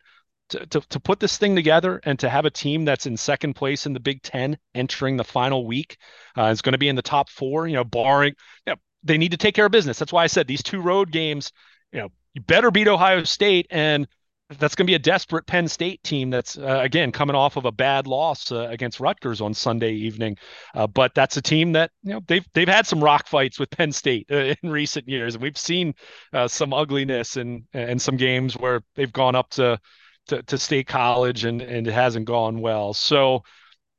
to, 0.50 0.66
to, 0.68 0.82
to 0.82 1.00
put 1.00 1.20
this 1.20 1.38
thing 1.38 1.56
together 1.56 2.00
and 2.04 2.20
to 2.20 2.30
have 2.30 2.46
a 2.46 2.50
team 2.50 2.86
that's 2.86 3.06
in 3.06 3.18
second 3.18 3.56
place 3.56 3.86
in 3.86 3.94
the 3.94 4.00
Big 4.00 4.22
Ten 4.22 4.58
entering 4.74 5.18
the 5.18 5.24
final 5.24 5.66
week 5.66 5.98
uh, 6.38 6.46
is 6.46 6.62
going 6.62 6.74
to 6.74 6.80
be 6.80 6.90
in 6.90 6.96
the 6.96 7.02
top 7.02 7.30
four, 7.30 7.68
you 7.68 7.76
know, 7.76 7.84
barring, 7.84 8.34
you 8.66 8.74
know, 8.74 8.78
they 9.04 9.18
need 9.18 9.32
to 9.32 9.38
take 9.38 9.56
care 9.56 9.66
of 9.66 9.72
business. 9.72 10.00
That's 10.00 10.14
why 10.14 10.24
I 10.24 10.28
said 10.28 10.48
these 10.48 10.64
two 10.64 10.82
road 10.82 11.12
games, 11.12 11.52
you 11.92 12.00
know, 12.00 12.10
you 12.34 12.42
better 12.42 12.72
beat 12.72 12.88
Ohio 12.88 13.24
State. 13.24 13.68
And 13.70 14.08
that's 14.50 14.76
going 14.76 14.86
to 14.86 14.92
be 14.92 14.96
a 14.96 15.00
desperate 15.00 15.48
Penn 15.48 15.68
State 15.68 16.04
team 16.04 16.30
that's, 16.30 16.58
uh, 16.58 16.80
again, 16.82 17.12
coming 17.12 17.36
off 17.36 17.56
of 17.58 17.66
a 17.66 17.72
bad 17.72 18.06
loss 18.06 18.52
uh, 18.52 18.68
against 18.70 19.00
Rutgers 19.00 19.42
on 19.42 19.54
Sunday 19.54 19.94
evening. 19.94 20.38
Uh, 20.76 20.86
but 20.86 21.16
that's 21.16 21.38
a 21.38 21.42
team 21.42 21.72
that, 21.72 21.92
you 22.04 22.14
know, 22.14 22.22
they've, 22.28 22.46
they've 22.54 22.68
had 22.68 22.86
some 22.86 23.04
rock 23.04 23.28
fights 23.28 23.60
with 23.60 23.72
Penn 23.72 23.92
State 23.92 24.28
uh, 24.32 24.54
in 24.64 24.70
recent 24.70 25.08
years. 25.08 25.34
And 25.34 25.42
we've 25.42 25.58
seen 25.58 25.96
uh, 26.34 26.48
some 26.48 26.74
ugliness 26.74 27.38
and, 27.38 27.64
and 27.74 28.00
some 28.00 28.18
games 28.18 28.56
where 28.56 28.82
they've 28.96 29.14
gone 29.14 29.34
up 29.34 29.50
to, 29.52 29.80
to, 30.28 30.44
to 30.44 30.58
state 30.58 30.88
college 30.88 31.46
and, 31.46 31.62
and 31.62 31.88
it 31.88 31.94
hasn't 31.94 32.26
gone 32.26 32.60
well. 32.60 32.94
So 32.94 33.44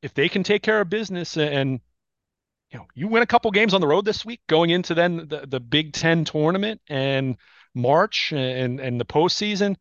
if 0.03 0.15
they 0.15 0.29
can 0.29 0.43
take 0.43 0.63
care 0.63 0.81
of 0.81 0.91
business 0.91 1.37
and, 1.37 1.81
you 2.71 2.79
know, 2.79 2.87
you 2.95 3.09
win 3.09 3.23
a 3.23 3.27
couple 3.27 3.51
games 3.51 3.75
on 3.75 3.81
the 3.81 3.87
road 3.87 4.05
this 4.05 4.25
week 4.25 4.41
going 4.49 4.71
into 4.71 4.95
then 4.95 5.29
the, 5.29 5.47
the 5.47 5.61
Big 5.61 5.93
Ten 5.93 6.25
tournament 6.25 6.81
and 6.89 7.37
March 7.75 8.33
and, 8.33 8.81
and 8.81 9.01
the 9.01 9.05
postseason, 9.05 9.77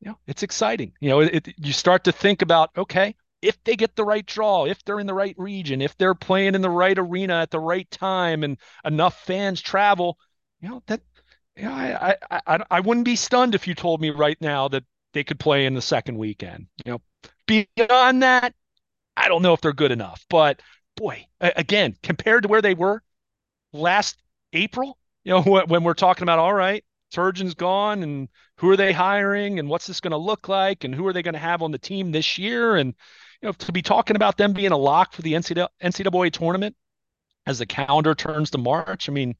you 0.00 0.10
know, 0.10 0.18
it's 0.26 0.42
exciting. 0.42 0.92
You 1.00 1.08
know, 1.08 1.20
it, 1.20 1.48
you 1.56 1.72
start 1.72 2.04
to 2.04 2.12
think 2.12 2.42
about, 2.42 2.70
okay, 2.76 3.14
if 3.40 3.62
they 3.64 3.76
get 3.76 3.96
the 3.96 4.04
right 4.04 4.26
draw, 4.26 4.66
if 4.66 4.84
they're 4.84 5.00
in 5.00 5.06
the 5.06 5.14
right 5.14 5.34
region, 5.38 5.80
if 5.80 5.96
they're 5.96 6.14
playing 6.14 6.54
in 6.54 6.60
the 6.60 6.70
right 6.70 6.98
arena 6.98 7.40
at 7.40 7.50
the 7.50 7.60
right 7.60 7.90
time 7.90 8.42
and 8.44 8.58
enough 8.84 9.24
fans 9.24 9.60
travel, 9.60 10.18
you 10.60 10.68
know, 10.68 10.82
that, 10.86 11.00
know, 11.64 11.72
I, 11.72 12.16
I, 12.30 12.40
I, 12.46 12.64
I 12.70 12.80
wouldn't 12.80 13.04
be 13.04 13.16
stunned 13.16 13.54
if 13.54 13.66
you 13.66 13.74
told 13.74 14.00
me 14.00 14.10
right 14.10 14.40
now 14.40 14.68
that 14.68 14.84
they 15.12 15.24
could 15.24 15.38
play 15.38 15.66
in 15.66 15.74
the 15.74 15.82
second 15.82 16.16
weekend. 16.16 16.66
You 16.84 16.92
know, 16.92 17.02
beyond 17.46 18.22
that, 18.22 18.54
I 19.16 19.28
don't 19.28 19.42
know 19.42 19.54
if 19.54 19.60
they're 19.60 19.72
good 19.72 19.92
enough. 19.92 20.24
But 20.28 20.60
boy, 20.96 21.26
again, 21.40 21.96
compared 22.02 22.42
to 22.42 22.48
where 22.48 22.62
they 22.62 22.74
were 22.74 23.02
last 23.72 24.16
April, 24.52 24.98
you 25.24 25.32
know, 25.32 25.42
when 25.66 25.84
we're 25.84 25.94
talking 25.94 26.22
about 26.22 26.38
all 26.38 26.54
right, 26.54 26.84
Turgeon's 27.14 27.54
gone, 27.54 28.02
and 28.02 28.28
who 28.56 28.70
are 28.70 28.76
they 28.76 28.92
hiring, 28.92 29.58
and 29.58 29.68
what's 29.68 29.86
this 29.86 30.00
going 30.00 30.10
to 30.10 30.18
look 30.18 30.48
like, 30.48 30.84
and 30.84 30.94
who 30.94 31.06
are 31.06 31.12
they 31.12 31.22
going 31.22 31.34
to 31.34 31.38
have 31.38 31.62
on 31.62 31.72
the 31.72 31.78
team 31.78 32.12
this 32.12 32.38
year, 32.38 32.76
and 32.76 32.94
you 33.40 33.48
know, 33.48 33.52
to 33.52 33.72
be 33.72 33.82
talking 33.82 34.16
about 34.16 34.36
them 34.36 34.52
being 34.52 34.72
a 34.72 34.76
lock 34.76 35.14
for 35.14 35.22
the 35.22 35.32
NCAA, 35.32 35.68
NCAA 35.82 36.32
tournament 36.32 36.76
as 37.46 37.58
the 37.58 37.66
calendar 37.66 38.14
turns 38.14 38.50
to 38.50 38.58
March. 38.58 39.08
I 39.08 39.12
mean, 39.12 39.36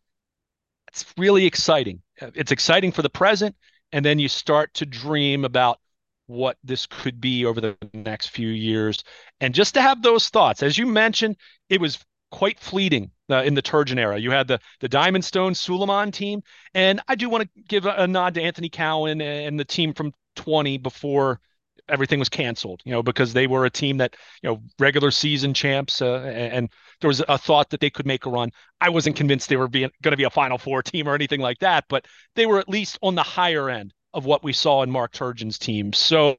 it's 0.88 1.04
really 1.18 1.44
exciting. 1.44 2.00
It's 2.16 2.52
exciting 2.52 2.92
for 2.92 3.02
the 3.02 3.11
present 3.11 3.54
and 3.92 4.05
then 4.05 4.18
you 4.18 4.29
start 4.29 4.72
to 4.74 4.87
dream 4.87 5.44
about 5.44 5.79
what 6.27 6.59
this 6.62 6.87
could 6.87 7.20
be 7.20 7.46
over 7.46 7.61
the 7.61 7.77
next 7.94 8.29
few 8.29 8.48
years 8.48 9.03
and 9.40 9.55
just 9.55 9.74
to 9.74 9.81
have 9.81 10.03
those 10.03 10.29
thoughts 10.29 10.62
as 10.62 10.77
you 10.77 10.87
mentioned 10.87 11.37
it 11.70 11.81
was 11.81 11.98
quite 12.31 12.61
fleeting 12.61 13.11
uh, 13.31 13.42
in 13.42 13.55
the 13.55 13.62
Turgeon 13.62 13.98
era. 13.98 14.18
You 14.18 14.31
had 14.31 14.48
the 14.48 14.61
the 14.81 14.88
Diamond 14.88 15.24
Stone 15.24 15.55
Sulaimon 15.55 16.12
team, 16.12 16.42
and 16.74 17.01
I 17.09 17.14
do 17.14 17.29
want 17.29 17.44
to 17.44 17.62
give 17.62 17.87
a, 17.87 17.94
a, 17.98 18.07
nod 18.07 18.35
to 18.35 18.42
Anthony 18.42 18.68
Cowan 18.68 19.20
and 19.20 19.59
the 19.59 19.64
team 19.64 19.94
from 19.94 20.12
20 20.37 20.79
before 20.79 21.40
everything 21.88 22.18
was 22.18 22.29
canceled. 22.29 22.81
You 22.85 22.92
know, 22.92 23.03
because 23.03 23.33
they 23.33 23.46
were 23.46 23.64
a 23.64 23.70
team 23.70 23.98
that 23.98 24.16
you 24.42 24.51
know 24.51 24.62
regular 24.79 25.11
season 25.11 25.55
champs, 25.55 26.03
uh, 26.03 26.20
and 26.20 26.70
there 27.01 27.09
was 27.09 27.22
a 27.29 27.38
thought 27.38 27.70
that 27.70 27.81
they 27.81 27.90
could 27.90 28.07
make 28.07 28.27
a 28.27 28.31
run. 28.31 28.51
I 28.81 28.90
wasn't 28.90 29.16
convinced 29.16 29.48
they 29.48 29.57
were 29.57 29.68
going 29.68 29.90
to 30.03 30.16
be 30.16 30.24
a 30.24 30.31
Final 30.31 30.59
Four 30.59 30.83
team 30.83 31.09
or 31.09 31.14
anything 31.14 31.40
like 31.40 31.59
that, 31.61 31.85
but 31.88 32.07
they 32.35 32.46
were 32.46 32.59
at 32.59 32.68
least 32.68 32.98
on 33.03 33.14
the 33.14 33.22
higher 33.22 33.70
end 33.70 33.92
of 34.14 34.24
what 34.24 34.42
we 34.42 34.53
saw 34.53 34.83
in 34.83 34.90
Mark 34.90 35.12
Turgeon's 35.12 35.59
team. 35.59 35.92
So, 35.92 36.37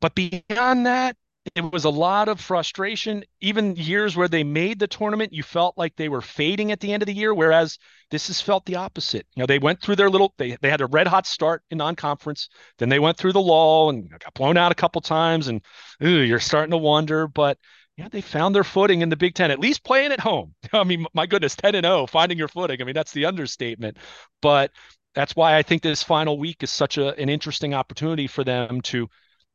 but 0.00 0.14
beyond 0.14 0.86
that, 0.86 1.16
it 1.54 1.72
was 1.72 1.84
a 1.84 1.90
lot 1.90 2.28
of 2.28 2.40
frustration. 2.40 3.24
Even 3.40 3.76
years 3.76 4.16
where 4.16 4.28
they 4.28 4.44
made 4.44 4.78
the 4.78 4.86
tournament, 4.86 5.32
you 5.32 5.42
felt 5.42 5.76
like 5.76 5.96
they 5.96 6.08
were 6.08 6.20
fading 6.20 6.70
at 6.70 6.80
the 6.80 6.92
end 6.92 7.02
of 7.02 7.06
the 7.06 7.14
year. 7.14 7.34
Whereas 7.34 7.78
this 8.10 8.28
has 8.28 8.40
felt 8.40 8.64
the 8.64 8.76
opposite. 8.76 9.26
You 9.34 9.42
know, 9.42 9.46
they 9.46 9.58
went 9.58 9.80
through 9.80 9.96
their 9.96 10.10
little, 10.10 10.34
they, 10.38 10.56
they 10.60 10.70
had 10.70 10.80
a 10.80 10.86
red 10.86 11.06
hot 11.06 11.26
start 11.26 11.62
in 11.70 11.78
non-conference. 11.78 12.48
Then 12.78 12.88
they 12.88 13.00
went 13.00 13.18
through 13.18 13.32
the 13.32 13.40
lull 13.40 13.90
and 13.90 14.08
got 14.10 14.34
blown 14.34 14.56
out 14.56 14.72
a 14.72 14.76
couple 14.76 15.00
times. 15.00 15.48
And 15.48 15.62
ooh, 16.02 16.20
you're 16.20 16.40
starting 16.40 16.70
to 16.70 16.78
wonder, 16.78 17.26
but 17.26 17.58
yeah, 17.96 18.08
they 18.08 18.20
found 18.20 18.54
their 18.54 18.64
footing 18.64 19.02
in 19.02 19.10
the 19.10 19.16
Big 19.16 19.34
Ten, 19.34 19.50
at 19.50 19.58
least 19.58 19.84
playing 19.84 20.12
at 20.12 20.20
home. 20.20 20.54
I 20.72 20.84
mean, 20.84 21.06
my 21.12 21.26
goodness, 21.26 21.56
10 21.56 21.74
and 21.74 21.84
0, 21.84 22.06
finding 22.06 22.38
your 22.38 22.48
footing. 22.48 22.80
I 22.80 22.84
mean, 22.84 22.94
that's 22.94 23.12
the 23.12 23.26
understatement. 23.26 23.98
But 24.40 24.70
that's 25.14 25.36
why 25.36 25.56
I 25.56 25.62
think 25.62 25.82
this 25.82 26.02
final 26.02 26.38
week 26.38 26.62
is 26.62 26.70
such 26.70 26.98
a, 26.98 27.14
an 27.16 27.28
interesting 27.28 27.74
opportunity 27.74 28.26
for 28.26 28.44
them 28.44 28.80
to 28.82 29.08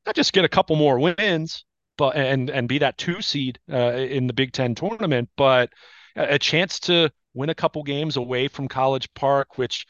not 0.06 0.15
just 0.15 0.34
get 0.34 0.45
a 0.45 0.50
couple 0.50 0.76
more 0.76 1.00
wins, 1.00 1.65
but 1.98 2.16
and 2.16 2.50
and 2.50 2.68
be 2.68 2.80
that 2.80 2.98
two 2.98 3.22
seed 3.22 3.60
uh, 3.72 3.94
in 3.94 4.28
the 4.28 4.34
Big 4.34 4.52
Ten 4.54 4.76
tournament, 4.76 5.30
but 5.36 5.72
a 6.16 6.40
chance 6.40 6.80
to 6.82 7.12
win 7.34 7.50
a 7.50 7.56
couple 7.56 7.84
games 7.84 8.18
away 8.18 8.48
from 8.48 8.68
College 8.68 9.14
Park, 9.14 9.58
which 9.58 9.86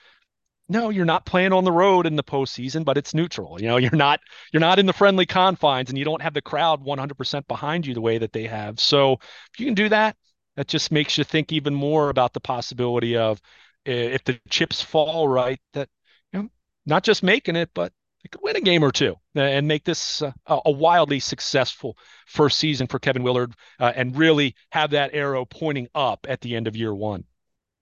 no, 0.70 0.90
you're 0.90 1.06
not 1.06 1.26
playing 1.26 1.54
on 1.54 1.64
the 1.64 1.72
road 1.72 2.06
in 2.06 2.18
the 2.18 2.24
postseason, 2.24 2.84
but 2.84 2.98
it's 2.98 3.14
neutral. 3.14 3.62
You 3.62 3.68
know, 3.68 3.78
you're 3.84 3.92
not 3.92 4.20
you're 4.52 4.60
not 4.60 4.80
in 4.80 4.86
the 4.86 4.94
friendly 4.94 5.26
confines, 5.26 5.90
and 5.90 5.98
you 5.98 6.06
don't 6.06 6.22
have 6.22 6.34
the 6.34 6.42
crowd 6.42 6.84
100% 6.84 7.48
behind 7.48 7.86
you 7.86 7.94
the 7.94 8.02
way 8.02 8.18
that 8.18 8.34
they 8.34 8.46
have. 8.48 8.80
So 8.80 9.14
if 9.14 9.60
you 9.60 9.66
can 9.66 9.76
do 9.76 9.90
that, 9.90 10.16
that 10.56 10.68
just 10.68 10.92
makes 10.92 11.18
you 11.18 11.24
think 11.24 11.52
even 11.52 11.74
more 11.74 12.10
about 12.10 12.34
the 12.34 12.40
possibility 12.40 13.16
of 13.16 13.42
if 13.86 14.24
the 14.26 14.40
chips 14.50 14.82
fall 14.82 15.28
right, 15.28 15.60
that 15.74 15.90
you 16.34 16.44
know, 16.44 16.50
not 16.86 17.04
just 17.04 17.24
making 17.24 17.56
it, 17.56 17.70
but 17.74 17.94
could 18.28 18.42
win 18.42 18.56
a 18.56 18.62
game 18.62 18.84
or 18.84 18.92
two 18.92 19.16
and 19.36 19.68
make 19.68 19.84
this 19.84 20.22
uh, 20.22 20.32
a 20.48 20.72
wildly 20.72 21.20
successful 21.20 21.98
first 22.26 22.60
season 22.60 22.88
for 22.88 23.00
Kevin 23.00 23.24
Willard 23.24 23.54
uh, 23.80 23.94
and 23.96 24.18
really 24.18 24.56
have 24.72 24.92
that 24.92 25.12
arrow 25.14 25.46
pointing 25.46 25.88
up 25.96 26.26
at 26.30 26.42
the 26.42 26.56
end 26.56 26.68
of 26.68 26.76
year 26.76 26.94
one. 26.94 27.24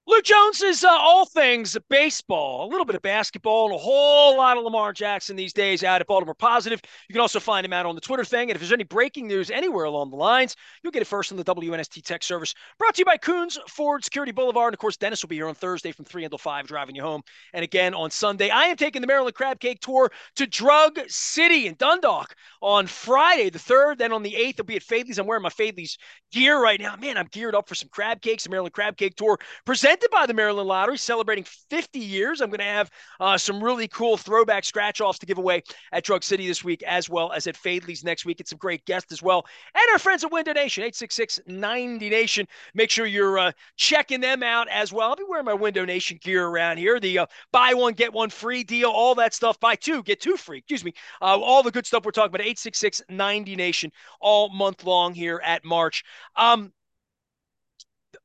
Luke 0.07 0.23
Jones 0.23 0.61
is 0.61 0.83
uh, 0.83 0.89
all 0.89 1.25
things 1.25 1.75
baseball, 1.89 2.67
a 2.67 2.69
little 2.69 2.85
bit 2.85 2.95
of 2.95 3.01
basketball, 3.01 3.65
and 3.65 3.73
a 3.73 3.77
whole 3.79 4.37
lot 4.37 4.55
of 4.55 4.63
Lamar 4.63 4.93
Jackson 4.93 5.35
these 5.35 5.51
days 5.51 5.83
out 5.83 5.99
at 5.99 6.05
Baltimore 6.05 6.35
Positive. 6.35 6.79
You 7.09 7.13
can 7.13 7.21
also 7.21 7.39
find 7.39 7.65
him 7.65 7.73
out 7.73 7.87
on 7.87 7.95
the 7.95 8.01
Twitter 8.01 8.23
thing. 8.23 8.51
And 8.51 8.55
if 8.55 8.59
there's 8.59 8.71
any 8.71 8.83
breaking 8.83 9.27
news 9.27 9.49
anywhere 9.49 9.85
along 9.85 10.11
the 10.11 10.15
lines, 10.15 10.55
you'll 10.83 10.91
get 10.91 11.01
it 11.01 11.07
first 11.07 11.31
on 11.31 11.39
the 11.39 11.43
WNST 11.43 12.03
Tech 12.03 12.21
Service. 12.21 12.53
Brought 12.77 12.93
to 12.95 12.99
you 12.99 13.05
by 13.05 13.17
Koons 13.17 13.57
Ford 13.67 14.03
Security 14.03 14.31
Boulevard. 14.31 14.73
And 14.73 14.75
of 14.75 14.79
course, 14.79 14.95
Dennis 14.95 15.23
will 15.23 15.29
be 15.29 15.37
here 15.37 15.47
on 15.47 15.55
Thursday 15.55 15.91
from 15.91 16.05
3 16.05 16.23
until 16.23 16.37
5, 16.37 16.67
driving 16.67 16.93
you 16.93 17.01
home. 17.01 17.23
And 17.53 17.63
again 17.63 17.95
on 17.95 18.11
Sunday, 18.11 18.51
I 18.51 18.65
am 18.65 18.77
taking 18.77 19.01
the 19.01 19.07
Maryland 19.07 19.33
Crab 19.33 19.59
Cake 19.59 19.79
Tour 19.79 20.11
to 20.35 20.45
Drug 20.45 20.99
City 21.07 21.65
in 21.65 21.73
Dundalk 21.79 22.35
on 22.65 22.87
Friday 22.87 23.51
the 23.51 23.59
3rd. 23.59 23.99
Then 23.99 24.11
on 24.11 24.23
the 24.23 24.31
8th, 24.31 24.55
I'll 24.59 24.65
be 24.65 24.75
at 24.75 24.81
Faidley's. 24.81 25.19
I'm 25.19 25.27
wearing 25.27 25.43
my 25.43 25.49
Faidley's 25.49 25.99
gear 26.31 26.59
right 26.59 26.81
now. 26.81 26.95
Man, 26.95 27.15
I'm 27.15 27.27
geared 27.31 27.53
up 27.53 27.69
for 27.69 27.75
some 27.75 27.89
crab 27.89 28.21
cakes. 28.21 28.45
The 28.45 28.49
Maryland 28.49 28.73
Crab 28.73 28.97
Cake 28.97 29.15
Tour 29.15 29.37
presented 29.65 30.09
by 30.09 30.25
the 30.25 30.33
Maryland 30.33 30.67
Lottery, 30.67 30.97
celebrating 30.97 31.45
50 31.69 31.99
years. 31.99 32.41
I'm 32.41 32.49
going 32.49 32.57
to 32.57 32.65
have 32.65 32.89
uh, 33.19 33.37
some 33.37 33.63
really 33.63 33.87
cool 33.87 34.17
throwback 34.17 34.65
scratch 34.65 34.99
offs 34.99 35.19
to 35.19 35.27
give 35.27 35.37
away 35.37 35.61
at 35.91 36.03
Drug 36.03 36.23
City 36.23 36.47
this 36.47 36.63
week, 36.63 36.81
as 36.81 37.07
well 37.07 37.31
as 37.31 37.45
at 37.45 37.55
Faidley's 37.55 38.03
next 38.03 38.25
week. 38.25 38.39
It's 38.39 38.49
some 38.49 38.57
great 38.57 38.83
guests 38.85 39.11
as 39.11 39.21
well. 39.21 39.45
And 39.75 39.83
our 39.93 39.99
friends 39.99 40.23
at 40.23 40.31
Window 40.31 40.53
Nation, 40.53 40.81
866 40.81 41.41
90 41.45 42.09
Nation. 42.09 42.47
Make 42.73 42.89
sure 42.89 43.05
you're 43.05 43.37
uh, 43.37 43.51
checking 43.77 44.21
them 44.21 44.41
out 44.41 44.67
as 44.69 44.91
well. 44.91 45.09
I'll 45.09 45.15
be 45.15 45.23
wearing 45.29 45.45
my 45.45 45.53
Window 45.53 45.85
Nation 45.85 46.17
gear 46.19 46.47
around 46.47 46.77
here. 46.77 46.99
The 46.99 47.19
uh, 47.19 47.25
buy 47.51 47.75
one, 47.75 47.93
get 47.93 48.11
one 48.11 48.31
free 48.31 48.63
deal, 48.63 48.89
all 48.89 49.13
that 49.15 49.35
stuff. 49.35 49.59
Buy 49.59 49.75
two, 49.75 50.01
get 50.01 50.19
two 50.19 50.35
free. 50.35 50.57
Excuse 50.57 50.83
me. 50.83 50.95
Uh, 51.21 51.39
all 51.39 51.61
the 51.61 51.69
good 51.69 51.85
stuff 51.85 52.03
we're 52.03 52.11
talking 52.11 52.33
about. 52.33 52.54
866 52.55 53.03
90 53.09 53.55
Nation 53.55 53.91
all 54.19 54.49
month 54.49 54.83
long 54.83 55.13
here 55.13 55.41
at 55.43 55.65
March. 55.65 56.03
Um, 56.35 56.71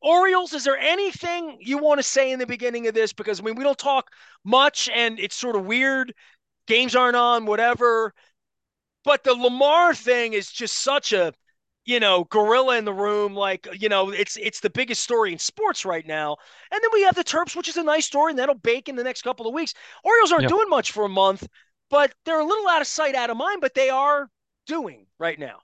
Orioles, 0.01 0.53
is 0.53 0.65
there 0.65 0.79
anything 0.79 1.59
you 1.61 1.79
want 1.79 1.99
to 1.99 2.03
say 2.03 2.31
in 2.31 2.39
the 2.39 2.47
beginning 2.47 2.87
of 2.87 2.95
this? 2.95 3.13
Because 3.13 3.41
I 3.41 3.43
mean, 3.43 3.57
we 3.57 3.65
don't 3.65 3.79
talk 3.79 4.11
much 4.45 4.89
and 4.95 5.19
it's 5.19 5.35
sort 5.37 5.57
of 5.57 5.67
weird. 5.67 6.15
Games 6.67 6.95
aren't 6.95 7.17
on, 7.17 7.47
whatever. 7.47 8.15
But 9.05 9.25
the 9.25 9.35
Lamar 9.35 9.95
thing 9.95 10.33
is 10.35 10.51
just 10.51 10.79
such 10.79 11.13
a, 11.13 11.33
you 11.85 12.01
know, 12.01 12.25
gorilla 12.25 12.77
in 12.79 12.85
the 12.85 12.93
room. 12.93 13.35
Like, 13.35 13.67
you 13.79 13.89
know, 13.89 14.11
it's 14.11 14.37
it's 14.37 14.61
the 14.61 14.71
biggest 14.71 15.03
story 15.03 15.33
in 15.33 15.39
sports 15.39 15.85
right 15.85 16.07
now. 16.07 16.37
And 16.71 16.81
then 16.83 16.91
we 16.93 17.03
have 17.03 17.15
the 17.15 17.25
Terps, 17.25 17.57
which 17.57 17.69
is 17.69 17.77
a 17.77 17.83
nice 17.83 18.07
story, 18.07 18.33
and 18.33 18.39
that'll 18.39 18.55
bake 18.55 18.89
in 18.89 18.97
the 18.97 19.05
next 19.05 19.23
couple 19.23 19.47
of 19.47 19.55
weeks. 19.55 19.75
Orioles 20.05 20.33
aren't 20.33 20.49
doing 20.49 20.69
much 20.69 20.93
for 20.93 21.05
a 21.05 21.09
month, 21.09 21.47
but 21.91 22.15
they're 22.25 22.41
a 22.41 22.45
little 22.45 22.69
out 22.69 22.81
of 22.81 22.87
sight, 22.87 23.15
out 23.15 23.31
of 23.31 23.37
mind, 23.37 23.61
but 23.61 23.75
they 23.75 23.91
are 23.91 24.29
doing 24.67 25.07
right 25.19 25.39
now. 25.39 25.59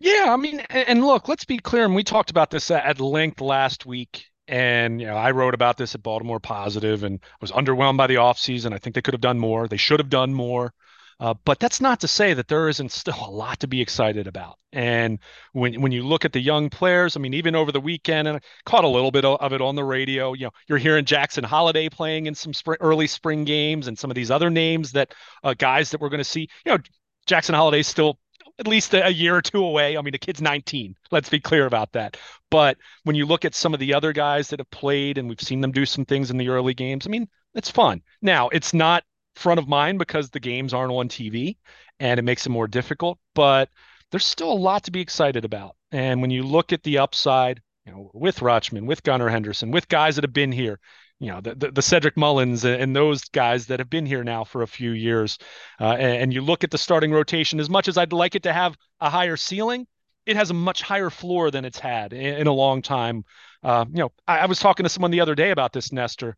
Yeah, 0.00 0.26
I 0.28 0.36
mean, 0.36 0.60
and 0.70 1.04
look, 1.04 1.28
let's 1.28 1.44
be 1.44 1.58
clear. 1.58 1.84
And 1.84 1.94
we 1.94 2.04
talked 2.04 2.30
about 2.30 2.50
this 2.50 2.70
at 2.70 3.00
length 3.00 3.40
last 3.40 3.86
week. 3.86 4.26
And 4.46 5.00
you 5.00 5.06
know, 5.06 5.16
I 5.16 5.30
wrote 5.30 5.54
about 5.54 5.78
this 5.78 5.94
at 5.94 6.02
Baltimore 6.02 6.40
Positive 6.40 7.02
and 7.04 7.20
was 7.40 7.52
underwhelmed 7.52 7.96
by 7.96 8.06
the 8.06 8.16
offseason. 8.16 8.74
I 8.74 8.78
think 8.78 8.94
they 8.94 9.02
could 9.02 9.14
have 9.14 9.20
done 9.20 9.38
more. 9.38 9.68
They 9.68 9.78
should 9.78 10.00
have 10.00 10.10
done 10.10 10.34
more. 10.34 10.74
Uh, 11.20 11.34
but 11.44 11.60
that's 11.60 11.80
not 11.80 12.00
to 12.00 12.08
say 12.08 12.34
that 12.34 12.48
there 12.48 12.68
isn't 12.68 12.92
still 12.92 13.18
a 13.20 13.30
lot 13.30 13.60
to 13.60 13.66
be 13.66 13.80
excited 13.80 14.26
about. 14.26 14.58
And 14.72 15.18
when 15.52 15.80
when 15.80 15.92
you 15.92 16.02
look 16.02 16.24
at 16.24 16.32
the 16.32 16.40
young 16.40 16.70
players, 16.70 17.16
I 17.16 17.20
mean, 17.20 17.34
even 17.34 17.54
over 17.54 17.70
the 17.70 17.80
weekend, 17.80 18.26
and 18.28 18.38
I 18.38 18.40
caught 18.66 18.84
a 18.84 18.88
little 18.88 19.10
bit 19.10 19.24
of 19.24 19.52
it 19.52 19.60
on 19.60 19.76
the 19.76 19.84
radio. 19.84 20.32
You 20.32 20.46
know, 20.46 20.50
you're 20.68 20.78
hearing 20.78 21.04
Jackson 21.04 21.44
Holliday 21.44 21.88
playing 21.88 22.26
in 22.26 22.34
some 22.34 22.52
spring, 22.52 22.78
early 22.80 23.06
spring 23.06 23.44
games, 23.44 23.86
and 23.86 23.98
some 23.98 24.10
of 24.10 24.14
these 24.14 24.30
other 24.30 24.50
names 24.50 24.92
that 24.92 25.14
uh, 25.42 25.54
guys 25.56 25.90
that 25.90 26.00
we're 26.00 26.08
going 26.08 26.18
to 26.18 26.24
see. 26.24 26.48
You 26.66 26.72
know, 26.72 26.78
Jackson 27.26 27.54
Holliday's 27.54 27.86
still 27.86 28.18
at 28.58 28.68
least 28.68 28.94
a, 28.94 29.12
year 29.12 29.36
or 29.36 29.42
two 29.42 29.64
away. 29.64 29.96
I 29.96 30.02
mean, 30.02 30.12
the 30.12 30.18
kid's 30.18 30.40
19. 30.40 30.94
Let's 31.10 31.28
be 31.28 31.40
clear 31.40 31.66
about 31.66 31.92
that. 31.92 32.16
But 32.50 32.76
when 33.02 33.16
you 33.16 33.26
look 33.26 33.44
at 33.44 33.54
some 33.54 33.74
of 33.74 33.80
the 33.80 33.94
other 33.94 34.12
guys 34.12 34.48
that 34.48 34.60
have 34.60 34.70
played 34.70 35.18
and 35.18 35.28
we've 35.28 35.40
seen 35.40 35.60
them 35.60 35.72
do 35.72 35.86
some 35.86 36.04
things 36.04 36.30
in 36.30 36.36
the 36.36 36.48
early 36.48 36.74
games, 36.74 37.06
I 37.06 37.10
mean, 37.10 37.28
it's 37.54 37.70
fun. 37.70 38.02
Now, 38.22 38.48
it's 38.48 38.72
not 38.72 39.04
front 39.34 39.58
of 39.58 39.68
mind 39.68 39.98
because 39.98 40.30
the 40.30 40.40
games 40.40 40.72
aren't 40.72 40.92
on 40.92 41.08
TV 41.08 41.56
and 42.00 42.18
it 42.18 42.22
makes 42.22 42.46
it 42.46 42.50
more 42.50 42.68
difficult, 42.68 43.18
but 43.34 43.68
there's 44.10 44.24
still 44.24 44.52
a 44.52 44.54
lot 44.54 44.84
to 44.84 44.90
be 44.90 45.00
excited 45.00 45.44
about. 45.44 45.76
And 45.92 46.20
when 46.20 46.30
you 46.30 46.42
look 46.42 46.72
at 46.72 46.82
the 46.82 46.98
upside, 46.98 47.60
you 47.86 47.92
know, 47.92 48.10
with 48.14 48.40
Rutschman, 48.40 48.86
with 48.86 49.02
Gunnar 49.02 49.28
Henderson, 49.28 49.70
with 49.70 49.88
guys 49.88 50.16
that 50.16 50.24
have 50.24 50.32
been 50.32 50.52
here, 50.52 50.78
you 51.20 51.30
know 51.30 51.40
the, 51.40 51.54
the, 51.54 51.70
the 51.70 51.82
Cedric 51.82 52.16
Mullins 52.16 52.64
and 52.64 52.94
those 52.94 53.24
guys 53.24 53.66
that 53.66 53.78
have 53.78 53.88
been 53.88 54.04
here 54.04 54.24
now 54.24 54.44
for 54.44 54.62
a 54.62 54.66
few 54.66 54.90
years, 54.90 55.38
uh, 55.80 55.92
and, 55.92 56.22
and, 56.22 56.34
you 56.34 56.40
look 56.40 56.64
at 56.64 56.70
the 56.70 56.78
starting 56.78 57.12
rotation. 57.12 57.60
As 57.60 57.70
much 57.70 57.86
as 57.88 57.96
I'd 57.96 58.12
like 58.12 58.34
it 58.34 58.42
to 58.42 58.52
have 58.52 58.76
a 59.00 59.08
higher 59.08 59.36
ceiling, 59.36 59.86
it 60.26 60.36
has 60.36 60.50
a 60.50 60.54
much 60.54 60.82
higher 60.82 61.10
floor 61.10 61.50
than 61.50 61.64
it's 61.64 61.78
had 61.78 62.12
in, 62.12 62.38
in 62.38 62.46
a 62.46 62.52
long 62.52 62.82
time. 62.82 63.24
Uh, 63.62 63.84
you 63.88 64.00
know, 64.00 64.12
I, 64.26 64.40
I 64.40 64.46
was 64.46 64.58
talking 64.58 64.84
to 64.84 64.90
someone 64.90 65.12
the 65.12 65.20
other 65.20 65.34
day 65.34 65.50
about 65.50 65.72
this, 65.72 65.92
Nestor. 65.92 66.36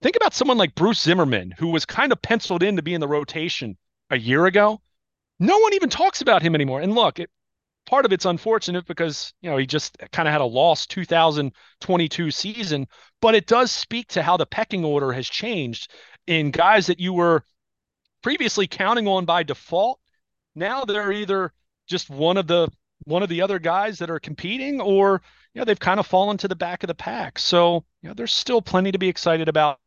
Think 0.00 0.16
about 0.16 0.34
someone 0.34 0.58
like 0.58 0.74
Bruce 0.74 1.02
Zimmermann, 1.02 1.52
who 1.58 1.68
was 1.68 1.84
kind 1.84 2.12
of 2.12 2.22
penciled 2.22 2.62
in 2.62 2.76
to 2.76 2.82
be 2.82 2.94
in 2.94 3.00
the 3.00 3.08
rotation 3.08 3.76
a 4.10 4.18
year 4.18 4.46
ago. 4.46 4.80
No 5.40 5.58
one 5.58 5.74
even 5.74 5.88
talks 5.88 6.20
about 6.20 6.42
him 6.42 6.54
anymore. 6.54 6.80
And 6.80 6.94
look, 6.94 7.18
it, 7.18 7.30
part 7.88 8.04
of 8.04 8.12
it's 8.12 8.26
unfortunate 8.26 8.86
because 8.86 9.32
you 9.40 9.48
know 9.48 9.56
he 9.56 9.66
just 9.66 9.96
kind 10.12 10.28
of 10.28 10.32
had 10.32 10.42
a 10.42 10.44
lost 10.44 10.90
2022 10.90 12.30
season 12.30 12.86
but 13.22 13.34
it 13.34 13.46
does 13.46 13.72
speak 13.72 14.08
to 14.08 14.22
how 14.22 14.36
the 14.36 14.44
pecking 14.44 14.84
order 14.84 15.10
has 15.10 15.26
changed 15.26 15.90
in 16.26 16.50
guys 16.50 16.86
that 16.86 17.00
you 17.00 17.14
were 17.14 17.42
previously 18.22 18.66
counting 18.66 19.08
on 19.08 19.24
by 19.24 19.42
default 19.42 19.98
now 20.54 20.84
they're 20.84 21.12
either 21.12 21.50
just 21.86 22.10
one 22.10 22.36
of 22.36 22.46
the 22.46 22.68
one 23.04 23.22
of 23.22 23.28
the 23.28 23.42
other 23.42 23.58
guys 23.58 23.98
that 23.98 24.10
are 24.10 24.20
competing 24.20 24.80
or 24.80 25.22
you 25.54 25.60
know 25.60 25.64
they've 25.64 25.80
kind 25.80 26.00
of 26.00 26.06
fallen 26.06 26.36
to 26.36 26.48
the 26.48 26.56
back 26.56 26.82
of 26.82 26.88
the 26.88 26.94
pack 26.94 27.38
so 27.38 27.84
you 28.02 28.08
know 28.08 28.14
there's 28.14 28.34
still 28.34 28.62
plenty 28.62 28.92
to 28.92 28.98
be 28.98 29.08
excited 29.08 29.48
about 29.48 29.78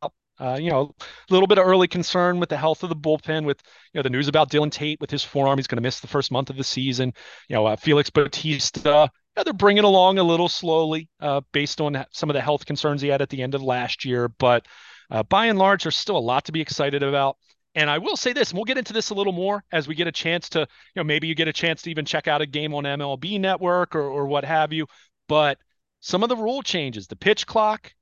uh, 0.42 0.58
you 0.60 0.72
know, 0.72 0.96
a 1.00 1.34
little 1.34 1.46
bit 1.46 1.60
of 1.60 1.68
early 1.68 1.88
concern 1.88 2.40
with 2.40 2.50
the 2.50 2.58
health 2.58 2.82
of 2.82 2.90
the 2.90 2.96
bullpen, 2.96 3.46
with 3.46 3.62
you 3.94 4.00
know 4.00 4.02
the 4.02 4.10
news 4.10 4.28
about 4.28 4.50
Dylan 4.50 4.72
Tate 4.72 5.00
with 5.00 5.12
his 5.12 5.24
forearm, 5.24 5.60
he's 5.60 5.68
going 5.68 5.78
to 5.78 5.84
miss 5.84 6.00
the 6.00 6.08
first 6.08 6.32
month 6.32 6.50
of 6.50 6.58
the 6.58 6.64
season. 6.64 7.14
You 7.48 7.58
know, 7.58 7.68
uh, 7.68 7.76
Felix 7.76 8.10
Bautista, 8.10 9.12
yeah, 9.38 9.44
they're 9.44 9.54
bringing 9.54 9.84
along 9.84 10.18
a 10.18 10.24
little 10.24 10.50
slowly, 10.50 11.10
uh, 11.20 11.42
based 11.52 11.80
on 11.80 12.06
some 12.12 12.32
of 12.32 12.34
the 12.34 12.42
health 12.42 12.66
concerns 12.66 13.04
he 13.04 13.10
had 13.10 13.22
at 13.22 13.30
the 13.30 13.44
end 13.44 13.54
of 13.54 13.62
last 13.62 14.04
year. 14.04 14.30
But 14.30 14.66
uh, 15.12 15.22
by 15.24 15.46
and 15.46 15.60
large, 15.60 15.84
there's 15.84 15.98
still 15.98 16.18
a 16.18 16.20
lot 16.20 16.46
to 16.46 16.52
be 16.52 16.62
excited 16.62 17.04
about. 17.04 17.38
And 17.74 17.90
I 17.90 18.00
will 18.00 18.18
say 18.18 18.34
this, 18.34 18.50
and 18.50 18.58
we'll 18.58 18.66
get 18.66 18.78
into 18.78 18.92
this 18.92 19.12
a 19.12 19.14
little 19.14 19.34
more 19.34 19.64
as 19.72 19.88
we 19.88 19.96
get 19.96 20.08
a 20.08 20.12
chance 20.12 20.50
to, 20.50 20.60
you 20.60 20.68
know, 20.98 21.04
maybe 21.04 21.28
you 21.28 21.36
get 21.36 21.48
a 21.48 21.54
chance 21.54 21.82
to 21.84 21.90
even 21.90 22.04
check 22.04 22.28
out 22.28 22.42
a 22.42 22.46
game 22.46 22.74
on 22.74 22.84
MLB 22.84 23.40
Network 23.40 23.96
or, 23.96 24.04
or 24.04 24.26
what 24.28 24.44
have 24.44 24.74
you. 24.74 24.88
But 25.30 25.58
some 26.02 26.24
of 26.24 26.30
the 26.30 26.36
rule 26.36 26.62
changes, 26.62 27.08
the 27.08 27.16
pitch 27.16 27.48
clock, 27.48 27.94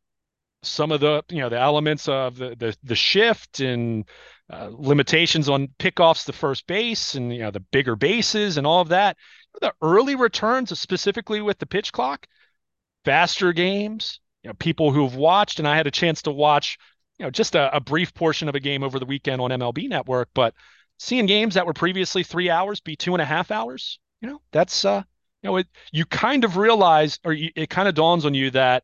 some 0.62 0.92
of 0.92 1.00
the 1.00 1.24
you 1.30 1.40
know 1.40 1.50
the 1.50 1.60
elements 1.60 2.08
of 2.08 2.38
the 2.38 2.56
the, 2.58 2.76
the 2.84 2.96
shift 2.96 3.60
and 3.60 4.06
uh, 4.50 4.70
limitations 4.72 5.48
on 5.48 5.68
pickoffs 5.80 6.26
to 6.26 6.34
first 6.34 6.68
base 6.68 7.16
and 7.16 7.34
you 7.34 7.40
know 7.40 7.52
the 7.52 7.60
bigger 7.60 7.96
bases 7.96 8.58
and 8.58 8.68
all 8.68 8.82
of 8.82 8.90
that 8.90 9.16
the 9.62 9.74
early 9.82 10.16
returns 10.16 10.78
specifically 10.78 11.42
with 11.42 11.58
the 11.60 11.66
pitch 11.66 11.92
clock 11.92 12.28
faster 13.06 13.54
games 13.54 14.20
you 14.44 14.50
know 14.50 14.54
people 14.56 14.92
who've 14.92 15.16
watched 15.16 15.60
and 15.60 15.68
i 15.68 15.78
had 15.78 15.88
a 15.88 15.92
chance 15.92 16.22
to 16.22 16.32
watch 16.32 16.78
you 17.20 17.26
know 17.26 17.30
just 17.30 17.56
a, 17.56 17.76
a 17.76 17.80
brief 17.80 18.14
portion 18.14 18.50
of 18.50 18.56
a 18.56 18.60
game 18.60 18.84
over 18.84 19.00
the 19.00 19.06
weekend 19.06 19.42
on 19.42 19.52
mlb 19.52 19.90
network 19.90 20.30
but 20.34 20.54
seeing 20.98 21.26
games 21.26 21.54
that 21.54 21.66
were 21.66 21.74
previously 21.74 22.24
three 22.24 22.50
hours 22.50 22.80
be 22.80 22.96
two 22.96 23.14
and 23.14 23.22
a 23.22 23.26
half 23.26 23.52
hours 23.52 24.00
you 24.22 24.30
know 24.30 24.42
that's 24.52 24.86
uh 24.86 25.04
you 25.44 25.50
know 25.50 25.58
it, 25.58 25.68
you 25.92 26.06
kind 26.06 26.44
of 26.44 26.58
realize 26.58 27.20
or 27.24 27.34
you, 27.34 27.50
it 27.56 27.70
kind 27.70 27.88
of 27.88 27.96
dawns 27.96 28.26
on 28.26 28.34
you 28.34 28.50
that 28.52 28.84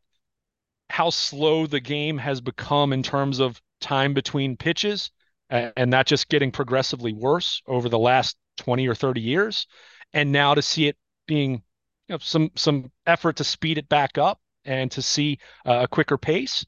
how 0.88 1.10
slow 1.10 1.66
the 1.66 1.80
game 1.80 2.18
has 2.18 2.40
become 2.40 2.92
in 2.92 3.02
terms 3.02 3.40
of 3.40 3.60
time 3.80 4.14
between 4.14 4.56
pitches 4.56 5.10
and 5.50 5.92
that 5.92 6.06
just 6.06 6.28
getting 6.28 6.50
progressively 6.50 7.12
worse 7.12 7.62
over 7.66 7.88
the 7.88 7.98
last 7.98 8.36
20 8.58 8.86
or 8.88 8.94
30 8.94 9.20
years. 9.20 9.66
And 10.12 10.32
now 10.32 10.54
to 10.54 10.62
see 10.62 10.88
it 10.88 10.96
being 11.26 11.62
you 12.08 12.14
know, 12.14 12.18
some 12.18 12.50
some 12.56 12.90
effort 13.06 13.36
to 13.36 13.44
speed 13.44 13.78
it 13.78 13.88
back 13.88 14.18
up 14.18 14.40
and 14.64 14.90
to 14.92 15.02
see 15.02 15.38
uh, 15.64 15.80
a 15.82 15.88
quicker 15.88 16.18
pace 16.18 16.64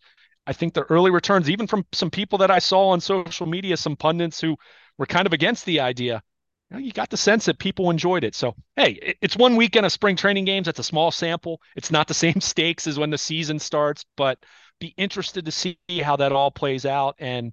i 0.48 0.52
think 0.52 0.74
the 0.74 0.82
early 0.82 1.12
returns 1.12 1.48
even 1.48 1.66
from 1.68 1.86
some 1.92 2.10
people 2.10 2.38
that 2.38 2.50
i 2.50 2.58
saw 2.58 2.88
on 2.88 3.00
social 3.00 3.46
media 3.46 3.76
some 3.76 3.94
pundits 3.94 4.40
who 4.40 4.56
were 4.98 5.06
kind 5.06 5.26
of 5.26 5.32
against 5.32 5.64
the 5.64 5.78
idea 5.78 6.22
you, 6.70 6.76
know, 6.76 6.82
you 6.82 6.92
got 6.92 7.10
the 7.10 7.16
sense 7.16 7.46
that 7.46 7.58
people 7.58 7.90
enjoyed 7.90 8.24
it. 8.24 8.34
So, 8.34 8.54
hey, 8.76 9.14
it's 9.22 9.36
one 9.36 9.56
weekend 9.56 9.86
of 9.86 9.92
spring 9.92 10.16
training 10.16 10.44
games. 10.44 10.66
That's 10.66 10.78
a 10.78 10.84
small 10.84 11.10
sample. 11.10 11.60
It's 11.76 11.90
not 11.90 12.08
the 12.08 12.14
same 12.14 12.40
stakes 12.40 12.86
as 12.86 12.98
when 12.98 13.10
the 13.10 13.18
season 13.18 13.58
starts, 13.58 14.04
but 14.16 14.38
be 14.80 14.94
interested 14.96 15.46
to 15.46 15.52
see 15.52 15.78
how 16.02 16.16
that 16.16 16.32
all 16.32 16.50
plays 16.50 16.84
out. 16.84 17.16
And 17.18 17.52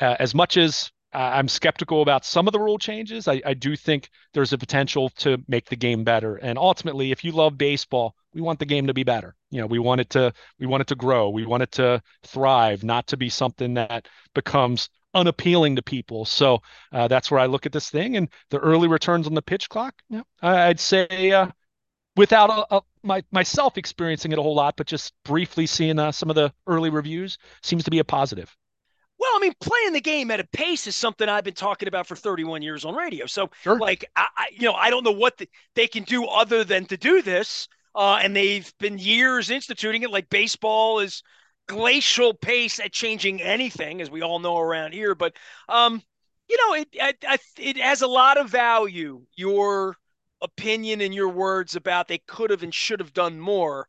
uh, 0.00 0.16
as 0.18 0.34
much 0.34 0.56
as 0.56 0.90
I'm 1.12 1.48
skeptical 1.48 2.02
about 2.02 2.24
some 2.24 2.46
of 2.46 2.52
the 2.52 2.60
rule 2.60 2.78
changes, 2.78 3.28
I, 3.28 3.42
I 3.44 3.54
do 3.54 3.76
think 3.76 4.08
there's 4.32 4.52
a 4.52 4.58
potential 4.58 5.10
to 5.18 5.42
make 5.46 5.68
the 5.68 5.76
game 5.76 6.04
better. 6.04 6.36
And 6.36 6.58
ultimately, 6.58 7.10
if 7.12 7.22
you 7.24 7.32
love 7.32 7.58
baseball, 7.58 8.14
we 8.34 8.40
want 8.40 8.58
the 8.58 8.66
game 8.66 8.86
to 8.86 8.94
be 8.94 9.04
better. 9.04 9.34
You 9.50 9.60
know, 9.60 9.66
we 9.66 9.78
want 9.78 10.00
it 10.00 10.10
to 10.10 10.32
we 10.58 10.66
want 10.66 10.80
it 10.80 10.86
to 10.88 10.94
grow. 10.94 11.28
We 11.28 11.44
want 11.44 11.62
it 11.62 11.72
to 11.72 12.02
thrive, 12.22 12.82
not 12.82 13.06
to 13.08 13.16
be 13.16 13.28
something 13.28 13.74
that 13.74 14.08
becomes 14.34 14.88
unappealing 15.14 15.76
to 15.76 15.82
people. 15.82 16.24
So 16.24 16.62
uh, 16.92 17.08
that's 17.08 17.30
where 17.30 17.40
I 17.40 17.46
look 17.46 17.66
at 17.66 17.72
this 17.72 17.90
thing. 17.90 18.16
And 18.16 18.28
the 18.50 18.58
early 18.58 18.88
returns 18.88 19.26
on 19.26 19.34
the 19.34 19.42
pitch 19.42 19.68
clock, 19.68 19.94
yeah, 20.08 20.22
I'd 20.40 20.80
say 20.80 21.32
uh, 21.32 21.48
without 22.16 22.50
a, 22.50 22.76
a, 22.76 22.82
my 23.02 23.22
myself 23.30 23.76
experiencing 23.76 24.32
it 24.32 24.38
a 24.38 24.42
whole 24.42 24.54
lot, 24.54 24.76
but 24.76 24.86
just 24.86 25.12
briefly 25.24 25.66
seeing 25.66 25.98
uh, 25.98 26.12
some 26.12 26.30
of 26.30 26.36
the 26.36 26.52
early 26.66 26.90
reviews 26.90 27.38
seems 27.62 27.84
to 27.84 27.90
be 27.90 27.98
a 27.98 28.04
positive. 28.04 28.56
I 29.34 29.38
mean, 29.40 29.52
playing 29.60 29.92
the 29.92 30.00
game 30.00 30.30
at 30.30 30.40
a 30.40 30.44
pace 30.44 30.86
is 30.86 30.96
something 30.96 31.28
I've 31.28 31.44
been 31.44 31.54
talking 31.54 31.88
about 31.88 32.06
for 32.06 32.16
31 32.16 32.62
years 32.62 32.84
on 32.84 32.94
radio. 32.94 33.26
So, 33.26 33.50
sure. 33.62 33.78
like, 33.78 34.04
I, 34.16 34.26
I, 34.36 34.46
you 34.52 34.62
know, 34.62 34.74
I 34.74 34.90
don't 34.90 35.04
know 35.04 35.12
what 35.12 35.38
the, 35.38 35.48
they 35.74 35.86
can 35.86 36.04
do 36.04 36.26
other 36.26 36.64
than 36.64 36.86
to 36.86 36.96
do 36.96 37.22
this. 37.22 37.68
Uh, 37.94 38.18
and 38.22 38.34
they've 38.34 38.72
been 38.78 38.98
years 38.98 39.50
instituting 39.50 40.02
it. 40.02 40.10
Like 40.10 40.30
baseball 40.30 41.00
is 41.00 41.22
glacial 41.68 42.34
pace 42.34 42.80
at 42.80 42.92
changing 42.92 43.42
anything, 43.42 44.00
as 44.00 44.10
we 44.10 44.22
all 44.22 44.38
know 44.38 44.58
around 44.58 44.92
here. 44.92 45.14
But, 45.14 45.34
um, 45.68 46.02
you 46.48 46.56
know, 46.56 46.74
it, 46.74 46.88
it 46.92 47.40
it 47.58 47.76
has 47.76 48.02
a 48.02 48.06
lot 48.06 48.38
of 48.38 48.50
value. 48.50 49.22
Your 49.36 49.96
opinion 50.42 51.00
and 51.00 51.14
your 51.14 51.28
words 51.28 51.76
about 51.76 52.08
they 52.08 52.18
could 52.18 52.50
have 52.50 52.62
and 52.62 52.74
should 52.74 53.00
have 53.00 53.12
done 53.12 53.38
more. 53.38 53.86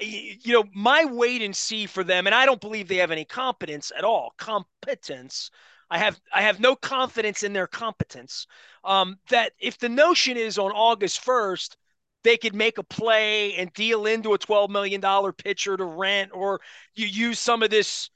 You 0.00 0.52
know, 0.54 0.64
my 0.74 1.04
wait 1.04 1.42
and 1.42 1.54
see 1.54 1.86
for 1.86 2.02
them, 2.02 2.26
and 2.26 2.34
I 2.34 2.46
don't 2.46 2.60
believe 2.60 2.88
they 2.88 2.96
have 2.96 3.10
any 3.10 3.24
competence 3.24 3.92
at 3.96 4.04
all. 4.04 4.32
Competence. 4.38 5.50
I 5.90 5.98
have 5.98 6.20
I 6.32 6.42
have 6.42 6.60
no 6.60 6.74
confidence 6.76 7.42
in 7.42 7.52
their 7.52 7.66
competence. 7.66 8.46
Um, 8.84 9.18
that 9.28 9.52
if 9.58 9.78
the 9.78 9.88
notion 9.88 10.36
is 10.36 10.58
on 10.58 10.72
August 10.72 11.20
first, 11.20 11.76
they 12.24 12.36
could 12.36 12.54
make 12.54 12.78
a 12.78 12.82
play 12.82 13.54
and 13.56 13.72
deal 13.72 14.06
into 14.06 14.32
a 14.34 14.38
twelve 14.38 14.70
million 14.70 15.00
dollar 15.00 15.32
pitcher 15.32 15.76
to 15.76 15.84
rent, 15.84 16.30
or 16.32 16.60
you 16.94 17.06
use 17.06 17.38
some 17.38 17.62
of 17.62 17.70
this 17.70 18.10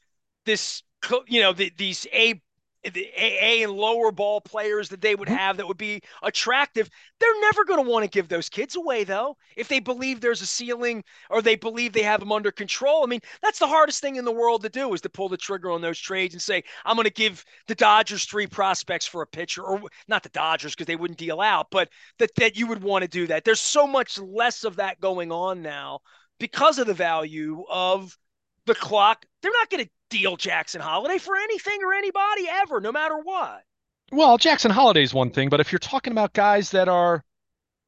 this 0.47 0.83
you 1.27 1.41
know 1.41 1.53
the, 1.53 1.73
these 1.77 2.07
A 2.13 2.41
A 2.85 3.63
and 3.63 3.73
lower 3.73 4.13
ball 4.13 4.41
players 4.41 4.89
that 4.91 5.01
they 5.01 5.15
would 5.15 5.29
mm-hmm. 5.29 5.37
have 5.37 5.57
that 5.57 5.67
would 5.67 5.79
be 5.79 6.03
attractive. 6.23 6.91
They're 7.19 7.41
never 7.41 7.65
going 7.65 7.83
to 7.83 7.91
want 7.91 8.05
to 8.05 8.11
give 8.11 8.29
those 8.29 8.49
kids 8.49 8.77
away, 8.77 9.05
though, 9.05 9.37
if 9.57 9.69
they 9.69 9.81
believe 9.81 10.21
there's 10.21 10.43
a 10.43 10.47
ceiling 10.47 11.03
or 11.31 11.41
they 11.41 11.57
believe 11.57 11.93
they 11.93 12.03
have 12.03 12.21
them 12.21 12.33
under 12.33 12.51
control. 12.51 13.03
I 13.03 13.07
mean, 13.07 13.21
that's 13.43 13.59
the 13.59 13.67
hardest 13.67 14.01
thing 14.01 14.17
in 14.17 14.25
the 14.25 14.33
world 14.33 14.63
to 14.63 14.69
do 14.69 14.93
is 14.93 15.01
to 15.03 15.09
pull 15.09 15.29
the 15.29 15.37
trigger 15.37 15.71
on 15.71 15.81
those 15.81 15.99
trades 15.99 16.35
and 16.35 16.43
say, 16.43 16.63
I'm 16.85 16.97
going 16.97 17.05
to 17.05 17.11
give 17.11 17.45
the 17.67 17.75
Dodgers 17.75 18.25
three 18.25 18.47
prospects 18.47 19.07
for 19.07 19.23
a 19.23 19.27
pitcher, 19.27 19.63
or 19.63 19.81
not 20.09 20.23
the 20.23 20.29
Dodgers 20.31 20.75
because 20.75 20.87
they 20.87 20.97
wouldn't 20.97 21.19
deal 21.19 21.41
out, 21.41 21.69
but 21.71 21.89
that, 22.19 22.35
that 22.37 22.57
you 22.57 22.67
would 22.67 22.83
want 22.83 23.03
to 23.03 23.09
do 23.09 23.27
that. 23.29 23.45
There's 23.45 23.61
so 23.61 23.87
much 23.87 24.19
less 24.19 24.65
of 24.65 24.77
that 24.77 25.01
going 25.01 25.33
on 25.33 25.63
now 25.63 26.01
because 26.39 26.79
of 26.79 26.87
the 26.87 26.95
value 26.95 27.65
of 27.71 28.19
the 28.67 28.75
clock. 28.75 29.25
They're 29.43 29.53
not 29.53 29.71
going 29.71 29.85
to 29.85 29.91
deal 30.11 30.37
Jackson 30.37 30.81
Holliday 30.81 31.19
for 31.19 31.37
anything 31.37 31.81
or 31.83 31.95
anybody 31.95 32.47
ever, 32.49 32.81
no 32.81 32.93
matter 32.93 33.17
what. 33.19 33.63
Well, 34.13 34.39
Jackson 34.39 34.71
Holliday 34.71 35.03
is 35.03 35.15
one 35.15 35.31
thing, 35.31 35.49
but 35.49 35.61
if 35.61 35.73
you're 35.73 35.79
talking 35.79 36.13
about 36.13 36.33
guys 36.33 36.71
that 36.71 36.89
are 36.89 37.25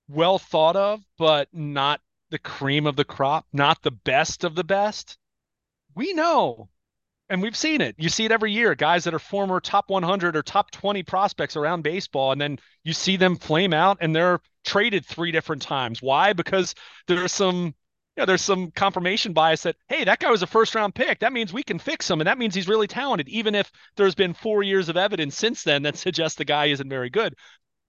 well 0.09 0.39
thought 0.39 0.77
of, 0.77 1.01
but 1.19 1.49
not 1.53 2.01
the 2.31 2.39
cream 2.39 2.87
of 2.87 2.97
the 2.97 3.05
crop, 3.05 3.47
not 3.53 3.83
the 3.83 3.91
best 3.91 4.45
of 4.45 4.55
the 4.55 4.65
best, 4.65 5.19
we 5.95 6.13
know 6.13 6.69
and 7.29 7.43
we've 7.43 7.57
seen 7.57 7.81
it. 7.81 7.95
You 7.99 8.09
see 8.09 8.25
it 8.25 8.33
every 8.33 8.53
year. 8.53 8.75
Guys 8.75 9.05
that 9.05 9.15
are 9.15 9.19
former 9.19 9.61
top 9.61 9.91
100 9.91 10.37
or 10.37 10.43
top 10.43 10.71
20 10.71 11.03
prospects 11.03 11.57
around 11.57 11.83
baseball, 11.83 12.33
and 12.33 12.41
then 12.41 12.59
you 12.85 12.93
see 12.93 13.17
them 13.17 13.37
flame 13.37 13.73
out 13.73 13.99
and 14.01 14.15
they're 14.15 14.41
traded 14.65 15.05
three 15.05 15.33
different 15.33 15.63
times. 15.63 16.01
Why? 16.01 16.33
Because 16.33 16.75
there's 17.09 17.33
some 17.33 17.75
you 18.17 18.23
know, 18.23 18.27
there's 18.27 18.43
some 18.43 18.71
confirmation 18.71 19.35
bias 19.35 19.63
that, 19.65 19.77
hey, 19.89 20.05
that 20.05 20.21
guy 20.21 20.31
was 20.31 20.43
a 20.43 20.47
first 20.47 20.75
round 20.75 20.95
pick. 20.95 21.21
That 21.21 21.35
means 21.35 21.53
we 21.53 21.63
can 21.63 21.79
fix 21.79 22.11
him. 22.11 22.21
And 22.21 22.27
that 22.27 22.39
means 22.39 22.55
he's 22.55 22.69
really 22.69 22.87
talented, 22.87 23.29
even 23.29 23.55
if 23.55 23.71
there's 23.97 24.15
been 24.15 24.33
four 24.33 24.63
years 24.63 24.89
of 24.89 24.97
evidence 24.97 25.37
since 25.37 25.63
then 25.63 25.83
that 25.83 25.97
suggests 25.97 26.39
the 26.39 26.45
guy 26.45 26.67
isn't 26.67 26.89
very 26.89 27.11
good. 27.11 27.35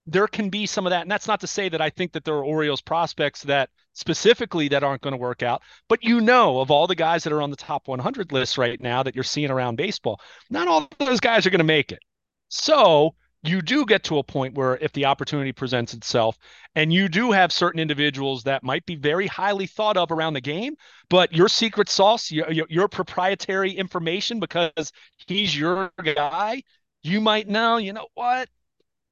There 0.06 0.26
can 0.26 0.50
be 0.50 0.66
some 0.66 0.86
of 0.86 0.90
that. 0.90 1.02
And 1.02 1.10
that's 1.10 1.26
not 1.26 1.40
to 1.40 1.46
say 1.46 1.68
that 1.70 1.80
I 1.80 1.90
think 1.90 2.12
that 2.12 2.24
there 2.24 2.34
are 2.34 2.44
Orioles 2.44 2.82
prospects 2.82 3.42
that 3.44 3.70
specifically 3.94 4.68
that 4.68 4.84
aren't 4.84 5.02
going 5.02 5.12
to 5.12 5.18
work 5.18 5.42
out. 5.42 5.62
But 5.88 6.04
you 6.04 6.20
know, 6.20 6.60
of 6.60 6.70
all 6.70 6.86
the 6.86 6.94
guys 6.94 7.24
that 7.24 7.32
are 7.32 7.42
on 7.42 7.50
the 7.50 7.56
top 7.56 7.88
100 7.88 8.30
list 8.30 8.58
right 8.58 8.80
now 8.80 9.02
that 9.02 9.14
you're 9.14 9.24
seeing 9.24 9.50
around 9.50 9.76
baseball, 9.76 10.20
not 10.50 10.68
all 10.68 10.88
those 10.98 11.20
guys 11.20 11.46
are 11.46 11.50
going 11.50 11.58
to 11.58 11.64
make 11.64 11.90
it. 11.90 12.00
So 12.48 13.14
you 13.42 13.62
do 13.62 13.86
get 13.86 14.02
to 14.04 14.18
a 14.18 14.24
point 14.24 14.54
where 14.54 14.76
if 14.78 14.92
the 14.92 15.04
opportunity 15.04 15.52
presents 15.52 15.94
itself 15.94 16.36
and 16.74 16.92
you 16.92 17.08
do 17.08 17.30
have 17.30 17.52
certain 17.52 17.80
individuals 17.80 18.42
that 18.44 18.62
might 18.62 18.84
be 18.84 18.96
very 18.96 19.26
highly 19.26 19.66
thought 19.66 19.96
of 19.96 20.10
around 20.10 20.34
the 20.34 20.40
game 20.40 20.74
but 21.08 21.32
your 21.32 21.48
secret 21.48 21.88
sauce 21.88 22.30
your, 22.30 22.50
your, 22.50 22.88
proprietary 22.88 23.70
information 23.70 24.40
because 24.40 24.92
he's 25.26 25.56
your 25.56 25.92
guy 26.02 26.62
you 27.02 27.20
might 27.20 27.48
know 27.48 27.76
you 27.76 27.92
know 27.92 28.08
what? 28.14 28.48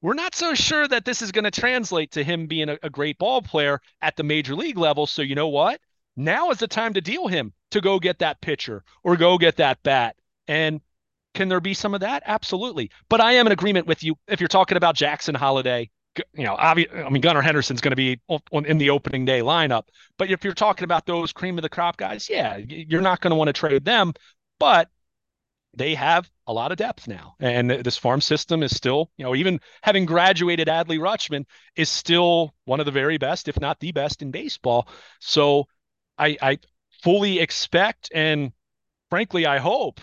We're 0.01 0.13
not 0.13 0.35
so 0.35 0.53
sure 0.53 0.87
that 0.87 1.05
this 1.05 1.21
is 1.21 1.31
going 1.31 1.45
to 1.45 1.51
translate 1.51 2.11
to 2.11 2.23
him 2.23 2.45
being 2.45 2.69
a, 2.69 2.77
a 2.83 2.89
great 2.89 3.17
ball 3.17 3.41
player 3.41 3.81
at 4.01 4.15
the 4.15 4.23
major 4.23 4.55
league 4.55 4.77
level 4.77 5.07
so 5.07 5.21
you 5.21 5.35
know 5.35 5.47
what? 5.47 5.79
Now 6.15 6.49
is 6.51 6.57
the 6.57 6.67
time 6.67 6.93
to 6.93 7.01
deal 7.01 7.27
him 7.27 7.53
to 7.71 7.81
go 7.81 7.99
get 7.99 8.19
that 8.19 8.41
pitcher 8.41 8.83
or 9.03 9.15
go 9.15 9.37
get 9.37 9.57
that 9.57 9.81
bat. 9.83 10.15
And 10.47 10.81
can 11.37 11.49
there 11.49 11.61
be 11.61 11.75
some 11.75 11.93
of 11.93 12.01
that? 12.01 12.23
Absolutely. 12.25 12.89
But 13.09 13.21
I 13.21 13.33
am 13.33 13.45
in 13.45 13.53
agreement 13.53 13.85
with 13.85 14.03
you 14.03 14.15
if 14.27 14.41
you're 14.41 14.47
talking 14.47 14.75
about 14.75 14.95
Jackson 14.95 15.35
Holliday, 15.35 15.91
You 16.33 16.45
know, 16.45 16.55
I 16.55 16.73
mean, 16.73 17.21
Gunnar 17.21 17.43
Henderson's 17.43 17.79
going 17.79 17.91
to 17.91 17.95
be 17.95 18.19
in 18.51 18.77
the 18.79 18.89
opening 18.89 19.23
day 19.23 19.41
lineup. 19.41 19.83
But 20.17 20.31
if 20.31 20.43
you're 20.43 20.53
talking 20.53 20.83
about 20.83 21.05
those 21.05 21.31
cream 21.31 21.59
of 21.59 21.61
the 21.61 21.69
crop 21.69 21.95
guys, 21.95 22.27
yeah, 22.27 22.57
you're 22.57 23.01
not 23.01 23.21
going 23.21 23.29
to 23.31 23.35
want 23.35 23.49
to 23.49 23.53
trade 23.53 23.85
them. 23.85 24.13
But 24.59 24.89
they 25.75 25.93
have 25.93 26.27
a 26.47 26.53
lot 26.53 26.71
of 26.71 26.79
depth 26.79 27.07
now. 27.07 27.35
And 27.39 27.69
this 27.69 27.97
farm 27.97 28.19
system 28.19 28.63
is 28.63 28.75
still, 28.75 29.11
you 29.17 29.23
know, 29.23 29.35
even 29.35 29.59
having 29.83 30.07
graduated 30.07 30.67
Adley 30.67 30.97
Rutschman 30.97 31.45
is 31.75 31.87
still 31.87 32.55
one 32.65 32.79
of 32.79 32.87
the 32.87 32.91
very 32.91 33.19
best, 33.19 33.47
if 33.47 33.59
not 33.59 33.79
the 33.79 33.91
best 33.91 34.23
in 34.23 34.31
baseball. 34.31 34.87
So 35.19 35.67
I, 36.17 36.35
I 36.41 36.57
fully 37.03 37.39
expect 37.39 38.09
and 38.11 38.53
frankly, 39.11 39.45
I 39.45 39.59
hope 39.59 40.01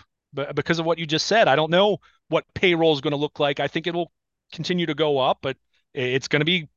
because 0.54 0.78
of 0.78 0.86
what 0.86 0.98
you 0.98 1.06
just 1.06 1.26
said. 1.26 1.48
I 1.48 1.56
don't 1.56 1.70
know 1.70 1.98
what 2.28 2.44
payroll 2.54 2.94
is 2.94 3.00
going 3.00 3.12
to 3.12 3.16
look 3.16 3.38
like. 3.40 3.60
I 3.60 3.68
think 3.68 3.86
it 3.86 3.94
will 3.94 4.10
continue 4.52 4.86
to 4.86 4.94
go 4.94 5.18
up, 5.18 5.38
but 5.42 5.56
it's 5.92 6.28
going 6.28 6.40
to 6.40 6.46
be 6.46 6.68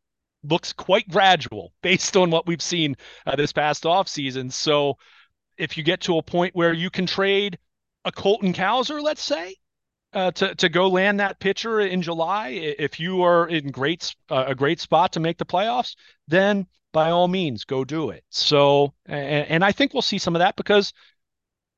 looks 0.44 0.74
quite 0.74 1.10
gradual 1.10 1.74
based 1.82 2.16
on 2.16 2.32
what 2.32 2.48
we've 2.48 2.62
seen 2.62 2.96
uh, 3.26 3.36
this 3.36 3.54
past 3.54 3.86
off 3.86 4.08
season. 4.08 4.50
So 4.50 4.98
if 5.58 5.78
you 5.78 5.84
get 5.84 6.02
to 6.02 6.18
a 6.18 6.24
point 6.24 6.56
where 6.56 6.74
you 6.74 6.90
can 6.90 7.06
trade 7.06 7.58
a 8.06 8.12
Colton 8.12 8.54
Cowser, 8.54 9.02
let's 9.02 9.24
say, 9.24 9.56
uh, 10.14 10.32
to 10.32 10.56
to 10.56 10.70
go 10.70 10.88
land 10.88 11.20
that 11.20 11.40
pitcher 11.40 11.82
in 11.82 12.02
July, 12.02 12.50
if 12.50 13.00
you 13.00 13.24
are 13.24 13.48
in 13.48 13.72
great 13.72 14.16
uh, 14.30 14.46
a 14.48 14.56
great 14.56 14.80
spot 14.80 15.12
to 15.14 15.20
make 15.20 15.38
the 15.38 15.46
playoffs, 15.46 15.96
then 16.28 16.66
by 16.94 17.12
all 17.12 17.28
means 17.28 17.66
go 17.66 17.84
do 17.84 18.10
it. 18.12 18.24
So 18.30 18.94
and, 19.06 19.48
and 19.48 19.66
I 19.66 19.72
think 19.72 19.94
we'll 19.94 20.02
see 20.02 20.18
some 20.18 20.36
of 20.36 20.40
that 20.40 20.56
because 20.56 20.94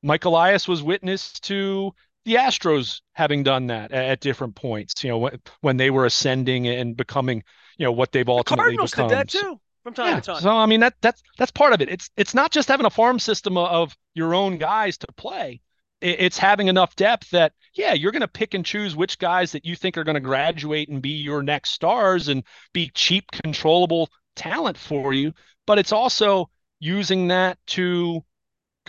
Mike 0.02 0.24
Elias 0.24 0.66
was 0.66 0.82
witness 0.82 1.32
to 1.40 1.92
the 2.24 2.34
Astros 2.34 3.00
having 3.12 3.42
done 3.42 3.68
that 3.68 3.92
at, 3.92 4.04
at 4.04 4.20
different 4.20 4.54
points. 4.54 5.02
You 5.04 5.10
know, 5.10 5.18
when, 5.18 5.40
when, 5.60 5.76
they 5.76 5.90
were 5.90 6.06
ascending 6.06 6.66
and 6.68 6.96
becoming, 6.96 7.42
you 7.78 7.84
know, 7.84 7.92
what 7.92 8.12
they've 8.12 8.28
ultimately 8.28 8.56
the 8.56 8.62
Cardinals 8.62 8.90
become. 8.90 9.08
Did 9.08 9.18
that 9.18 9.28
too. 9.28 9.60
From 9.82 9.94
time 9.94 10.06
yeah, 10.06 10.20
to 10.20 10.32
time. 10.32 10.42
So 10.42 10.50
I 10.50 10.66
mean 10.66 10.80
that 10.80 10.94
that's 11.00 11.22
that's 11.38 11.50
part 11.50 11.72
of 11.72 11.80
it. 11.80 11.88
It's 11.88 12.10
it's 12.16 12.34
not 12.34 12.50
just 12.50 12.68
having 12.68 12.86
a 12.86 12.90
farm 12.90 13.18
system 13.18 13.56
of 13.56 13.96
your 14.14 14.34
own 14.34 14.58
guys 14.58 14.98
to 14.98 15.06
play. 15.16 15.62
It's 16.02 16.38
having 16.38 16.68
enough 16.68 16.96
depth 16.96 17.30
that 17.30 17.52
yeah, 17.74 17.92
you're 17.92 18.12
going 18.12 18.20
to 18.22 18.28
pick 18.28 18.54
and 18.54 18.64
choose 18.64 18.96
which 18.96 19.18
guys 19.18 19.52
that 19.52 19.66
you 19.66 19.76
think 19.76 19.98
are 19.98 20.04
going 20.04 20.14
to 20.14 20.20
graduate 20.20 20.88
and 20.88 21.02
be 21.02 21.10
your 21.10 21.42
next 21.42 21.70
stars 21.70 22.28
and 22.28 22.42
be 22.72 22.90
cheap, 22.94 23.30
controllable 23.30 24.08
talent 24.34 24.78
for 24.78 25.12
you. 25.12 25.32
But 25.66 25.78
it's 25.78 25.92
also 25.92 26.50
using 26.78 27.28
that 27.28 27.58
to 27.68 28.24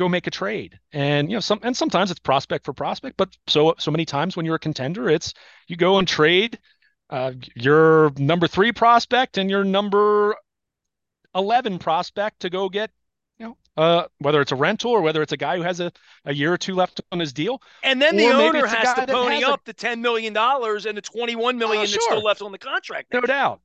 go 0.02 0.10
make 0.10 0.28
a 0.28 0.32
trade. 0.32 0.80
And 0.92 1.30
you 1.30 1.38
know, 1.38 1.42
some 1.42 1.60
and 1.64 1.78
sometimes 1.78 2.12
it's 2.12 2.20
prospect 2.20 2.66
for 2.66 2.74
prospect, 2.74 3.18
but 3.18 3.30
so 3.48 3.76
so 3.78 3.92
many 3.92 4.06
times 4.06 4.36
when 4.36 4.46
you're 4.46 4.56
a 4.56 4.60
contender, 4.60 5.10
it's 5.10 5.34
you 5.68 5.76
go 5.76 6.00
and 6.00 6.08
trade 6.08 6.60
uh, 7.10 7.34
your 7.56 8.12
number 8.18 8.48
three 8.48 8.72
prospect 8.72 9.38
and 9.38 9.50
your 9.50 9.64
number 9.64 10.36
eleven 11.36 11.78
prospect 11.78 12.42
to 12.42 12.50
go 12.50 12.68
get 12.68 12.90
you 13.38 13.48
know, 13.48 13.58
uh, 13.78 14.06
whether 14.20 14.42
it's 14.42 14.52
a 14.52 14.56
rental 14.56 14.92
or 14.92 15.02
whether 15.02 15.22
it's 15.22 15.32
a 15.32 15.38
guy 15.38 15.56
who 15.56 15.64
has 15.64 15.80
a, 15.80 15.92
a 16.26 16.34
year 16.34 16.54
or 16.54 16.58
two 16.58 16.76
left 16.76 17.02
on 17.12 17.20
his 17.20 17.34
deal. 17.34 17.62
And 17.84 18.02
then 18.02 18.16
the 18.16 18.28
owner 18.28 18.66
has 18.66 18.94
to 18.94 19.08
pony 19.08 19.44
up 19.44 19.62
a, 19.62 19.66
the 19.66 19.74
$10 19.74 20.00
million 20.00 20.36
and 20.38 20.98
the 20.98 21.02
$21 21.02 21.58
million 21.58 21.82
oh, 21.82 21.86
sure. 21.86 21.94
that's 21.94 22.06
still 22.06 22.24
left 22.24 22.42
on 22.44 22.52
the 22.52 22.60
contract. 22.60 23.12
No 23.12 23.22
doubt. 23.22 23.62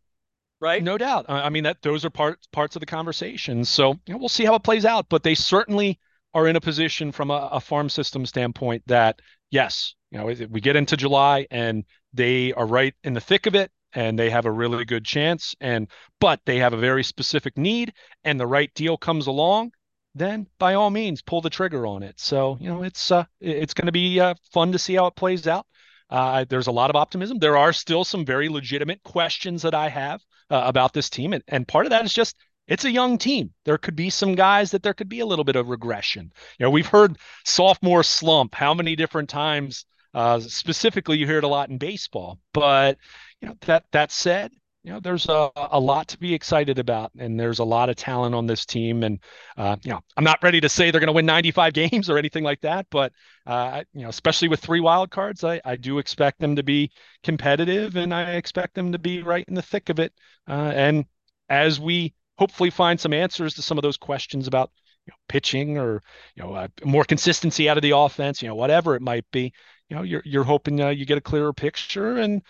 Right. 0.59 0.83
No 0.83 0.97
doubt. 0.97 1.27
I 1.29 1.51
mean, 1.51 1.65
that 1.65 1.83
those 1.83 2.07
are 2.07 2.11
parts, 2.11 2.47
parts 2.47 2.77
of 2.77 2.81
the 2.81 2.87
conversation. 2.87 3.67
So, 3.67 3.99
you 4.07 4.15
know, 4.15 4.19
we'll 4.19 4.31
see 4.31 4.47
how 4.47 4.55
it 4.55 4.63
plays 4.63 4.87
out, 4.87 5.11
but 5.11 5.23
they 5.23 5.35
certainly 5.35 5.99
are 6.37 6.47
in 6.47 6.55
a 6.55 6.61
position 6.61 7.13
from 7.13 7.31
a, 7.31 7.49
a 7.53 7.61
farm 7.61 7.89
system 7.89 8.27
standpoint 8.27 8.83
that 8.87 9.21
yes, 9.51 9.95
you 10.11 10.19
know, 10.19 10.27
we 10.51 10.61
get 10.61 10.77
into 10.77 10.95
July 10.95 11.47
and 11.51 11.83
they 12.13 12.53
are 12.53 12.67
right 12.67 12.95
in 13.05 13.15
the 13.15 13.21
thick 13.23 13.47
of 13.47 13.55
it 13.55 13.71
and 13.95 14.19
they 14.19 14.29
have 14.29 14.45
a 14.45 14.53
really 14.53 14.85
good 14.85 15.03
chance 15.03 15.55
and 15.63 15.89
but 16.21 16.39
they 16.45 16.59
have 16.59 16.75
a 16.75 16.77
very 16.77 17.03
specific 17.03 17.57
need 17.57 17.95
and 18.23 18.39
the 18.39 18.47
right 18.47 18.71
deal 18.75 18.99
comes 18.99 19.27
along 19.27 19.71
then 20.15 20.47
by 20.59 20.75
all 20.75 20.91
means 20.91 21.23
pull 21.23 21.41
the 21.41 21.51
trigger 21.51 21.87
on 21.87 22.03
it. 22.03 22.21
So 22.21 22.59
you 22.61 22.69
know 22.69 22.83
it's 22.83 23.11
uh 23.11 23.25
it's 23.41 23.73
going 23.73 23.87
to 23.87 23.93
be 23.93 24.21
uh, 24.21 24.35
fun 24.53 24.73
to 24.73 24.79
see 24.79 24.95
how 24.95 25.07
it 25.07 25.17
plays 25.17 25.47
out. 25.47 25.67
Uh, 26.11 26.45
there's 26.49 26.67
a 26.67 26.73
lot 26.73 26.91
of 26.91 26.97
optimism. 26.97 27.39
There 27.39 27.57
are 27.57 27.73
still 27.73 28.05
some 28.05 28.27
very 28.27 28.49
legitimate 28.51 29.03
questions 29.03 29.63
that 29.63 29.75
i 29.75 29.89
have 29.89 30.21
uh, 30.51 30.63
about 30.67 30.93
this 30.93 31.09
team 31.09 31.33
and, 31.33 31.43
and 31.49 31.67
part 31.67 31.87
of 31.87 31.91
that 31.91 32.05
is 32.05 32.13
just 32.13 32.37
it's 32.69 32.85
a 32.85 32.91
young 32.91 33.19
team. 33.19 33.53
There 33.65 33.79
could 33.79 33.97
be 33.97 34.11
some 34.11 34.35
guys 34.35 34.71
that 34.73 34.83
there 34.83 34.95
could 34.95 35.09
be 35.09 35.21
a 35.21 35.27
little 35.27 35.45
bit 35.45 35.57
of 35.57 35.69
regression. 35.69 36.33
You 36.59 36.65
know, 36.65 36.71
we've 36.71 36.87
heard 36.87 37.19
sophomore 37.45 38.03
slump 38.03 38.55
how 38.55 38.75
many 38.75 38.97
different 38.97 39.29
times. 39.29 39.85
Uh, 40.15 40.41
specifically, 40.41 41.19
you 41.19 41.27
hear 41.27 41.39
it 41.39 41.45
a 41.45 41.49
lot 41.49 41.69
in 41.69 41.79
baseball. 41.79 42.39
But 42.53 42.99
you 43.41 43.49
know 43.49 43.57
that 43.67 43.85
that 43.93 44.11
said, 44.11 44.53
you 44.83 44.93
know, 44.93 45.01
there's 45.01 45.29
a, 45.29 45.51
a 45.57 45.81
lot 45.81 46.07
to 46.09 46.19
be 46.19 46.33
excited 46.33 46.79
about, 46.79 47.11
and 47.19 47.39
there's 47.39 47.59
a 47.59 47.65
lot 47.65 47.91
of 47.91 47.97
talent 47.97 48.35
on 48.35 48.47
this 48.47 48.65
team. 48.65 49.03
And 49.03 49.19
uh, 49.57 49.77
you 49.83 49.91
know, 49.91 50.01
I'm 50.17 50.25
not 50.25 50.43
ready 50.43 50.61
to 50.61 50.69
say 50.69 50.91
they're 50.91 51.01
going 51.01 51.09
to 51.09 51.13
win 51.13 51.27
95 51.27 51.73
games 51.75 52.09
or 52.09 52.19
anything 52.19 52.45
like 52.45 52.61
that, 52.61 52.87
but 52.91 53.13
uh, 53.47 53.83
you 53.93 54.03
know, 54.03 54.09
especially 54.09 54.49
with 54.49 54.61
three 54.61 54.81
wild 54.81 55.11
cards, 55.11 55.45
I, 55.45 55.61
I 55.65 55.77
do 55.77 55.99
expect 55.99 56.39
them 56.39 56.57
to 56.57 56.63
be 56.63 56.93
competitive, 57.23 57.97
and 57.97 58.15
I 58.15 58.35
expect 58.35 58.75
them 58.75 58.93
to 58.93 58.99
be 58.99 59.23
right 59.23 59.45
in 59.49 59.55
the 59.55 59.63
thick 59.63 59.89
of 59.89 59.99
it. 59.99 60.13
Uh, 60.49 60.73
and 60.75 61.05
as 61.49 61.81
we 61.81 62.15
hopefully 62.39 62.71
find 62.71 62.99
some 63.01 63.13
answers 63.13 63.55
to 63.55 63.63
some 63.63 63.79
of 63.79 63.83
those 63.83 63.97
questions 63.97 64.47
about 64.47 64.71
you 65.07 65.13
know, 65.13 65.17
pitching 65.29 65.79
or 65.79 66.03
you 66.35 66.43
know 66.43 66.55
uh, 66.55 66.69
more 66.85 67.05
consistency 67.05 67.69
out 67.69 67.77
of 67.77 67.83
the 67.83 67.97
offense, 67.97 68.43
you 68.43 68.49
know, 68.49 68.55
whatever 68.55 68.95
it 68.95 69.03
might 69.03 69.25
be. 69.31 69.53
You 69.89 69.97
know, 69.97 70.03
you're 70.03 70.23
you're 70.25 70.45
hoping 70.45 70.81
uh, 70.81 70.89
you 70.89 71.07
get 71.07 71.19
a 71.19 71.23
clearer 71.23 71.53
picture 71.53 72.17
and 72.19 72.43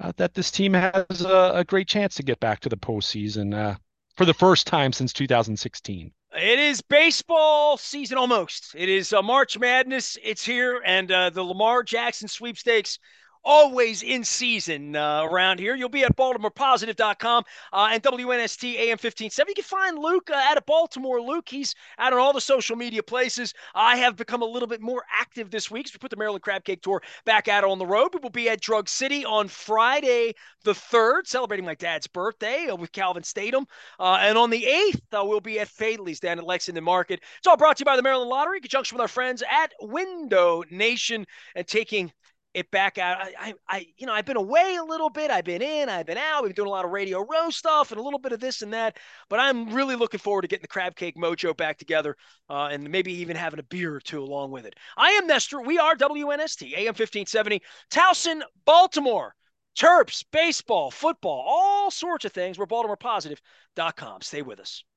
uh, 0.00 0.12
that 0.16 0.34
this 0.34 0.50
team 0.50 0.72
has 0.72 1.22
a, 1.22 1.52
a, 1.56 1.64
great 1.64 1.86
chance 1.86 2.14
to 2.14 2.22
get 2.22 2.40
back 2.40 2.60
to 2.60 2.68
the 2.68 2.76
postseason 2.76 3.54
uh, 3.54 3.76
for 4.16 4.24
the 4.24 4.34
first 4.34 4.66
time 4.66 4.92
since 4.92 5.12
2016. 5.12 6.10
It 6.32 6.58
is 6.58 6.80
baseball 6.80 7.76
season 7.76 8.16
almost. 8.16 8.74
It 8.76 8.88
is 8.88 9.12
uh, 9.12 9.20
March 9.20 9.58
Madness. 9.58 10.16
It's 10.22 10.44
here, 10.44 10.80
and 10.84 11.10
uh, 11.10 11.30
the 11.30 11.42
Lamar 11.42 11.82
Jackson 11.82 12.28
sweepstakes 12.28 12.98
always 13.44 14.02
in 14.02 14.24
season 14.24 14.96
uh, 14.96 15.22
around 15.24 15.58
here. 15.58 15.74
You'll 15.74 15.88
be 15.88 16.04
at 16.04 16.16
BaltimorePositive.com 16.16 17.44
uh, 17.72 17.88
and 17.92 18.02
WNST 18.02 18.74
AM 18.74 18.90
1570. 18.90 19.50
You 19.50 19.54
can 19.54 19.64
find 19.64 19.98
Luke 19.98 20.30
uh, 20.30 20.34
out 20.36 20.56
of 20.56 20.66
Baltimore. 20.66 21.20
Luke, 21.20 21.48
he's 21.48 21.74
out 21.98 22.12
on 22.12 22.18
all 22.18 22.32
the 22.32 22.40
social 22.40 22.76
media 22.76 23.02
places. 23.02 23.54
I 23.74 23.96
have 23.96 24.16
become 24.16 24.42
a 24.42 24.46
little 24.46 24.68
bit 24.68 24.80
more 24.80 25.04
active 25.12 25.50
this 25.50 25.70
week. 25.70 25.88
So 25.88 25.92
we 25.94 25.98
put 25.98 26.10
the 26.10 26.16
Maryland 26.16 26.42
Crab 26.42 26.64
Cake 26.64 26.82
Tour 26.82 27.02
back 27.24 27.48
out 27.48 27.64
on 27.64 27.78
the 27.78 27.86
road. 27.86 28.10
We 28.14 28.20
will 28.20 28.30
be 28.30 28.48
at 28.48 28.60
Drug 28.60 28.88
City 28.88 29.24
on 29.24 29.48
Friday 29.48 30.34
the 30.64 30.72
3rd, 30.72 31.26
celebrating 31.26 31.64
my 31.64 31.74
dad's 31.74 32.06
birthday 32.06 32.68
uh, 32.68 32.76
with 32.76 32.92
Calvin 32.92 33.22
Statham. 33.22 33.66
Uh, 33.98 34.18
and 34.20 34.36
on 34.36 34.50
the 34.50 34.62
8th, 34.62 35.20
uh, 35.20 35.24
we'll 35.24 35.40
be 35.40 35.58
at 35.58 35.68
Faidley's 35.68 36.20
down 36.20 36.38
at 36.38 36.44
Lexington 36.44 36.84
Market. 36.84 37.20
It's 37.38 37.46
all 37.46 37.56
brought 37.56 37.78
to 37.78 37.82
you 37.82 37.86
by 37.86 37.96
the 37.96 38.02
Maryland 38.02 38.30
Lottery 38.30 38.58
in 38.58 38.62
conjunction 38.62 38.96
with 38.96 39.02
our 39.02 39.08
friends 39.08 39.42
at 39.50 39.72
Window 39.80 40.62
Nation 40.70 41.26
and 41.54 41.66
taking 41.66 42.12
it 42.52 42.70
back 42.70 42.98
out. 42.98 43.18
I, 43.18 43.32
I, 43.38 43.54
I, 43.68 43.86
you 43.96 44.06
know, 44.06 44.12
I've 44.12 44.24
been 44.24 44.36
away 44.36 44.76
a 44.80 44.84
little 44.84 45.10
bit. 45.10 45.30
I've 45.30 45.44
been 45.44 45.62
in, 45.62 45.88
I've 45.88 46.06
been 46.06 46.18
out. 46.18 46.42
We've 46.42 46.50
been 46.50 46.64
doing 46.64 46.68
a 46.68 46.72
lot 46.72 46.84
of 46.84 46.90
Radio 46.90 47.24
Row 47.24 47.50
stuff 47.50 47.92
and 47.92 48.00
a 48.00 48.02
little 48.02 48.18
bit 48.18 48.32
of 48.32 48.40
this 48.40 48.62
and 48.62 48.72
that. 48.72 48.96
But 49.28 49.40
I'm 49.40 49.72
really 49.72 49.94
looking 49.94 50.18
forward 50.18 50.42
to 50.42 50.48
getting 50.48 50.62
the 50.62 50.68
crab 50.68 50.96
cake 50.96 51.16
mojo 51.16 51.56
back 51.56 51.78
together 51.78 52.16
uh, 52.48 52.68
and 52.72 52.88
maybe 52.90 53.12
even 53.14 53.36
having 53.36 53.60
a 53.60 53.64
beer 53.64 53.94
or 53.94 54.00
two 54.00 54.22
along 54.22 54.50
with 54.50 54.66
it. 54.66 54.74
I 54.96 55.10
am 55.12 55.26
Nestor. 55.26 55.60
We 55.60 55.78
are 55.78 55.94
WNST 55.94 56.72
AM 56.72 56.86
1570, 56.86 57.62
Towson, 57.90 58.42
Baltimore. 58.64 59.34
Terps, 59.78 60.24
baseball, 60.32 60.90
football, 60.90 61.44
all 61.46 61.90
sorts 61.92 62.24
of 62.24 62.32
things. 62.32 62.58
We're 62.58 62.66
BaltimorePositive.com. 62.66 64.22
Stay 64.22 64.42
with 64.42 64.58
us. 64.58 64.82